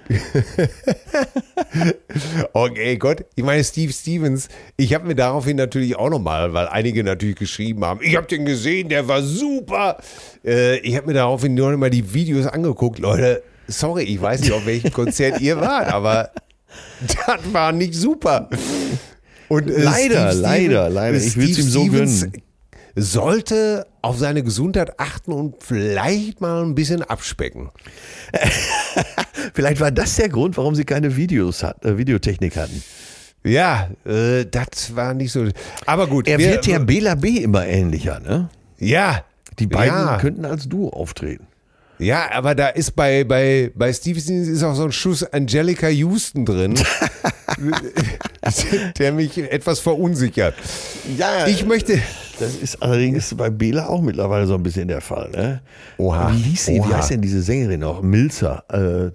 Okay, 2.53 2.97
Gott, 2.97 3.25
ich 3.35 3.43
meine, 3.43 3.63
Steve 3.63 3.93
Stevens, 3.93 4.47
ich 4.77 4.93
habe 4.93 5.07
mir 5.07 5.15
daraufhin 5.15 5.57
natürlich 5.57 5.95
auch 5.95 6.09
nochmal, 6.09 6.53
weil 6.53 6.67
einige 6.67 7.03
natürlich 7.03 7.35
geschrieben 7.35 7.83
haben, 7.83 7.99
ich 8.03 8.15
habe 8.15 8.27
den 8.27 8.45
gesehen, 8.45 8.89
der 8.89 9.07
war 9.07 9.23
super. 9.23 9.97
Äh, 10.45 10.77
ich 10.79 10.95
habe 10.95 11.07
mir 11.07 11.13
daraufhin 11.13 11.55
nur 11.55 11.71
noch 11.71 11.77
mal 11.77 11.89
die 11.89 12.13
Videos 12.13 12.45
angeguckt. 12.45 12.99
Leute, 12.99 13.43
sorry, 13.67 14.03
ich 14.03 14.21
weiß 14.21 14.41
nicht, 14.41 14.51
auf 14.51 14.65
welchem 14.65 14.91
Konzert 14.93 15.41
ihr 15.41 15.59
wart, 15.59 15.91
aber 15.91 16.31
das 17.01 17.39
war 17.51 17.71
nicht 17.71 17.95
super. 17.95 18.49
Und, 19.49 19.69
äh, 19.69 19.83
Leider, 19.83 20.31
Steve 20.31 20.41
leider, 20.41 20.89
leider. 20.89 21.17
Ich 21.17 21.37
will's 21.37 21.57
ihm 21.57 21.67
so 21.67 21.85
gönnen. 21.85 22.43
Sollte 22.95 23.87
auf 24.01 24.17
seine 24.19 24.43
Gesundheit 24.43 24.99
achten 24.99 25.31
und 25.31 25.55
vielleicht 25.63 26.41
mal 26.41 26.61
ein 26.63 26.75
bisschen 26.75 27.01
abspecken. 27.01 27.69
Vielleicht 29.53 29.81
war 29.81 29.91
das 29.91 30.15
der 30.15 30.29
Grund, 30.29 30.57
warum 30.57 30.75
sie 30.75 30.83
keine 30.85 31.15
Videos 31.15 31.63
hat, 31.63 31.83
äh, 31.83 31.97
Videotechnik 31.97 32.55
hatten. 32.55 32.83
Ja, 33.43 33.89
äh, 34.05 34.45
das 34.45 34.95
war 34.95 35.13
nicht 35.13 35.31
so. 35.31 35.47
Aber 35.85 36.07
gut, 36.07 36.27
Er 36.27 36.37
wir- 36.37 36.51
wird 36.51 36.67
ja 36.67 36.79
Bela 36.79 37.15
B 37.15 37.37
immer 37.39 37.65
ähnlicher, 37.65 38.19
ne? 38.19 38.49
Ja. 38.77 39.23
Die 39.59 39.67
beiden 39.67 39.93
ja. 39.97 40.17
könnten 40.17 40.45
als 40.45 40.67
Duo 40.69 40.89
auftreten. 40.89 41.47
Ja, 41.99 42.31
aber 42.31 42.55
da 42.55 42.69
ist 42.69 42.95
bei, 42.95 43.23
bei, 43.23 43.71
bei 43.75 43.91
Stevenson 43.93 44.35
ist 44.43 44.63
auch 44.63 44.73
so 44.75 44.83
ein 44.85 44.91
Schuss 44.91 45.23
Angelica 45.23 45.87
Houston 45.87 46.45
drin, 46.45 46.73
der 48.97 49.11
mich 49.11 49.37
etwas 49.37 49.79
verunsichert. 49.79 50.55
Ja, 51.17 51.47
Ich 51.47 51.65
möchte. 51.65 51.99
Das 52.43 52.55
ist 52.55 52.81
allerdings 52.81 53.33
bei 53.35 53.49
Bela 53.49 53.87
auch 53.87 54.01
mittlerweile 54.01 54.45
so 54.45 54.55
ein 54.55 54.63
bisschen 54.63 54.87
der 54.87 55.01
Fall, 55.01 55.29
ne? 55.31 55.61
Oha. 55.97 56.31
Wie 56.31 56.37
hieß 56.37 56.65
sie? 56.65 56.75
Wie 56.75 56.79
Oha. 56.79 56.97
heißt 56.97 57.11
denn 57.11 57.21
diese 57.21 57.41
Sängerin 57.41 57.79
noch? 57.79 58.01
Milzer. 58.01 58.63
Äh, 58.69 59.11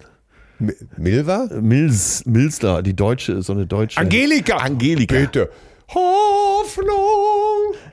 Milva? 0.97 1.47
Mills, 1.61 2.25
Milsler, 2.25 2.81
die 2.81 2.95
deutsche, 2.95 3.41
so 3.41 3.53
eine 3.53 3.65
deutsche. 3.65 3.99
Angelika! 3.99 4.57
Angelika. 4.57 5.15
Bitte. 5.15 5.49
Hoffnung! 5.87 6.87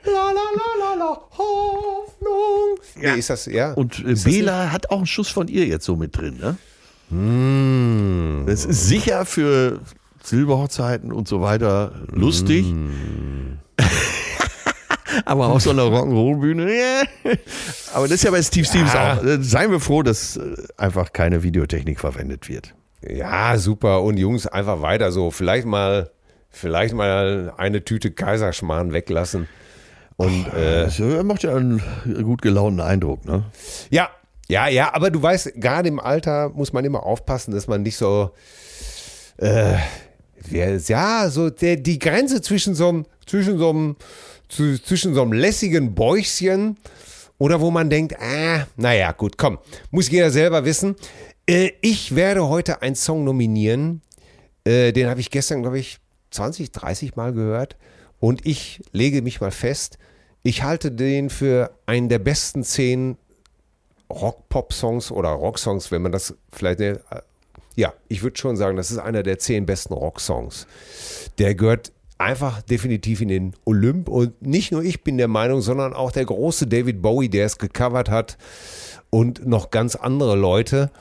La 0.03 0.11
la 0.11 0.47
la 0.55 0.69
la 0.79 0.95
la! 0.99 1.21
Hoffnung! 1.31 2.77
Ja. 3.01 3.13
Nee, 3.13 3.19
ist 3.19 3.29
das, 3.29 3.45
ja? 3.45 3.73
Und 3.73 4.03
äh, 4.05 4.15
Bela 4.15 4.71
hat 4.71 4.91
auch 4.91 4.97
einen 4.97 5.07
Schuss 5.07 5.29
von 5.29 5.47
ihr 5.47 5.65
jetzt 5.65 5.85
so 5.85 5.95
mit 5.95 6.17
drin, 6.17 6.37
ne? 6.39 6.57
Hm. 7.09 8.43
Das 8.47 8.65
ist 8.65 8.87
sicher 8.87 9.25
für 9.25 9.79
Silberhochzeiten 10.23 11.13
und 11.13 11.27
so 11.27 11.41
weiter 11.41 11.93
lustig. 12.11 12.65
Hm. 12.65 13.59
Aber 15.25 15.47
auf 15.47 15.61
so 15.61 15.71
einer 15.71 15.83
Rock'n'Roll-Bühne, 15.83 16.71
ja. 16.77 17.03
Aber 17.93 18.07
das 18.07 18.15
ist 18.15 18.23
ja 18.23 18.31
bei 18.31 18.41
Steve 18.41 18.65
Stevens 18.65 18.95
auch. 18.95 19.23
Äh, 19.23 19.41
Seien 19.41 19.71
wir 19.71 19.79
froh, 19.79 20.03
dass 20.03 20.37
äh, 20.37 20.55
einfach 20.77 21.13
keine 21.13 21.43
Videotechnik 21.43 21.99
verwendet 21.99 22.49
wird. 22.49 22.73
Ja, 23.07 23.57
super. 23.57 24.01
Und 24.01 24.17
Jungs, 24.17 24.47
einfach 24.47 24.81
weiter 24.81 25.11
so. 25.11 25.31
Vielleicht 25.31 25.65
mal, 25.65 26.11
vielleicht 26.49 26.93
mal 26.93 27.53
eine 27.57 27.83
Tüte 27.83 28.11
Kaiserschmarrn 28.11 28.93
weglassen. 28.93 29.47
Und 30.17 30.47
äh, 30.53 30.85
Das 30.85 30.99
äh, 30.99 31.23
macht 31.23 31.43
ja 31.43 31.55
einen 31.55 31.81
gut 32.23 32.41
gelaunten 32.41 32.81
Eindruck, 32.81 33.23
ne? 33.25 33.43
ja, 33.91 34.09
ja, 34.49 34.67
ja, 34.67 34.93
aber 34.95 35.11
du 35.11 35.21
weißt, 35.21 35.55
gerade 35.55 35.89
im 35.89 35.99
Alter 35.99 36.49
muss 36.49 36.71
man 36.73 36.85
immer 36.85 37.03
aufpassen, 37.03 37.53
dass 37.53 37.67
man 37.67 37.83
nicht 37.83 37.97
so, 37.97 38.31
äh, 39.37 39.75
ja, 40.49 41.29
so 41.29 41.49
der, 41.49 41.75
die 41.75 41.99
Grenze 41.99 42.41
zwischen 42.41 42.73
so 42.73 42.89
einem, 42.89 43.05
zwischen 43.25 43.57
so 43.57 43.69
einem, 43.69 43.95
zu, 44.49 44.81
zwischen 44.81 45.13
so 45.13 45.21
einem 45.21 45.33
lässigen 45.33 45.95
Bäuchchen 45.95 46.77
oder 47.37 47.61
wo 47.61 47.71
man 47.71 47.89
denkt, 47.89 48.15
ah, 48.19 48.65
naja, 48.75 49.11
gut, 49.11 49.37
komm, 49.37 49.59
muss 49.91 50.09
jeder 50.09 50.31
selber 50.31 50.65
wissen. 50.65 50.95
Äh, 51.47 51.71
ich 51.81 52.15
werde 52.15 52.47
heute 52.47 52.81
einen 52.81 52.95
Song 52.95 53.23
nominieren, 53.23 54.01
äh, 54.65 54.91
den 54.91 55.07
habe 55.07 55.19
ich 55.19 55.31
gestern, 55.31 55.61
glaube 55.61 55.79
ich, 55.79 55.99
20, 56.31 56.71
30 56.71 57.15
Mal 57.15 57.33
gehört. 57.33 57.75
Und 58.19 58.45
ich 58.45 58.81
lege 58.91 59.21
mich 59.21 59.39
mal 59.41 59.51
fest, 59.51 59.97
ich 60.43 60.63
halte 60.63 60.91
den 60.91 61.29
für 61.29 61.71
einen 61.85 62.09
der 62.09 62.19
besten 62.19 62.63
zehn 62.63 63.17
Rock-Pop-Songs 64.09 65.11
oder 65.11 65.29
Rock-Songs, 65.29 65.91
wenn 65.91 66.01
man 66.01 66.11
das 66.11 66.33
vielleicht. 66.51 66.79
äh, 66.79 66.97
Ja, 67.75 67.93
ich 68.07 68.23
würde 68.23 68.37
schon 68.37 68.57
sagen, 68.57 68.77
das 68.77 68.89
ist 68.89 68.97
einer 68.97 69.21
der 69.23 69.37
zehn 69.39 69.65
besten 69.65 69.93
Rock-Songs. 69.93 70.65
Der 71.37 71.53
gehört 71.53 71.91
einfach 72.17 72.61
definitiv 72.61 73.21
in 73.21 73.27
den 73.27 73.53
Olymp. 73.65 74.09
Und 74.09 74.41
nicht 74.41 74.71
nur 74.71 74.83
ich 74.83 75.03
bin 75.03 75.17
der 75.17 75.27
Meinung, 75.27 75.61
sondern 75.61 75.93
auch 75.93 76.11
der 76.11 76.25
große 76.25 76.67
David 76.67 77.01
Bowie, 77.01 77.29
der 77.29 77.45
es 77.45 77.57
gecovert 77.57 78.09
hat 78.09 78.37
und 79.09 79.45
noch 79.45 79.71
ganz 79.71 79.95
andere 79.95 80.35
Leute. 80.35 80.91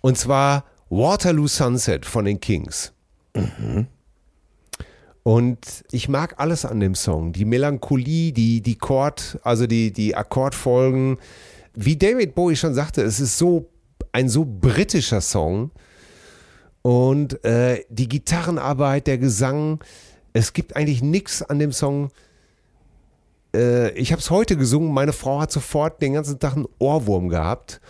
Und 0.00 0.16
zwar 0.16 0.64
Waterloo 0.88 1.46
Sunset 1.46 2.04
von 2.06 2.24
den 2.24 2.40
Kings. 2.40 2.92
Und 5.22 5.84
ich 5.92 6.08
mag 6.08 6.34
alles 6.38 6.64
an 6.64 6.80
dem 6.80 6.94
Song. 6.94 7.32
Die 7.32 7.44
Melancholie, 7.44 8.32
die, 8.32 8.62
die 8.62 8.76
Chord, 8.76 9.38
also 9.42 9.66
die, 9.66 9.92
die 9.92 10.16
Akkordfolgen. 10.16 11.18
Wie 11.74 11.96
David 11.96 12.34
Bowie 12.34 12.56
schon 12.56 12.74
sagte, 12.74 13.02
es 13.02 13.20
ist 13.20 13.38
so 13.38 13.70
ein 14.12 14.28
so 14.28 14.44
britischer 14.44 15.20
Song. 15.20 15.70
Und 16.82 17.44
äh, 17.44 17.84
die 17.90 18.08
Gitarrenarbeit, 18.08 19.06
der 19.06 19.18
Gesang, 19.18 19.84
es 20.32 20.52
gibt 20.52 20.76
eigentlich 20.76 21.02
nichts 21.02 21.42
an 21.42 21.58
dem 21.58 21.72
Song. 21.72 22.10
Äh, 23.54 23.90
ich 23.92 24.12
habe 24.12 24.20
es 24.20 24.30
heute 24.30 24.56
gesungen, 24.56 24.92
meine 24.92 25.12
Frau 25.12 25.40
hat 25.40 25.52
sofort 25.52 26.00
den 26.02 26.14
ganzen 26.14 26.38
Tag 26.38 26.56
einen 26.56 26.68
Ohrwurm 26.78 27.28
gehabt. 27.28 27.80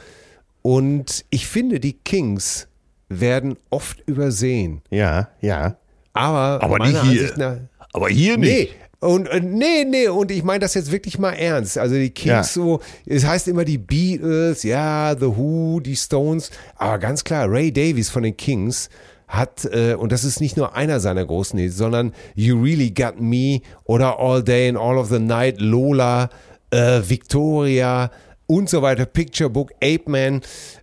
Und 0.62 1.24
ich 1.30 1.46
finde, 1.46 1.80
die 1.80 1.94
Kings 1.94 2.68
werden 3.08 3.56
oft 3.70 4.00
übersehen. 4.06 4.82
Ja, 4.90 5.28
ja. 5.40 5.76
Aber, 6.12 6.62
Aber 6.62 6.78
nicht 6.86 7.02
hier. 7.02 7.32
Nach, 7.36 7.56
Aber 7.92 8.08
hier 8.08 8.36
nee. 8.36 8.60
nicht. 8.62 8.74
Und 9.00 9.28
äh, 9.28 9.40
nee, 9.40 9.84
nee, 9.84 10.08
und 10.08 10.30
ich 10.30 10.42
meine 10.42 10.58
das 10.58 10.74
jetzt 10.74 10.92
wirklich 10.92 11.18
mal 11.18 11.32
ernst. 11.32 11.78
Also 11.78 11.94
die 11.94 12.10
Kings 12.10 12.30
Ja. 12.30 12.42
so, 12.42 12.80
es 13.06 13.24
heißt 13.24 13.48
immer 13.48 13.64
die 13.64 13.78
Beatles, 13.78 14.62
ja, 14.62 15.16
The 15.18 15.26
Who, 15.26 15.80
die 15.80 15.96
Stones, 15.96 16.50
aber 16.76 16.98
ganz 16.98 17.24
klar, 17.24 17.50
Ray 17.50 17.72
Davies 17.72 18.10
von 18.10 18.22
den 18.22 18.36
Kings 18.36 18.90
hat, 19.30 19.64
äh, 19.64 19.94
und 19.94 20.10
das 20.12 20.24
ist 20.24 20.40
nicht 20.40 20.56
nur 20.56 20.74
einer 20.74 20.98
seiner 20.98 21.24
großen 21.24 21.58
Hits, 21.58 21.76
sondern 21.76 22.12
You 22.34 22.60
Really 22.60 22.90
Got 22.90 23.20
Me 23.20 23.60
oder 23.84 24.18
All 24.18 24.42
Day 24.42 24.68
and 24.68 24.76
All 24.76 24.98
of 24.98 25.08
the 25.08 25.20
Night, 25.20 25.60
Lola, 25.60 26.28
äh, 26.70 27.00
Victoria 27.06 28.10
und 28.48 28.68
so 28.68 28.82
weiter. 28.82 29.06
Picture 29.06 29.48
Book, 29.48 29.70
Ape 29.76 30.02
Man, 30.06 30.40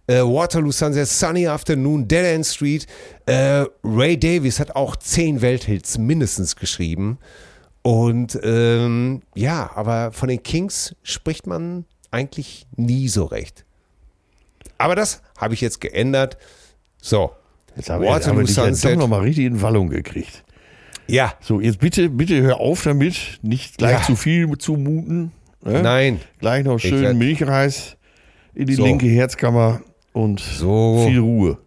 äh, 0.07 0.21
Waterloo 0.21 0.71
Sunset, 0.71 1.07
Sunny 1.07 1.45
Afternoon, 1.45 2.07
Dead 2.07 2.23
End 2.23 2.45
Street. 2.45 2.87
Äh, 3.25 3.65
Ray 3.83 4.17
Davis 4.17 4.61
hat 4.61 4.75
auch 4.77 4.95
zehn 4.95 5.41
Welthits 5.41 5.97
mindestens 5.97 6.55
geschrieben. 6.55 7.17
Und 7.81 8.39
ähm, 8.43 9.21
ja, 9.35 9.71
aber 9.75 10.13
von 10.13 10.29
den 10.29 10.41
Kings 10.41 10.95
spricht 11.03 11.47
man 11.47 11.85
eigentlich 12.11 12.65
nie 12.77 13.09
so 13.09 13.25
recht. 13.25 13.65
Aber 14.77 14.95
das 14.95 15.21
habe 15.37 15.53
ich 15.53 15.61
jetzt 15.61 15.81
geändert. 15.81 16.37
So. 17.01 17.31
Jetzt 17.77 17.89
haben 17.89 18.03
jetzt 18.03 18.27
haben 18.27 18.37
wir 18.37 18.43
dich 18.43 18.55
jetzt 18.57 18.83
doch 18.83 18.95
nochmal 18.95 19.21
richtig 19.21 19.45
in 19.45 19.61
Wallung 19.61 19.89
gekriegt. 19.89 20.43
Ja. 21.07 21.33
So, 21.39 21.61
jetzt 21.61 21.79
bitte, 21.79 22.09
bitte 22.09 22.41
hör 22.41 22.59
auf 22.59 22.83
damit, 22.83 23.39
nicht 23.41 23.77
gleich 23.77 23.99
Ja. 23.99 24.03
zu 24.03 24.15
viel 24.15 24.49
zumuten. 24.57 25.31
Ne? 25.63 25.81
Nein. 25.81 26.19
Gleich 26.39 26.65
noch 26.65 26.79
schön 26.79 27.01
werd- 27.01 27.15
Milchreis 27.15 27.95
in 28.53 28.67
die 28.67 28.73
So. 28.75 28.83
linke 28.83 29.05
Herzkammer 29.07 29.81
und 30.11 30.39
So. 30.39 31.05
viel 31.07 31.19
Ruhe. 31.19 31.57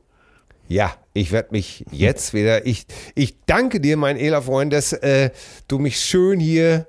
Ja, 0.69 0.95
ich 1.15 1.33
werde 1.33 1.49
mich 1.53 1.85
jetzt 1.91 2.35
wieder. 2.35 2.67
Ich, 2.67 2.87
ich 3.15 3.37
danke 3.47 3.81
dir, 3.81 3.97
mein 3.97 4.17
edler 4.17 4.43
Freund, 4.43 4.73
dass 4.73 4.93
äh, 4.93 5.31
du 5.69 5.79
mich 5.79 5.99
schön 6.01 6.39
hier 6.39 6.87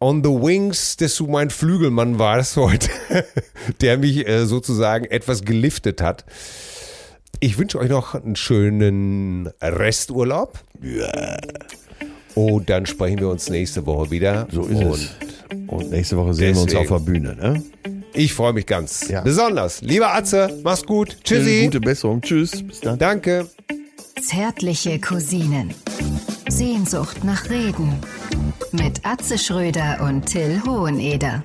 on 0.00 0.22
the 0.22 0.30
wings, 0.30 0.96
dass 0.96 1.16
du 1.16 1.26
mein 1.26 1.50
Flügelmann 1.50 2.18
warst 2.18 2.56
heute, 2.56 2.88
der 3.80 3.98
mich 3.98 4.26
äh, 4.28 4.46
sozusagen 4.46 5.04
etwas 5.06 5.42
geliftet 5.44 6.00
hat. 6.02 6.24
Ich 7.38 7.58
wünsche 7.58 7.78
euch 7.78 7.88
noch 7.88 8.14
einen 8.14 8.36
schönen 8.36 9.48
Resturlaub. 9.62 10.58
Ja. 10.82 11.36
Und 12.34 12.68
dann 12.70 12.86
sprechen 12.86 13.18
wir 13.18 13.28
uns 13.28 13.48
nächste 13.48 13.86
Woche 13.86 14.10
wieder. 14.10 14.46
So 14.50 14.62
ist 14.62 14.76
Und 14.76 14.92
es. 14.92 15.10
Und 15.66 15.90
nächste 15.90 16.16
Woche 16.16 16.34
sehen 16.34 16.54
wir 16.54 16.62
uns 16.62 16.72
deswegen- 16.72 16.92
auf 16.92 17.02
der 17.04 17.12
Bühne. 17.12 17.34
Ne? 17.36 17.62
Ich 18.12 18.34
freue 18.34 18.52
mich 18.52 18.66
ganz. 18.66 19.08
Ja. 19.08 19.20
Besonders. 19.22 19.80
Lieber 19.82 20.14
Atze, 20.14 20.60
mach's 20.62 20.84
gut. 20.84 21.16
Tschüssi. 21.24 21.64
Gute 21.64 21.80
Besserung. 21.80 22.20
Tschüss. 22.20 22.62
Bis 22.66 22.80
dann. 22.80 22.98
Danke. 22.98 23.48
Zärtliche 24.22 24.98
Cousinen. 25.00 25.72
Sehnsucht 26.48 27.24
nach 27.24 27.48
Reden. 27.48 27.94
Mit 28.72 29.00
Atze 29.04 29.38
Schröder 29.38 30.00
und 30.02 30.26
Till 30.26 30.60
Hoheneder. 30.66 31.44